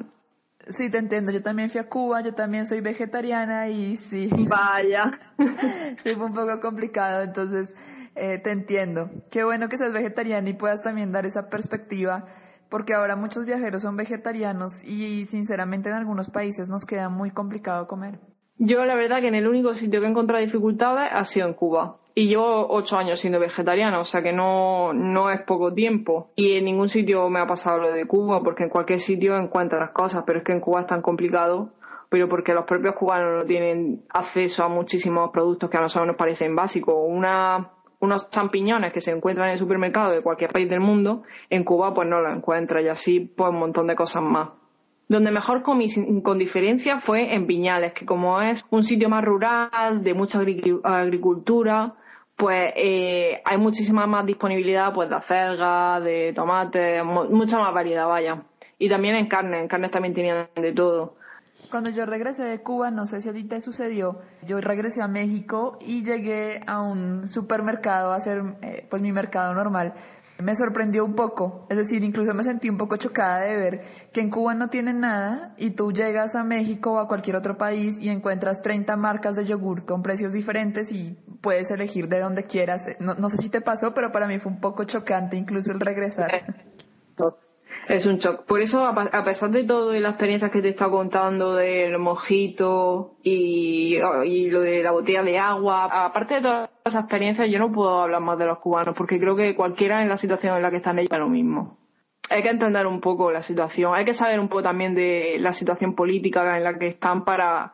Sí, 0.68 0.90
te 0.92 0.98
entiendo. 1.00 1.32
Yo 1.32 1.42
también 1.42 1.70
fui 1.70 1.82
a 1.82 1.88
Cuba, 1.90 2.22
yo 2.22 2.34
también 2.34 2.66
soy 2.66 2.82
vegetariana 2.82 3.68
y 3.70 3.96
sí, 3.96 4.30
Vaya. 4.32 5.20
sí 5.98 6.16
fue 6.16 6.26
un 6.26 6.34
poco 6.34 6.60
complicado, 6.62 7.24
entonces 7.24 7.76
eh, 8.16 8.40
te 8.40 8.52
entiendo. 8.52 9.10
Qué 9.32 9.44
bueno 9.44 9.70
que 9.70 9.78
seas 9.78 9.94
vegetariana 9.94 10.50
y 10.50 10.54
puedas 10.54 10.82
también 10.82 11.12
dar 11.12 11.26
esa 11.26 11.50
perspectiva, 11.50 12.26
porque 12.70 12.94
ahora 12.94 13.16
muchos 13.16 13.46
viajeros 13.46 13.82
son 13.82 13.96
vegetarianos 13.96 14.84
y 14.84 15.26
sinceramente 15.26 15.90
en 15.90 15.96
algunos 15.96 16.30
países 16.30 16.70
nos 16.70 16.86
queda 16.86 17.10
muy 17.10 17.32
complicado 17.32 17.88
comer. 17.88 18.20
Yo 18.58 18.86
la 18.86 18.96
verdad 18.96 19.22
que 19.22 19.28
en 19.28 19.36
el 19.36 19.48
único 19.48 19.74
sitio 19.74 20.00
que 20.00 20.06
he 20.06 20.10
encontrado 20.10 20.44
dificultades 20.44 21.10
ha 21.12 21.24
sido 21.24 21.48
en 21.48 21.54
Cuba. 21.54 21.98
Y 22.14 22.28
llevo 22.28 22.68
ocho 22.70 22.98
años 22.98 23.20
siendo 23.20 23.40
vegetariana, 23.40 24.00
o 24.00 24.04
sea 24.04 24.22
que 24.22 24.34
no, 24.34 24.94
no 24.94 25.32
es 25.32 25.42
poco 25.44 25.74
tiempo. 25.74 26.32
Y 26.36 26.58
en 26.58 26.66
ningún 26.66 26.90
sitio 26.90 27.30
me 27.30 27.40
ha 27.40 27.48
pasado 27.48 27.80
lo 27.80 27.92
de 27.92 28.06
Cuba, 28.06 28.42
porque 28.44 28.66
en 28.66 28.70
cualquier 28.70 29.00
sitio 29.00 29.38
encuentras 29.38 29.92
cosas, 29.92 30.24
pero 30.28 30.40
es 30.40 30.46
que 30.46 30.52
en 30.52 30.60
Cuba 30.60 30.82
es 30.82 30.88
tan 30.88 31.02
complicado, 31.02 31.72
pero 32.10 32.28
porque 32.28 32.54
los 32.54 32.66
propios 32.66 32.96
cubanos 32.96 33.44
no 33.44 33.46
tienen 33.46 34.04
acceso 34.10 34.66
a 34.66 34.68
muchísimos 34.68 35.32
productos 35.32 35.70
que 35.70 35.78
a 35.78 35.82
nosotros 35.82 36.08
nos 36.08 36.18
parecen 36.18 36.54
básicos. 36.54 36.94
Una, 37.08 37.72
unos 38.02 38.30
champiñones 38.30 38.92
que 38.92 39.00
se 39.02 39.12
encuentran 39.12 39.48
en 39.48 39.54
el 39.54 39.58
supermercado 39.60 40.12
de 40.12 40.22
cualquier 40.22 40.52
país 40.52 40.70
del 40.70 40.80
mundo, 40.82 41.24
en 41.50 41.64
Cuba 41.64 41.94
pues 41.94 42.08
no 42.10 42.20
los 42.22 42.36
encuentras 42.36 42.84
y 42.84 42.88
así 42.90 43.20
pues 43.22 43.50
un 43.50 43.60
montón 43.60 43.88
de 43.88 43.96
cosas 43.96 44.22
más. 44.24 44.50
Donde 45.08 45.32
mejor 45.32 45.62
comí 45.62 45.86
con 46.24 46.38
diferencia 46.38 47.00
fue 47.00 47.34
en 47.34 47.46
Viñales, 47.46 47.94
que 47.94 48.06
como 48.06 48.42
es 48.42 48.66
un 48.70 48.84
sitio 48.84 49.10
más 49.10 49.24
rural, 49.26 50.04
de 50.04 50.14
mucha 50.14 50.40
agri- 50.40 50.80
agricultura, 50.84 51.94
pues 52.38 52.74
eh, 52.76 53.42
hay 53.44 53.58
muchísima 53.58 54.08
más 54.08 54.26
disponibilidad 54.26 54.94
pues 54.94 55.10
de 55.10 55.16
acelgas, 55.16 56.04
de 56.04 56.32
tomates, 56.34 57.04
mu- 57.04 57.30
mucha 57.30 57.60
más 57.60 57.74
variedad, 57.74 58.08
vaya. 58.08 58.44
Y 58.80 58.90
también 58.90 59.16
en 59.16 59.28
carne, 59.28 59.60
en 59.60 59.68
carne 59.68 59.90
también 59.90 60.14
tenían 60.14 60.48
de 60.56 60.72
todo. 60.74 61.16
Cuando 61.72 61.90
yo 61.90 62.06
regresé 62.06 62.44
de 62.44 62.62
Cuba, 62.62 62.92
no 62.92 63.06
sé 63.06 63.22
si 63.22 63.30
a 63.30 63.34
ti 63.34 63.46
te 63.46 63.62
sucedió, 63.62 64.20
yo 64.46 64.60
regresé 64.60 65.02
a 65.02 65.08
México 65.08 65.78
y 65.80 66.04
llegué 66.04 66.60
a 66.68 66.82
un 66.82 67.30
supermercado 67.30 68.12
a 68.12 68.16
hacer 68.16 68.44
eh, 68.62 68.86
pues 68.90 69.02
mi 69.02 69.14
mercado 69.14 69.54
normal. 69.54 69.94
Me 70.44 70.54
sorprendió 70.54 71.06
un 71.06 71.16
poco, 71.16 71.68
es 71.70 71.78
decir, 71.78 72.04
incluso 72.04 72.34
me 72.34 72.44
sentí 72.44 72.70
un 72.70 72.78
poco 72.78 72.98
chocada 72.98 73.42
de 73.42 73.56
ver 73.56 73.82
que 74.12 74.20
en 74.20 74.30
Cuba 74.32 74.54
no 74.54 74.68
tienen 74.68 75.00
nada 75.00 75.54
y 75.56 75.70
tú 75.72 75.94
llegas 75.94 76.36
a 76.36 76.44
México 76.44 76.94
o 76.94 77.00
a 77.00 77.08
cualquier 77.08 77.38
otro 77.38 77.58
país 77.58 77.98
y 78.02 78.10
encuentras 78.10 78.62
30 78.62 78.98
marcas 78.98 79.38
de 79.38 79.46
yogur 79.46 79.86
con 79.86 80.02
precios 80.02 80.34
diferentes 80.34 80.92
y 80.92 81.16
puedes 81.42 81.72
elegir 81.72 82.10
de 82.10 82.20
donde 82.20 82.44
quieras. 82.44 82.90
No, 83.00 83.14
no 83.14 83.30
sé 83.30 83.38
si 83.38 83.50
te 83.50 83.62
pasó, 83.62 83.94
pero 83.94 84.12
para 84.12 84.28
mí 84.28 84.40
fue 84.40 84.52
un 84.52 84.60
poco 84.60 84.84
chocante 84.84 85.38
incluso 85.38 85.72
el 85.72 85.80
regresar. 85.80 86.44
Es 87.88 88.06
un 88.06 88.18
shock. 88.18 88.46
Por 88.46 88.62
eso, 88.62 88.86
a 88.86 89.24
pesar 89.24 89.52
de 89.52 89.64
todo 89.64 89.94
y 89.94 90.00
las 90.00 90.12
experiencias 90.12 90.52
que 90.52 90.62
te 90.62 90.70
he 90.70 90.72
estado 90.72 90.92
contando 90.92 91.56
del 91.56 91.98
mojito 91.98 93.16
y, 93.24 93.98
y 94.26 94.50
lo 94.50 94.62
de 94.62 94.84
la 94.84 94.92
botella 94.92 95.24
de 95.24 95.38
agua, 95.40 96.06
aparte 96.06 96.36
de 96.36 96.42
todas 96.42 96.70
esas 96.86 97.04
experiencias, 97.04 97.50
yo 97.50 97.60
no 97.60 97.72
puedo 97.72 98.02
hablar 98.02 98.22
más 98.22 98.38
de 98.38 98.46
los 98.46 98.60
cubanos 98.60 98.96
porque 98.96 99.20
creo 99.20 99.36
que 99.36 99.56
cualquiera 99.56 100.02
en 100.02 100.10
la 100.10 100.18
situación 100.18 100.56
en 100.56 100.62
la 100.62 100.72
que 100.72 100.78
están 100.78 101.00
ellos 101.00 101.12
es 101.12 101.20
lo 101.20 101.30
mismo. 101.30 101.78
Hay 102.30 102.44
que 102.44 102.50
entender 102.50 102.88
un 102.88 103.02
poco 103.02 103.32
la 103.32 103.42
situación, 103.42 103.94
hay 103.94 104.06
que 104.06 104.14
saber 104.14 104.40
un 104.40 104.48
poco 104.48 104.64
también 104.64 104.96
de 104.96 105.38
la 105.40 105.52
situación 105.52 105.96
política 105.96 106.56
en 106.56 106.64
la 106.64 106.78
que 106.78 106.88
están 106.88 107.26
para 107.26 107.74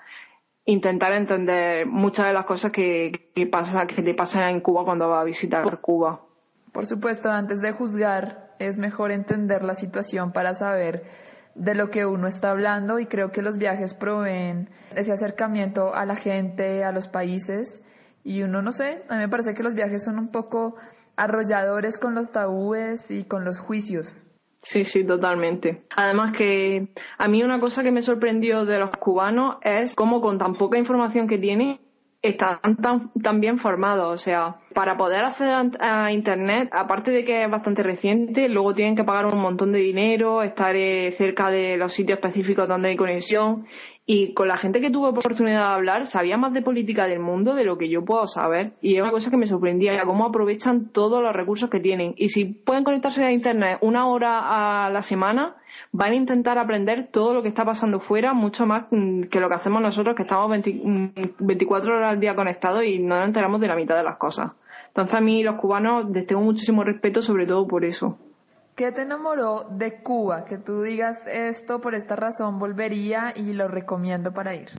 intentar 0.66 1.14
entender 1.14 1.86
muchas 1.86 2.28
de 2.28 2.34
las 2.34 2.46
cosas 2.46 2.72
que, 2.72 3.30
que, 3.36 3.46
pasa, 3.46 3.86
que 3.88 4.02
te 4.02 4.14
pasan 4.14 4.50
en 4.50 4.62
Cuba 4.62 4.84
cuando 4.84 5.10
vas 5.10 5.22
a 5.22 5.26
visitar 5.26 5.80
Cuba. 5.80 6.22
Por 6.72 6.86
supuesto, 6.86 7.30
antes 7.30 7.62
de 7.62 7.72
juzgar, 7.72 8.47
es 8.60 8.78
mejor 8.78 9.12
entender 9.12 9.64
la 9.64 9.74
situación 9.74 10.32
para 10.32 10.54
saber 10.54 11.04
de 11.56 11.74
lo 11.74 11.90
que 11.90 12.06
uno 12.06 12.28
está 12.28 12.52
hablando 12.52 13.00
y 13.00 13.08
creo 13.08 13.32
que 13.32 13.42
los 13.42 13.58
viajes 13.58 13.94
proveen 13.94 14.70
ese 14.96 15.12
acercamiento 15.12 15.94
a 15.94 16.06
la 16.06 16.16
gente, 16.16 16.84
a 16.84 16.92
los 16.92 17.08
países 17.08 17.84
y 18.24 18.44
uno 18.44 18.62
no 18.62 18.72
sé, 18.72 19.04
a 19.10 19.16
mí 19.16 19.22
me 19.22 19.30
parece 19.30 19.54
que 19.54 19.64
los 19.64 19.74
viajes 19.74 20.04
son 20.04 20.20
un 20.20 20.30
poco 20.30 20.76
arrolladores 21.16 21.98
con 21.98 22.14
los 22.14 22.32
tabúes 22.32 23.10
y 23.10 23.24
con 23.24 23.44
los 23.44 23.60
juicios. 23.60 24.28
Sí, 24.62 24.84
sí, 24.84 25.06
totalmente. 25.06 25.84
Además 25.96 26.34
que 26.38 26.90
a 27.18 27.28
mí 27.28 27.44
una 27.44 27.60
cosa 27.60 27.84
que 27.84 27.92
me 27.92 28.02
sorprendió 28.02 28.66
de 28.66 28.80
los 28.80 28.92
cubanos 28.92 29.58
es 29.62 29.96
cómo 29.96 30.20
con 30.20 30.38
tan 30.38 30.56
poca 30.56 30.78
información 30.78 31.28
que 31.28 31.38
tienen 31.38 31.80
están 32.22 32.78
tan, 32.82 33.12
tan 33.22 33.40
bien 33.40 33.58
formados. 33.58 34.14
O 34.14 34.18
sea, 34.18 34.56
para 34.74 34.98
poder 34.98 35.26
acceder 35.26 35.72
a 35.80 36.12
Internet, 36.12 36.70
aparte 36.72 37.12
de 37.12 37.26
que 37.26 37.44
es 37.44 37.50
bastante 37.50 37.84
reciente, 37.84 38.50
luego 38.50 38.74
tienen 38.74 38.96
que 38.96 39.04
pagar 39.04 39.26
un 39.26 39.40
montón 39.40 39.72
de 39.72 39.80
dinero, 39.80 40.44
estar 40.44 40.76
eh, 40.76 41.12
cerca 41.12 41.50
de 41.50 41.78
los 41.78 41.94
sitios 41.94 42.20
específicos 42.20 42.68
donde 42.68 42.90
hay 42.90 42.96
conexión. 42.96 43.66
Y 44.10 44.34
con 44.34 44.48
la 44.48 44.56
gente 44.56 44.80
que 44.80 44.90
tuve 44.90 45.10
oportunidad 45.10 45.68
de 45.68 45.74
hablar, 45.74 46.06
sabía 46.06 46.38
más 46.38 46.54
de 46.54 46.62
política 46.62 47.08
del 47.08 47.20
mundo 47.20 47.56
de 47.56 47.66
lo 47.66 47.78
que 47.78 47.90
yo 47.90 48.06
puedo 48.06 48.26
saber. 48.26 48.72
Y 48.82 48.96
es 48.96 49.02
una 49.02 49.12
cosa 49.12 49.30
que 49.30 49.36
me 49.36 49.46
sorprendía, 49.46 50.02
cómo 50.06 50.26
aprovechan 50.26 50.94
todos 50.94 51.22
los 51.22 51.34
recursos 51.34 51.70
que 51.70 51.82
tienen. 51.82 52.14
Y 52.16 52.30
si 52.30 52.46
pueden 52.46 52.86
conectarse 52.86 53.22
a 53.26 53.32
Internet 53.34 53.80
una 53.82 54.08
hora 54.08 54.86
a 54.86 54.90
la 54.90 55.02
semana, 55.02 55.58
van 55.92 56.12
a 56.12 56.16
intentar 56.16 56.58
aprender 56.58 57.10
todo 57.12 57.34
lo 57.34 57.42
que 57.42 57.50
está 57.50 57.66
pasando 57.66 58.00
fuera, 58.00 58.34
mucho 58.34 58.66
más 58.66 58.86
mm, 58.92 59.24
que 59.24 59.40
lo 59.40 59.50
que 59.50 59.56
hacemos 59.56 59.82
nosotros, 59.82 60.16
que 60.16 60.24
estamos 60.24 60.50
24 60.50 61.92
mm, 61.92 61.96
horas 61.96 62.12
al 62.12 62.20
día 62.20 62.36
conectados 62.36 62.84
y 62.84 63.00
no 63.00 63.18
nos 63.18 63.28
enteramos 63.28 63.62
de 63.62 63.68
la 63.68 63.76
mitad 63.76 63.96
de 63.96 64.04
las 64.04 64.18
cosas. 64.18 64.52
Entonces 64.88 65.16
a 65.16 65.22
mí 65.22 65.44
los 65.44 65.60
cubanos 65.60 66.10
les 66.10 66.26
tengo 66.26 66.42
muchísimo 66.42 66.84
respeto, 66.84 67.22
sobre 67.22 67.46
todo 67.46 67.68
por 67.68 67.86
eso. 67.86 68.18
¿Qué 68.76 68.92
te 68.92 69.02
enamoró 69.02 69.66
de 69.72 70.02
Cuba? 70.02 70.46
Que 70.46 70.58
tú 70.58 70.82
digas 70.82 71.28
esto 71.28 71.82
por 71.82 71.96
esta 71.96 72.16
razón 72.16 72.60
volvería 72.60 73.34
y 73.36 73.54
lo 73.54 73.68
recomiendo 73.68 74.34
para 74.34 74.56
ir. 74.56 74.70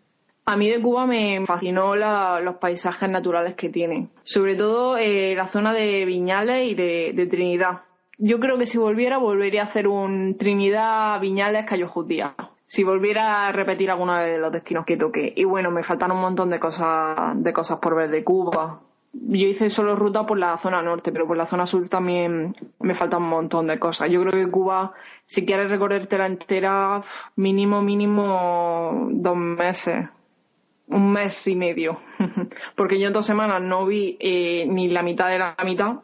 A 0.46 0.56
mí 0.56 0.70
de 0.70 0.80
Cuba 0.80 1.06
me 1.06 1.44
fascinó 1.44 1.94
los 1.94 2.56
paisajes 2.56 3.10
naturales 3.10 3.54
que 3.54 3.68
tiene, 3.68 4.08
sobre 4.22 4.56
todo 4.56 4.96
eh, 4.96 5.34
la 5.34 5.46
zona 5.46 5.74
de 5.74 6.04
Viñales 6.04 6.70
y 6.70 6.74
de 6.74 7.26
Trinidad 7.28 7.82
yo 8.18 8.40
creo 8.40 8.58
que 8.58 8.66
si 8.66 8.78
volviera, 8.78 9.18
volvería 9.18 9.62
a 9.62 9.66
hacer 9.66 9.86
un 9.86 10.36
Trinidad, 10.36 11.20
Viñales, 11.20 11.66
Cayo 11.66 11.88
Jutía. 11.88 12.34
Si 12.66 12.84
volviera 12.84 13.46
a 13.46 13.52
repetir 13.52 13.90
alguno 13.90 14.16
de 14.16 14.38
los 14.38 14.52
destinos 14.52 14.84
que 14.84 14.96
toqué. 14.96 15.32
Y 15.36 15.44
bueno, 15.44 15.70
me 15.70 15.84
faltan 15.84 16.10
un 16.10 16.20
montón 16.20 16.50
de 16.50 16.58
cosas, 16.58 17.16
de 17.36 17.52
cosas 17.52 17.78
por 17.78 17.94
ver 17.94 18.10
de 18.10 18.24
Cuba. 18.24 18.80
Yo 19.12 19.46
hice 19.46 19.70
solo 19.70 19.96
ruta 19.96 20.26
por 20.26 20.38
la 20.38 20.58
zona 20.58 20.82
norte, 20.82 21.12
pero 21.12 21.26
por 21.26 21.36
la 21.36 21.46
zona 21.46 21.64
sur 21.64 21.88
también 21.88 22.54
me 22.80 22.94
faltan 22.94 23.22
un 23.22 23.30
montón 23.30 23.68
de 23.68 23.78
cosas. 23.78 24.10
Yo 24.10 24.20
creo 24.20 24.32
que 24.32 24.50
Cuba, 24.50 24.92
si 25.24 25.46
quieres 25.46 25.70
recorrerte 25.70 26.18
la 26.18 26.26
entera, 26.26 27.02
mínimo, 27.36 27.80
mínimo 27.80 29.08
dos 29.12 29.36
meses. 29.36 30.08
Un 30.88 31.12
mes 31.12 31.46
y 31.46 31.54
medio. 31.54 32.00
Porque 32.76 33.00
yo 33.00 33.06
en 33.06 33.12
dos 33.12 33.26
semanas 33.26 33.62
no 33.62 33.86
vi 33.86 34.16
eh, 34.20 34.66
ni 34.66 34.88
la 34.88 35.02
mitad 35.02 35.28
de 35.28 35.38
la 35.38 35.56
mitad 35.64 36.00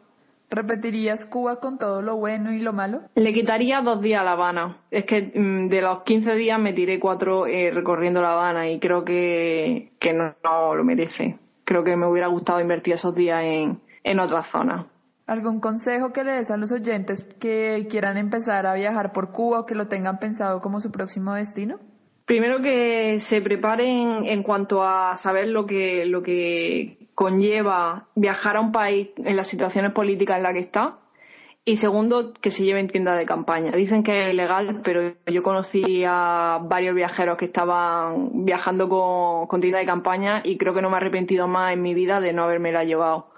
¿Repetirías 0.49 1.25
Cuba 1.25 1.59
con 1.59 1.77
todo 1.77 2.01
lo 2.01 2.17
bueno 2.17 2.53
y 2.53 2.59
lo 2.59 2.71
malo? 2.71 3.01
Le 3.15 3.33
quitaría 3.33 3.81
dos 3.81 4.01
días 4.01 4.21
a 4.21 4.23
La 4.23 4.33
Habana. 4.33 4.77
Es 4.91 5.05
que 5.05 5.31
mm, 5.33 5.69
de 5.69 5.81
los 5.81 6.03
15 6.03 6.33
días 6.35 6.59
me 6.59 6.73
tiré 6.73 6.99
cuatro 6.99 7.47
eh, 7.47 7.71
recorriendo 7.71 8.21
La 8.21 8.33
Habana 8.33 8.69
y 8.69 8.79
creo 8.79 9.03
que, 9.03 9.91
no, 10.13 10.75
lo 10.75 10.83
merece. 10.83 11.37
Creo 11.63 11.83
que 11.83 11.95
me 11.95 12.07
hubiera 12.07 12.27
gustado 12.27 12.59
invertir 12.59 12.93
esos 12.93 13.15
días 13.15 13.43
en, 13.43 13.79
en 14.03 14.19
otras 14.19 14.47
zonas. 14.47 14.85
¿Algún 15.25 15.59
consejo 15.59 16.13
que 16.13 16.23
le 16.23 16.33
des 16.33 16.51
a 16.51 16.57
los 16.57 16.71
oyentes 16.71 17.23
que 17.39 17.87
quieran 17.89 18.17
empezar 18.17 18.67
a 18.67 18.75
viajar 18.75 19.11
por 19.11 19.31
Cuba 19.31 19.61
o 19.61 19.65
que 19.65 19.73
lo 19.73 19.87
tengan 19.87 20.19
pensado 20.19 20.61
como 20.61 20.79
su 20.79 20.91
próximo 20.91 21.33
destino? 21.33 21.79
Primero 22.25 22.61
que 22.61 23.19
se 23.19 23.41
preparen 23.41 24.25
en 24.25 24.43
cuanto 24.43 24.83
a 24.83 25.15
saber 25.15 25.47
lo 25.47 25.65
que, 25.65 26.05
lo 26.05 26.21
que 26.21 27.04
conlleva 27.15 28.07
viajar 28.15 28.57
a 28.57 28.61
un 28.61 28.71
país 28.71 29.09
en 29.17 29.35
las 29.37 29.47
situaciones 29.47 29.91
políticas 29.91 30.37
en 30.37 30.43
las 30.43 30.53
que 30.53 30.59
está. 30.59 30.97
Y 31.67 31.77
segundo, 31.77 32.31
que 32.33 32.51
se 32.51 32.63
lleven 32.63 32.87
tienda 32.89 33.15
de 33.15 33.25
campaña. 33.25 33.71
Dicen 33.71 34.03
que 34.03 34.27
es 34.27 34.33
ilegal, 34.33 34.81
pero 34.83 35.13
yo 35.25 35.41
conocí 35.41 36.03
a 36.07 36.59
varios 36.61 36.93
viajeros 36.93 37.37
que 37.37 37.45
estaban 37.45 38.45
viajando 38.45 38.87
con, 38.87 39.61
tienda 39.61 39.79
de 39.79 39.85
campaña 39.87 40.41
y 40.43 40.57
creo 40.59 40.75
que 40.75 40.83
no 40.83 40.89
me 40.89 40.95
he 40.95 40.97
arrepentido 40.97 41.47
más 41.47 41.73
en 41.73 41.81
mi 41.81 41.95
vida 41.95 42.19
de 42.19 42.33
no 42.33 42.43
haberme 42.43 42.71
la 42.71 42.83
llevado. 42.83 43.31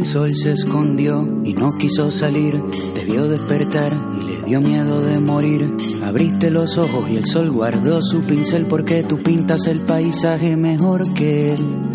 El 0.00 0.06
sol 0.06 0.34
se 0.34 0.52
escondió 0.52 1.42
y 1.44 1.52
no 1.52 1.76
quiso 1.76 2.08
salir, 2.08 2.58
te 2.94 3.04
vio 3.04 3.28
despertar 3.28 3.92
y 4.18 4.24
le 4.24 4.42
dio 4.46 4.60
miedo 4.60 5.02
de 5.02 5.20
morir. 5.20 5.74
Abriste 6.02 6.50
los 6.50 6.78
ojos 6.78 7.10
y 7.10 7.16
el 7.16 7.26
sol 7.26 7.50
guardó 7.50 8.00
su 8.00 8.20
pincel 8.20 8.64
porque 8.64 9.02
tú 9.02 9.18
pintas 9.18 9.66
el 9.66 9.80
paisaje 9.80 10.56
mejor 10.56 11.12
que 11.12 11.52
él. 11.52 11.90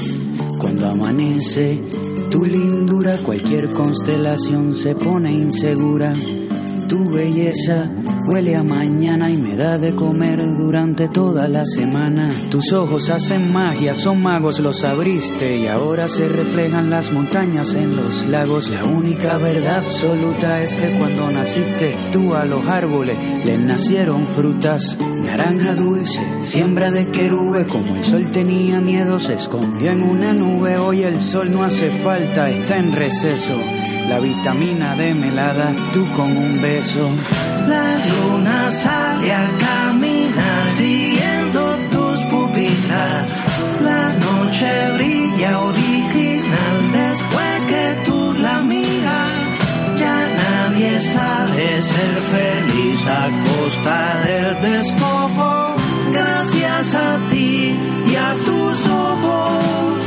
Cuando 0.59 0.87
amanece, 0.87 1.81
tu 2.29 2.45
lindura, 2.45 3.17
cualquier 3.25 3.71
constelación 3.71 4.75
se 4.75 4.93
pone 4.93 5.31
insegura. 5.31 6.13
Tu 6.87 7.09
belleza 7.09 7.91
Huele 8.27 8.55
a 8.55 8.63
mañana 8.63 9.29
y 9.29 9.37
me 9.37 9.55
da 9.55 9.77
de 9.77 9.93
comer 9.93 10.41
durante 10.57 11.07
toda 11.07 11.47
la 11.47 11.63
semana. 11.63 12.29
Tus 12.49 12.73
ojos 12.73 13.09
hacen 13.09 13.53
magia, 13.53 13.93
son 13.93 14.21
magos, 14.21 14.59
los 14.59 14.83
abriste 14.83 15.57
y 15.57 15.67
ahora 15.67 16.09
se 16.09 16.27
reflejan 16.27 16.89
las 16.89 17.11
montañas 17.11 17.73
en 17.75 17.95
los 17.95 18.25
lagos. 18.25 18.69
La 18.69 18.83
única 18.83 19.37
verdad 19.37 19.83
absoluta 19.85 20.61
es 20.61 20.73
que 20.73 20.97
cuando 20.97 21.29
naciste 21.29 21.95
tú 22.11 22.33
a 22.33 22.45
los 22.45 22.67
árboles 22.67 23.17
les 23.45 23.61
nacieron 23.61 24.23
frutas. 24.23 24.97
Naranja 25.23 25.75
dulce, 25.75 26.21
siembra 26.43 26.91
de 26.91 27.07
querube, 27.11 27.67
como 27.67 27.95
el 27.95 28.03
sol 28.03 28.29
tenía 28.31 28.79
miedo 28.81 29.19
se 29.19 29.35
escondió 29.35 29.91
en 29.91 30.01
una 30.03 30.33
nube. 30.33 30.77
Hoy 30.77 31.03
el 31.03 31.21
sol 31.21 31.51
no 31.51 31.63
hace 31.63 31.91
falta, 31.91 32.49
está 32.49 32.77
en 32.77 32.91
receso. 32.91 33.59
La 34.09 34.19
vitamina 34.19 34.95
de 34.95 35.13
melada, 35.13 35.73
tú 35.93 36.01
con 36.11 36.35
un 36.35 36.61
beso. 36.61 37.09
La 37.67 37.95
luna 38.15 38.71
sale 38.71 39.31
a 39.33 39.47
caminar 39.67 40.71
siguiendo 40.71 41.77
tus 41.91 42.23
pupilas. 42.25 43.43
La 43.81 44.07
noche 44.25 44.71
brilla 44.95 45.59
original 45.61 46.75
después 46.91 47.65
que 47.71 47.85
tú 48.05 48.33
la 48.39 48.61
miras. 48.61 49.31
Ya 49.99 50.17
nadie 50.43 50.99
sabe 50.99 51.81
ser 51.81 52.15
feliz 52.35 53.07
a 53.07 53.29
costa 53.47 53.97
del 54.25 54.59
despojo. 54.71 55.75
Gracias 56.13 56.95
a 56.95 57.27
ti 57.29 57.77
y 58.11 58.15
a 58.15 58.33
tus 58.45 58.87
ojos. 58.87 60.03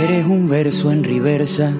Eres 0.00 0.26
un 0.26 0.48
verso 0.48 0.92
en 0.92 1.02
reversa 1.02 1.72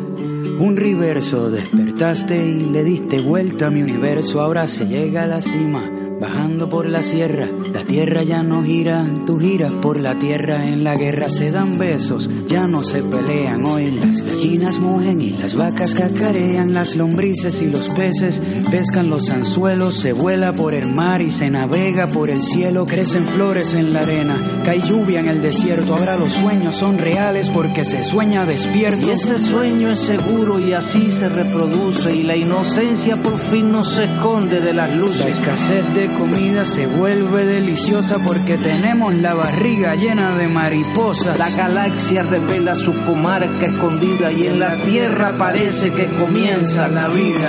un 0.58 0.76
reverso, 0.76 1.50
despertaste 1.50 2.36
y 2.46 2.60
le 2.66 2.84
diste 2.84 3.20
vuelta 3.20 3.66
a 3.66 3.70
mi 3.70 3.82
universo. 3.82 4.40
Ahora 4.40 4.66
se 4.66 4.86
llega 4.86 5.22
a 5.22 5.26
la 5.26 5.40
cima, 5.40 5.90
bajando 6.20 6.68
por 6.68 6.88
la 6.88 7.02
sierra. 7.02 7.48
La 7.72 7.84
tierra 7.84 8.22
ya 8.22 8.42
no 8.42 8.62
gira, 8.62 9.06
tú 9.26 9.38
giras 9.38 9.72
por 9.72 10.00
la 10.00 10.18
tierra. 10.18 10.66
En 10.66 10.84
la 10.84 10.96
guerra 10.96 11.30
se 11.30 11.50
dan 11.50 11.78
besos, 11.78 12.28
ya 12.46 12.66
no 12.66 12.82
se 12.82 13.02
pelean. 13.02 13.64
Hoy 13.64 13.90
las 13.92 14.07
gallinas 14.38 14.78
mugen 14.78 15.20
y 15.20 15.30
las 15.30 15.56
vacas 15.56 15.94
cacarean, 15.94 16.72
las 16.72 16.94
lombrices 16.94 17.60
y 17.60 17.66
los 17.66 17.88
peces 17.88 18.40
pescan 18.70 19.10
los 19.10 19.30
anzuelos, 19.30 19.96
se 19.96 20.12
vuela 20.12 20.52
por 20.52 20.74
el 20.74 20.86
mar 20.86 21.22
y 21.22 21.32
se 21.32 21.50
navega 21.50 22.06
por 22.06 22.30
el 22.30 22.40
cielo, 22.44 22.86
crecen 22.86 23.26
flores 23.26 23.74
en 23.74 23.92
la 23.92 24.02
arena, 24.02 24.62
cae 24.64 24.80
lluvia 24.80 25.18
en 25.18 25.28
el 25.28 25.42
desierto, 25.42 25.96
ahora 25.96 26.16
los 26.16 26.34
sueños 26.34 26.76
son 26.76 26.98
reales 26.98 27.50
porque 27.50 27.84
se 27.84 28.04
sueña 28.04 28.46
despierto. 28.46 29.08
Y 29.08 29.10
ese 29.10 29.38
sueño 29.38 29.90
es 29.90 29.98
seguro 29.98 30.60
y 30.60 30.72
así 30.72 31.10
se 31.10 31.28
reproduce 31.28 32.14
y 32.14 32.22
la 32.22 32.36
inocencia 32.36 33.16
por 33.20 33.38
fin 33.38 33.72
no 33.72 33.84
se 33.84 34.04
esconde 34.04 34.60
de 34.60 34.72
las 34.72 34.94
luces. 34.94 35.18
La 35.18 35.30
escasez 35.30 35.94
de 35.94 36.14
comida 36.14 36.64
se 36.64 36.86
vuelve 36.86 37.44
deliciosa 37.44 38.18
porque 38.24 38.56
tenemos 38.56 39.14
la 39.14 39.34
barriga 39.34 39.96
llena 39.96 40.36
de 40.36 40.46
mariposas. 40.46 41.36
La 41.40 41.50
galaxia 41.50 42.22
revela 42.22 42.76
su 42.76 42.94
comarca 43.04 43.66
escondida 43.66 44.27
y 44.30 44.46
en 44.46 44.58
la 44.58 44.76
tierra 44.76 45.32
parece 45.38 45.90
que 45.90 46.06
comienza 46.16 46.88
la 46.88 47.08
vida. 47.08 47.48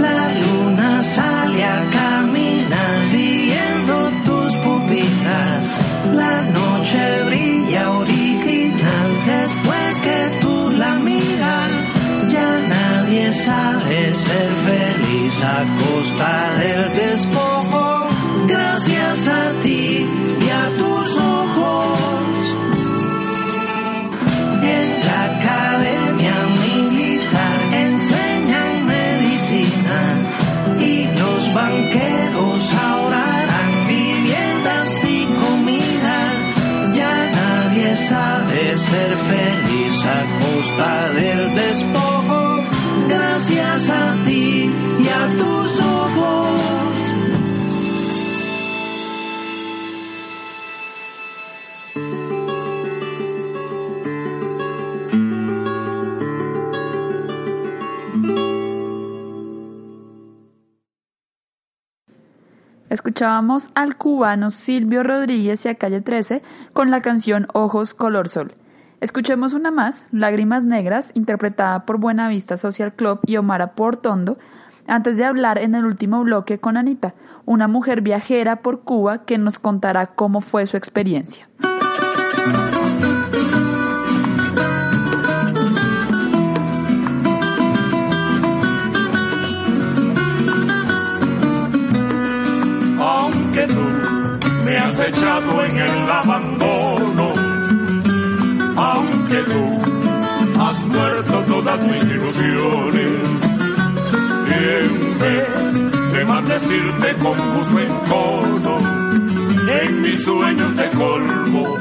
La 0.00 0.32
luna 0.40 1.02
sale 1.04 1.64
a 1.64 1.80
caminar 1.90 3.04
siguiendo 3.10 4.10
tus 4.24 4.56
pupilas. 4.58 5.80
La 6.14 6.42
noche 6.42 7.24
brilla 7.26 7.90
original 7.90 9.08
después 9.26 9.98
que 9.98 10.38
tú 10.40 10.70
la 10.70 10.94
miras. 10.96 11.70
Ya 12.28 12.58
nadie 12.68 13.32
sabe 13.32 14.14
ser 14.14 14.50
feliz 14.68 15.42
a 15.42 15.64
costa 15.80 16.50
del 16.58 16.92
despojo. 16.92 17.75
Escuchábamos 62.96 63.68
al 63.74 63.98
cubano 63.98 64.48
Silvio 64.48 65.02
Rodríguez 65.02 65.66
y 65.66 65.68
a 65.68 65.74
Calle 65.74 66.00
13 66.00 66.40
con 66.72 66.90
la 66.90 67.02
canción 67.02 67.46
Ojos 67.52 67.92
Color 67.92 68.30
Sol. 68.30 68.54
Escuchemos 69.02 69.52
una 69.52 69.70
más, 69.70 70.08
Lágrimas 70.12 70.64
Negras, 70.64 71.12
interpretada 71.14 71.84
por 71.84 71.98
Buenavista 71.98 72.56
Social 72.56 72.94
Club 72.94 73.20
y 73.26 73.36
Omara 73.36 73.74
Portondo, 73.74 74.38
antes 74.86 75.18
de 75.18 75.26
hablar 75.26 75.58
en 75.58 75.74
el 75.74 75.84
último 75.84 76.22
bloque 76.24 76.58
con 76.58 76.78
Anita, 76.78 77.12
una 77.44 77.68
mujer 77.68 78.00
viajera 78.00 78.62
por 78.62 78.80
Cuba 78.80 79.26
que 79.26 79.36
nos 79.36 79.58
contará 79.58 80.06
cómo 80.06 80.40
fue 80.40 80.64
su 80.64 80.78
experiencia. 80.78 81.50
Me 94.96 95.04
has 95.04 95.08
echado 95.08 95.64
en 95.64 95.76
el 95.76 96.10
abandono, 96.10 97.32
aunque 98.76 99.36
tú 99.42 100.60
has 100.60 100.88
muerto 100.88 101.44
todas 101.48 101.80
mis 101.80 102.02
ilusiones, 102.04 103.12
y 104.48 104.64
en 104.84 105.18
vez 105.18 106.12
de 106.12 106.24
maldecirte 106.24 107.16
con 107.16 107.34
justo 107.34 107.78
encono, 107.78 108.78
en 109.82 110.00
mis 110.00 110.24
sueños 110.24 110.74
te 110.74 110.90
colmo, 110.90 111.78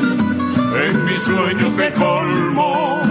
en 0.86 1.06
mis 1.06 1.20
sueños 1.22 1.76
te 1.76 1.94
colmo 1.94 3.02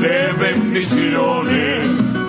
de 0.00 0.32
bendiciones. 0.38 2.21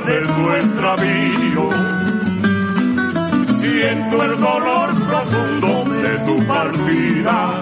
De 0.00 0.26
tu 0.26 0.52
extravío. 0.52 1.68
Siento 3.60 4.24
el 4.24 4.38
dolor 4.38 4.88
profundo 5.08 5.84
de 6.02 6.18
tu 6.20 6.46
partida. 6.46 7.60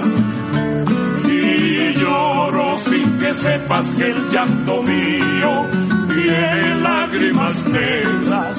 Y 1.29 1.95
lloro 1.95 2.79
sin 2.79 3.19
que 3.19 3.35
sepas 3.35 3.87
que 3.93 4.11
el 4.11 4.29
llanto 4.29 4.83
mío 4.83 5.67
tiene 6.09 6.75
lágrimas 6.81 7.65
negras, 7.67 8.59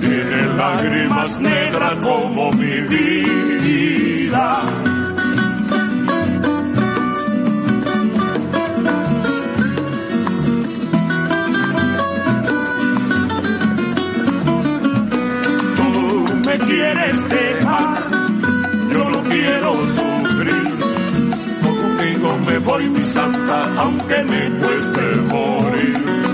tiene 0.00 0.46
lágrimas 0.56 1.40
negras 1.40 1.96
como 2.02 2.50
mi 2.52 2.80
vida. 2.82 4.87
Quieres 16.68 17.28
dejar, 17.28 17.98
yo 18.92 19.10
no 19.10 19.22
quiero 19.24 19.70
sufrir. 19.96 20.68
Contigo 21.62 22.38
me 22.46 22.58
voy 22.58 22.90
mi 22.90 23.04
santa, 23.04 23.80
aunque 23.80 24.22
me 24.24 24.50
cueste 24.60 25.02
morir. 25.32 26.27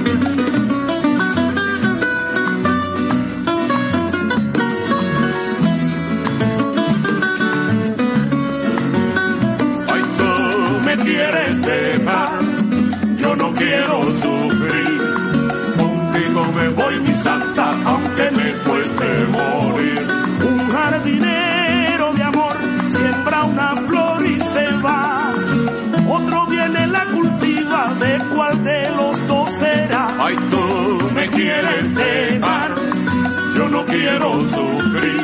Ay, 30.19 30.37
tú 30.51 31.11
me 31.15 31.29
quieres 31.29 31.95
dejar, 31.95 32.75
yo 33.57 33.69
no 33.69 33.85
quiero 33.87 34.41
sufrir. 34.41 35.23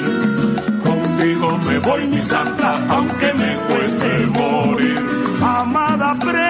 Contigo 0.85 1.59
me 1.67 1.79
voy 1.79 2.09
mi 2.09 2.21
santa, 2.21 2.75
aunque 2.89 3.33
me 3.35 3.55
cueste 3.69 4.27
morir. 4.27 4.99
Amada 5.43 6.17
prenda 6.19 6.50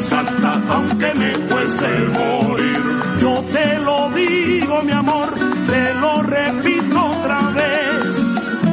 santa, 0.00 0.60
aunque 0.68 1.14
me 1.14 1.32
cueste 1.48 1.88
morir. 2.18 2.82
Yo 3.20 3.34
te 3.52 3.78
lo 3.80 4.10
digo, 4.10 4.82
mi 4.82 4.92
amor, 4.92 5.28
te 5.66 5.94
lo 5.94 6.22
repito 6.22 7.04
otra 7.04 7.40
vez. 7.50 8.26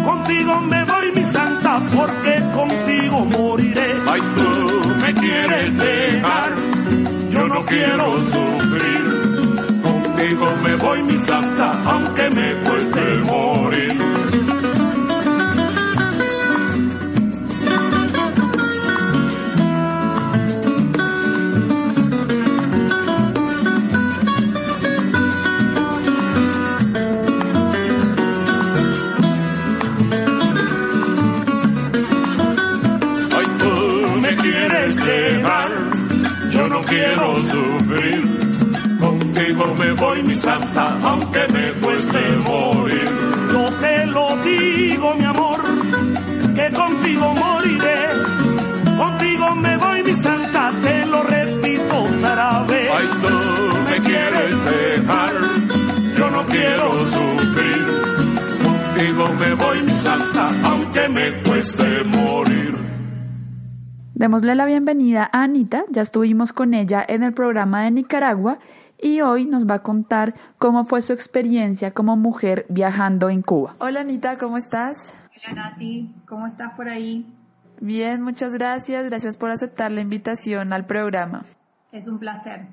Contigo 0.05 0.61
me 0.61 0.83
voy 0.83 1.11
mi 1.15 1.23
santa, 1.25 1.81
porque 1.95 2.43
contigo 2.53 3.25
moriré. 3.25 3.93
Ay, 4.11 4.21
tú 4.21 4.81
me 5.01 5.13
quieres 5.13 5.77
dejar, 5.77 6.51
yo 7.31 7.47
no 7.47 7.65
quiero 7.65 8.17
sufrir. 8.17 9.03
Contigo 9.83 10.53
me 10.63 10.75
voy 10.75 11.03
mi 11.03 11.17
santa, 11.17 11.71
aunque 11.85 12.29
me 12.29 12.53
cueste 12.63 13.15
morir. 13.17 14.24
Aunque 40.77 41.47
me 41.53 41.71
cueste 41.81 42.19
morir. 42.43 43.09
Yo 43.51 43.71
te 43.79 44.05
lo 44.07 44.37
digo, 44.43 45.15
mi 45.15 45.23
amor, 45.23 45.61
que 46.53 46.71
contigo 46.71 47.33
moriré. 47.33 47.95
Contigo 48.97 49.55
me 49.55 49.77
voy, 49.77 50.03
mi 50.03 50.13
santa, 50.13 50.71
te 50.81 51.05
lo 51.05 51.23
repito 51.23 51.97
otra 51.97 52.63
vez. 52.63 52.89
Ay, 52.93 53.07
tú 53.21 53.77
me 53.89 53.99
quieres 54.01 54.55
dejar, 54.65 55.31
yo 56.17 56.29
no 56.31 56.45
quiero 56.45 56.85
sufrir. 57.15 57.85
Contigo 58.63 59.27
me 59.39 59.53
voy, 59.55 59.81
mi 59.83 59.93
santa, 59.93 60.49
aunque 60.63 61.09
me 61.09 61.43
cueste 61.43 62.03
morir. 62.03 62.75
Démosle 64.13 64.55
la 64.55 64.65
bienvenida 64.65 65.29
a 65.31 65.43
Anita, 65.43 65.83
ya 65.89 66.01
estuvimos 66.01 66.53
con 66.53 66.73
ella 66.73 67.03
en 67.05 67.21
el 67.21 67.33
programa 67.33 67.83
de 67.83 67.91
Nicaragua 67.91 68.59
y 69.01 69.21
hoy 69.21 69.45
nos 69.45 69.67
va 69.67 69.75
a 69.75 69.83
contar 69.83 70.33
cómo 70.57 70.85
fue 70.85 71.01
su 71.01 71.13
experiencia 71.13 71.91
como 71.91 72.15
mujer 72.15 72.65
viajando 72.69 73.29
en 73.29 73.41
Cuba. 73.41 73.75
Hola 73.79 74.01
Anita, 74.01 74.37
¿cómo 74.37 74.57
estás? 74.57 75.13
Hola 75.37 75.69
Nati, 75.69 76.13
¿cómo 76.27 76.47
estás 76.47 76.73
por 76.75 76.87
ahí? 76.89 77.25
Bien, 77.81 78.21
muchas 78.21 78.53
gracias, 78.53 79.05
gracias 79.05 79.37
por 79.37 79.49
aceptar 79.49 79.91
la 79.91 80.01
invitación 80.01 80.73
al 80.73 80.85
programa. 80.85 81.45
Es 81.91 82.07
un 82.07 82.19
placer. 82.19 82.67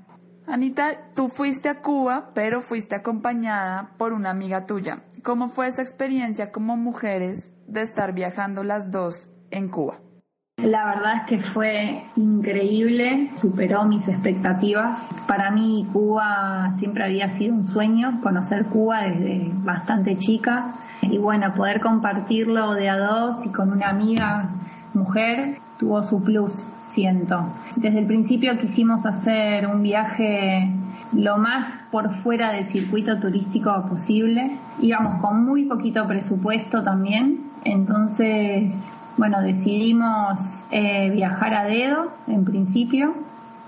Anita, 0.47 1.13
tú 1.15 1.29
fuiste 1.29 1.69
a 1.69 1.81
Cuba, 1.81 2.31
pero 2.35 2.61
fuiste 2.63 2.97
acompañada 2.97 3.91
por 3.97 4.13
una 4.13 4.31
amiga 4.31 4.67
tuya. 4.67 5.03
¿Cómo 5.23 5.49
fue 5.49 5.69
esa 5.69 5.83
experiencia 5.83 6.51
como 6.51 6.77
mujeres 6.77 7.55
de 7.67 7.83
estar 7.83 8.13
viajando 8.13 8.65
las 8.65 8.91
dos 8.91 9.31
en 9.51 9.69
Cuba? 9.69 10.01
La 10.59 10.85
verdad 10.85 11.15
es 11.17 11.23
que 11.29 11.51
fue 11.51 12.05
increíble, 12.15 13.31
superó 13.37 13.85
mis 13.85 14.07
expectativas. 14.07 14.99
Para 15.27 15.51
mí 15.51 15.89
Cuba 15.93 16.75
siempre 16.79 17.05
había 17.05 17.31
sido 17.31 17.55
un 17.55 17.67
sueño, 17.67 18.21
conocer 18.23 18.67
Cuba 18.67 19.03
desde 19.03 19.51
bastante 19.65 20.17
chica 20.17 20.75
y 21.01 21.19
bueno, 21.19 21.53
poder 21.55 21.81
compartirlo 21.81 22.75
de 22.75 22.91
a 22.91 22.99
dos 22.99 23.45
y 23.45 23.49
con 23.49 23.73
una 23.73 23.89
amiga 23.89 24.51
mujer 24.95 25.59
tuvo 25.79 26.03
su 26.03 26.23
plus, 26.23 26.69
siento. 26.91 27.45
Desde 27.77 27.99
el 27.99 28.07
principio 28.07 28.57
quisimos 28.59 29.05
hacer 29.07 29.67
un 29.67 29.83
viaje 29.83 30.71
lo 31.13 31.39
más 31.39 31.81
por 31.91 32.13
fuera 32.15 32.53
del 32.53 32.67
circuito 32.67 33.19
turístico 33.19 33.87
posible. 33.89 34.59
Íbamos 34.81 35.21
con 35.23 35.45
muy 35.45 35.65
poquito 35.65 36.07
presupuesto 36.07 36.85
también, 36.85 37.51
entonces 37.65 38.73
bueno, 39.17 39.43
decidimos 39.43 40.41
eh, 40.71 41.11
viajar 41.11 41.55
a 41.55 41.65
dedo 41.65 42.11
en 42.27 42.45
principio. 42.45 43.15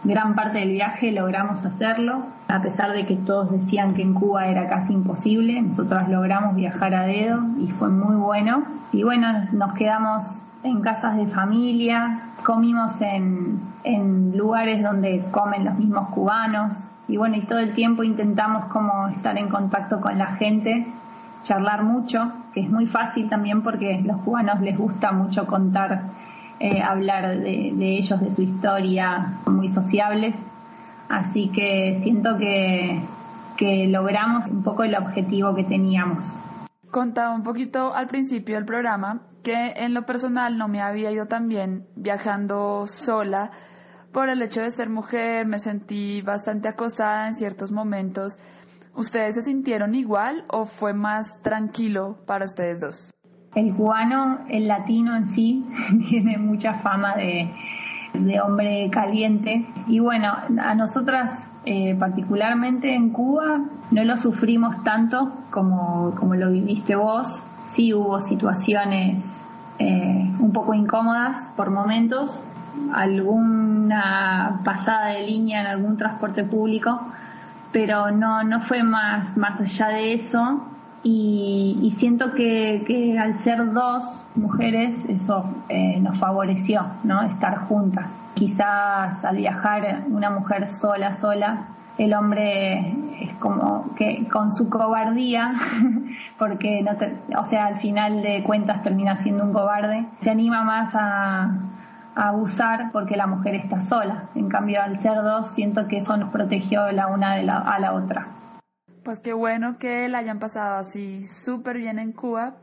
Gran 0.03 0.35
parte 0.35 0.59
del 0.59 0.71
viaje 0.71 1.13
logramos 1.13 1.65
hacerlo, 1.65 2.27
a 2.49 2.61
pesar 2.61 2.93
de 2.93 3.07
que 3.07 3.17
todos 3.17 3.51
decían 3.51 3.95
que 3.95 4.03
en 4.03 4.15
Cuba 4.15 4.49
era 4.49 4.69
casi 4.69 4.93
imposible. 4.93 5.61
Nosotros 5.63 6.09
logramos 6.09 6.55
viajar 6.55 6.95
a 6.95 7.05
dedo 7.05 7.41
y 7.59 7.69
fue 7.69 7.89
muy 7.89 8.17
bueno. 8.17 8.65
Y 8.93 9.03
bueno, 9.03 9.29
nos 9.53 9.73
quedamos 9.75 10.25
en 10.63 10.81
casas 10.81 11.17
de 11.17 11.27
familia, 11.27 12.21
comimos 12.43 13.01
en, 13.01 13.61
en 13.85 14.37
lugares 14.37 14.83
donde 14.83 15.25
comen 15.31 15.65
los 15.65 15.75
mismos 15.79 16.09
cubanos. 16.11 16.75
Y 17.09 17.17
bueno, 17.17 17.37
y 17.37 17.43
todo 17.43 17.59
el 17.59 17.73
tiempo 17.75 18.03
intentamos 18.03 18.65
como 18.67 19.09
estar 19.09 19.37
en 19.37 19.49
contacto 19.49 20.01
con 20.01 20.19
la 20.19 20.27
gente 20.37 20.87
charlar 21.45 21.85
mucho, 21.85 22.33
que 22.53 22.61
es 22.63 22.71
muy 22.71 22.87
fácil 22.87 23.29
también 23.29 23.63
porque 23.63 24.03
los 24.05 24.21
cubanos 24.23 24.61
les 24.61 24.77
gusta 24.77 25.13
mucho 25.13 25.47
contar, 25.47 26.03
eh, 26.59 26.83
hablar 26.83 27.39
de, 27.39 27.99
ellos, 27.99 28.21
de 28.21 28.31
su 28.33 28.43
historia, 28.43 29.39
muy 29.47 29.69
sociables. 29.69 30.35
Así 31.09 31.51
que 31.51 32.01
siento 32.03 32.37
que, 32.39 33.01
que 33.57 33.87
logramos 33.87 34.49
un 34.49 34.65
poco 34.65 34.83
el 34.83 34.97
objetivo 34.97 35.55
que 35.55 35.65
teníamos. 35.65 36.25
Contaba 36.91 37.35
un 37.35 37.43
poquito 37.43 37.95
al 37.95 38.09
principio 38.09 38.57
del 38.57 38.65
programa 38.65 39.21
que 39.43 39.75
en 39.77 39.95
lo 39.95 40.07
personal 40.07 40.57
no 40.57 40.69
me 40.69 40.81
había 40.81 41.13
ido 41.13 41.27
tan 41.27 41.49
bien 41.49 41.87
viajando 41.95 42.87
sola 42.87 43.51
por 44.13 44.29
el 44.29 44.41
hecho 44.43 44.63
de 44.63 44.71
ser 44.71 44.89
mujer, 44.89 45.45
me 45.45 45.59
sentí 45.59 46.23
bastante 46.23 46.69
acosada 46.69 47.27
en 47.27 47.35
ciertos 47.35 47.73
momentos 47.73 48.39
¿Ustedes 48.97 49.35
se 49.35 49.43
sintieron 49.43 49.95
igual 49.97 50.45
o 50.49 50.67
fue 50.67 50.95
más 50.95 51.43
tranquilo 51.43 52.17
para 52.27 52.45
ustedes 52.45 52.81
dos? 52.81 53.13
El 53.55 53.75
cubano, 53.75 54.41
el 54.49 54.69
latino 54.69 55.17
en 55.17 55.29
sí, 55.29 55.67
tiene 56.09 56.39
mucha 56.39 56.75
fama 56.75 57.17
de, 57.17 57.51
hombre 58.41 58.89
caliente. 58.93 59.67
Y 59.89 59.99
bueno, 59.99 60.33
a 60.61 60.75
nosotras 60.75 61.31
eh, 61.65 61.97
particularmente 61.99 62.95
en 62.95 63.11
Cuba 63.11 63.63
no 63.91 64.05
lo 64.05 64.17
sufrimos 64.17 64.85
tanto 64.85 65.33
como, 65.51 66.15
como 66.15 66.35
lo 66.37 66.51
viviste 66.51 66.95
vos. 66.95 67.43
Sí 67.73 67.93
hubo 67.93 68.21
situaciones 68.21 69.25
eh, 69.81 70.33
un 70.39 70.53
poco 70.53 70.73
incómodas 70.75 71.49
por 71.57 71.71
momentos, 71.71 72.41
alguna 72.93 74.61
pasada 74.65 75.07
de 75.09 75.27
línea 75.27 75.63
en 75.63 75.67
algún 75.67 75.97
transporte 75.97 76.45
público, 76.45 77.01
pero 77.75 78.13
no, 78.13 78.45
no 78.45 78.61
fue 78.61 78.85
más, 78.85 79.37
más 79.37 79.61
allá 79.61 79.89
de 79.89 80.15
eso. 80.15 80.65
Y, 81.03 81.93
siento 81.99 82.33
que, 82.33 83.19
al 83.21 83.37
ser 83.41 83.73
dos 83.75 84.25
mujeres 84.37 85.05
eso 85.07 85.45
eh, 85.69 85.99
nos 86.01 86.17
favoreció, 86.19 86.87
¿no? 87.03 87.23
Estar 87.25 87.67
juntas. 87.67 88.09
Quizás 88.35 89.23
al 89.23 89.37
viajar 89.37 90.05
una 90.09 90.31
mujer 90.31 90.69
sola, 90.69 91.13
sola, 91.15 91.67
el 91.99 92.15
hombre 92.15 92.95
es 93.21 93.35
como 93.41 93.95
que 93.97 94.27
con 94.29 94.53
su 94.53 94.71
cobardía, 94.71 95.55
porque 96.39 96.83
no 96.83 96.93
o 97.41 97.47
sea, 97.47 97.67
al 97.67 97.81
final 97.81 98.23
de 98.23 98.43
cuentas 98.45 98.83
termina 98.83 99.17
siendo 99.19 99.45
un 99.45 99.53
cobarde, 99.53 100.07
se 100.21 100.31
anima 100.31 100.63
más 100.63 100.95
a, 100.95 101.55
a 102.15 102.29
abusar 102.29 102.91
porque 102.93 103.17
la 103.17 103.27
mujer 103.27 103.55
está 103.55 103.83
sola. 103.83 104.31
En 104.35 104.49
cambio, 104.49 104.83
al 104.83 105.01
ser 105.01 105.23
dos, 105.23 105.49
siento 105.49 105.87
que 105.89 105.99
eso 105.99 106.17
nos 106.17 106.31
protegió 106.31 106.91
la 106.93 107.09
una 107.09 107.37
de 107.37 107.45
la, 107.45 107.59
a 107.59 107.79
la 107.79 107.95
otra. 107.95 108.29
Pues 109.05 109.19
qué 109.19 109.33
bueno 109.33 109.77
que 109.79 110.09
la 110.09 110.19
hayan 110.19 110.39
pasado 110.39 110.77
así 110.77 111.27
súper 111.27 111.79
bien 111.79 111.99
en 111.99 112.13
Cuba. 112.13 112.57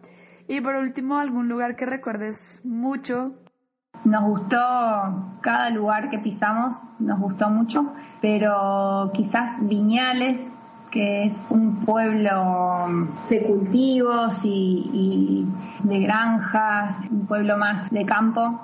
Y 0.47 0.59
por 0.61 0.75
último, 0.75 1.19
algún 1.19 1.47
lugar 1.47 1.75
que 1.75 1.85
recuerdes 1.85 2.61
mucho. 2.63 3.33
Nos 4.03 4.23
gustó 4.23 4.57
cada 5.41 5.69
lugar 5.69 6.09
que 6.09 6.17
pisamos, 6.17 6.75
nos 6.99 7.19
gustó 7.19 7.49
mucho, 7.49 7.93
pero 8.19 9.11
quizás 9.13 9.57
Viñales, 9.61 10.41
que 10.89 11.25
es 11.25 11.33
un 11.49 11.85
pueblo 11.85 12.87
de 13.29 13.43
cultivos 13.43 14.43
y, 14.43 14.89
y 14.91 15.87
de 15.87 15.99
granjas, 15.99 16.95
un 17.11 17.27
pueblo 17.27 17.57
más 17.57 17.91
de 17.91 18.05
campo, 18.05 18.59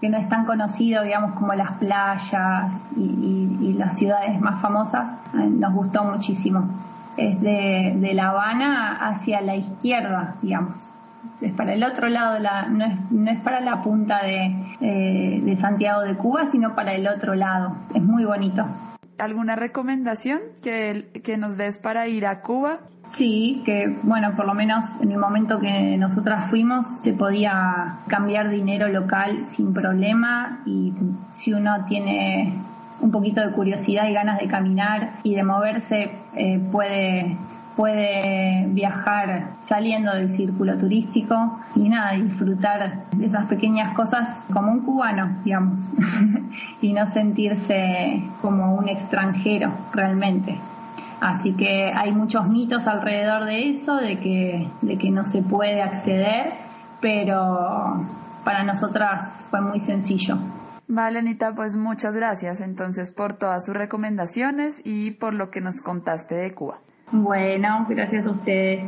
que 0.00 0.08
no 0.08 0.16
es 0.16 0.28
tan 0.28 0.46
conocido, 0.46 1.02
digamos, 1.02 1.32
como 1.32 1.52
las 1.54 1.72
playas 1.72 2.72
y, 2.96 3.74
las 3.76 3.98
ciudades 3.98 4.38
más 4.40 4.60
famosas, 4.60 5.10
eh, 5.34 5.46
nos 5.48 5.72
gustó 5.72 6.04
muchísimo. 6.04 6.68
Es 7.16 7.40
de, 7.40 8.10
La 8.14 8.28
Habana 8.28 8.96
hacia 8.96 9.40
la 9.40 9.56
izquierda, 9.56 10.36
digamos. 10.42 10.76
Es 11.40 11.52
para 11.54 11.74
el 11.74 11.82
otro 11.82 12.08
lado, 12.08 12.38
la, 12.38 12.66
no, 12.66 12.84
es, 12.84 13.10
no 13.10 13.30
es 13.30 13.40
para 13.40 13.60
la 13.60 13.82
punta 13.82 14.22
de, 14.22 14.76
eh, 14.80 15.40
de 15.42 15.56
Santiago 15.56 16.02
de 16.02 16.14
Cuba, 16.16 16.46
sino 16.50 16.74
para 16.74 16.94
el 16.94 17.06
otro 17.06 17.34
lado. 17.34 17.76
Es 17.94 18.02
muy 18.02 18.24
bonito. 18.24 18.66
¿Alguna 19.18 19.56
recomendación 19.56 20.40
que, 20.62 21.10
que 21.24 21.36
nos 21.36 21.56
des 21.56 21.78
para 21.78 22.06
ir 22.08 22.26
a 22.26 22.40
Cuba? 22.40 22.80
Sí, 23.10 23.62
que 23.64 23.98
bueno, 24.02 24.34
por 24.36 24.46
lo 24.46 24.54
menos 24.54 24.86
en 25.00 25.10
el 25.10 25.18
momento 25.18 25.58
que 25.58 25.96
nosotras 25.98 26.48
fuimos 26.48 26.86
se 27.02 27.12
podía 27.12 27.96
cambiar 28.06 28.50
dinero 28.50 28.88
local 28.88 29.46
sin 29.50 29.74
problema 29.74 30.60
y 30.64 30.92
si 31.34 31.52
uno 31.52 31.84
tiene 31.88 32.54
un 33.00 33.10
poquito 33.10 33.40
de 33.40 33.52
curiosidad 33.52 34.08
y 34.08 34.12
ganas 34.12 34.38
de 34.38 34.46
caminar 34.46 35.18
y 35.24 35.34
de 35.34 35.42
moverse 35.42 36.12
eh, 36.34 36.60
puede 36.70 37.36
puede 37.76 38.66
viajar 38.68 39.52
saliendo 39.60 40.12
del 40.12 40.34
círculo 40.34 40.76
turístico 40.76 41.60
y 41.74 41.88
nada, 41.88 42.12
disfrutar 42.12 43.04
de 43.16 43.26
esas 43.26 43.46
pequeñas 43.46 43.94
cosas 43.94 44.28
como 44.52 44.70
un 44.72 44.80
cubano, 44.80 45.38
digamos, 45.44 45.80
y 46.82 46.92
no 46.92 47.10
sentirse 47.12 48.22
como 48.42 48.74
un 48.74 48.88
extranjero 48.88 49.72
realmente. 49.92 50.58
Así 51.20 51.54
que 51.54 51.92
hay 51.92 52.12
muchos 52.12 52.48
mitos 52.48 52.86
alrededor 52.86 53.44
de 53.44 53.68
eso, 53.68 53.96
de 53.96 54.18
que, 54.18 54.68
de 54.80 54.98
que 54.98 55.10
no 55.10 55.24
se 55.24 55.42
puede 55.42 55.82
acceder, 55.82 56.54
pero 57.00 58.06
para 58.44 58.64
nosotras 58.64 59.30
fue 59.50 59.60
muy 59.60 59.80
sencillo. 59.80 60.38
Vale, 60.88 61.20
Anita, 61.20 61.54
pues 61.54 61.76
muchas 61.76 62.16
gracias 62.16 62.60
entonces 62.60 63.12
por 63.12 63.34
todas 63.34 63.64
sus 63.64 63.76
recomendaciones 63.76 64.82
y 64.84 65.12
por 65.12 65.34
lo 65.34 65.50
que 65.50 65.60
nos 65.60 65.82
contaste 65.82 66.34
de 66.34 66.52
Cuba. 66.52 66.78
Bueno, 67.12 67.86
gracias 67.88 68.26
a 68.26 68.30
ustedes. 68.30 68.84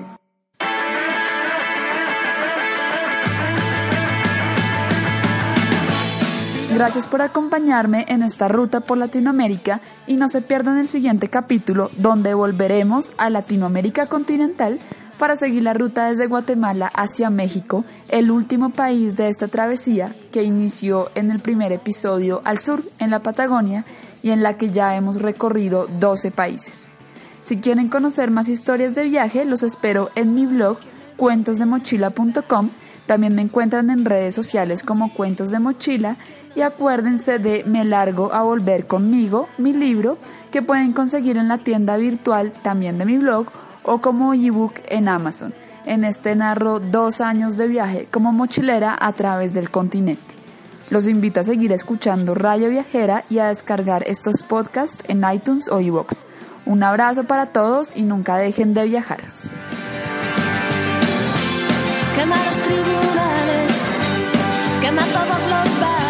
Gracias 6.74 7.06
por 7.06 7.20
acompañarme 7.20 8.06
en 8.08 8.22
esta 8.22 8.48
ruta 8.48 8.80
por 8.80 8.96
Latinoamérica 8.96 9.80
y 10.06 10.16
no 10.16 10.28
se 10.28 10.40
pierdan 10.40 10.78
el 10.78 10.88
siguiente 10.88 11.28
capítulo 11.28 11.90
donde 11.98 12.32
volveremos 12.32 13.12
a 13.18 13.28
Latinoamérica 13.28 14.06
continental 14.06 14.80
para 15.18 15.36
seguir 15.36 15.62
la 15.62 15.74
ruta 15.74 16.08
desde 16.08 16.26
Guatemala 16.26 16.90
hacia 16.94 17.30
México, 17.30 17.84
el 18.08 18.30
último 18.30 18.70
país 18.70 19.16
de 19.16 19.28
esta 19.28 19.48
travesía 19.48 20.14
que 20.32 20.42
inició 20.42 21.10
en 21.14 21.30
el 21.30 21.40
primer 21.40 21.72
episodio 21.72 22.40
al 22.44 22.58
sur, 22.58 22.82
en 22.98 23.10
la 23.10 23.22
Patagonia, 23.22 23.84
y 24.22 24.30
en 24.30 24.42
la 24.42 24.56
que 24.56 24.70
ya 24.70 24.96
hemos 24.96 25.20
recorrido 25.20 25.86
12 26.00 26.30
países. 26.30 26.88
Si 27.40 27.56
quieren 27.58 27.88
conocer 27.88 28.30
más 28.30 28.48
historias 28.48 28.94
de 28.94 29.04
viaje, 29.04 29.44
los 29.44 29.62
espero 29.62 30.10
en 30.14 30.34
mi 30.34 30.46
blog 30.46 30.78
cuentosdemochila.com. 31.16 32.70
También 33.06 33.34
me 33.34 33.42
encuentran 33.42 33.90
en 33.90 34.04
redes 34.04 34.34
sociales 34.34 34.82
como 34.82 35.12
Cuentos 35.12 35.50
de 35.50 35.58
Mochila 35.58 36.16
y 36.54 36.60
acuérdense 36.62 37.38
de 37.38 37.64
Me 37.64 37.84
Largo 37.84 38.32
a 38.32 38.42
Volver 38.42 38.86
conmigo, 38.86 39.48
mi 39.58 39.72
libro, 39.72 40.18
que 40.50 40.62
pueden 40.62 40.92
conseguir 40.92 41.36
en 41.36 41.48
la 41.48 41.58
tienda 41.58 41.96
virtual 41.96 42.52
también 42.62 42.98
de 42.98 43.04
mi 43.04 43.18
blog 43.18 43.46
o 43.84 44.00
como 44.00 44.34
ebook 44.34 44.74
en 44.88 45.08
Amazon. 45.08 45.54
En 45.84 46.04
este 46.04 46.36
narro 46.36 46.78
dos 46.78 47.20
años 47.20 47.56
de 47.56 47.66
viaje 47.66 48.08
como 48.10 48.32
mochilera 48.32 48.96
a 49.00 49.12
través 49.12 49.52
del 49.54 49.70
continente. 49.70 50.32
Los 50.90 51.08
invito 51.08 51.40
a 51.40 51.44
seguir 51.44 51.72
escuchando 51.72 52.34
Radio 52.34 52.68
Viajera 52.68 53.24
y 53.30 53.38
a 53.38 53.48
descargar 53.48 54.04
estos 54.06 54.42
podcasts 54.42 55.02
en 55.08 55.24
iTunes 55.32 55.70
o 55.70 55.80
iVoox. 55.80 56.26
Un 56.66 56.82
abrazo 56.82 57.24
para 57.24 57.46
todos 57.46 57.96
y 57.96 58.02
nunca 58.02 58.36
dejen 58.36 58.74
de 58.74 58.84
viajar. 58.84 59.22
Quema 62.14 62.36
los 62.44 62.56
tribunales, 62.58 63.90
quema 64.82 65.02
todos 65.02 65.42
los 65.42 65.80
bares, 65.80 66.01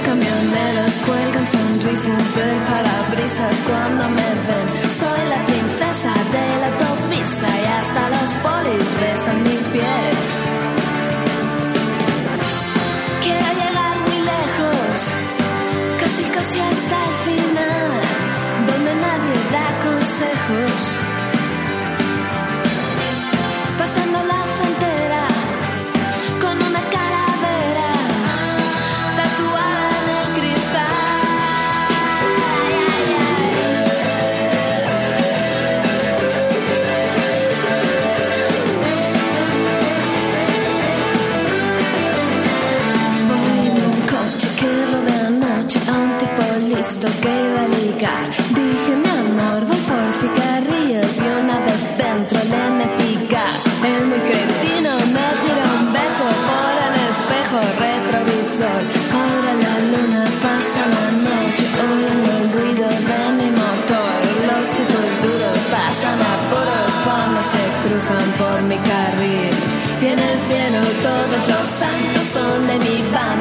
Camioneros 0.00 0.98
cuelgan 1.04 1.46
sonrisas 1.46 2.34
del 2.34 2.58
parabrisas 2.68 3.56
cuando 3.66 4.08
me 4.10 4.30
ven. 4.46 4.92
Soy 4.92 5.20
la 5.28 5.44
princesa 5.46 6.12
de 6.32 6.46
la 6.60 6.66
autopista 6.68 7.48
y 7.48 7.66
let 72.68 72.80
me 72.80 73.00
find 73.14 73.37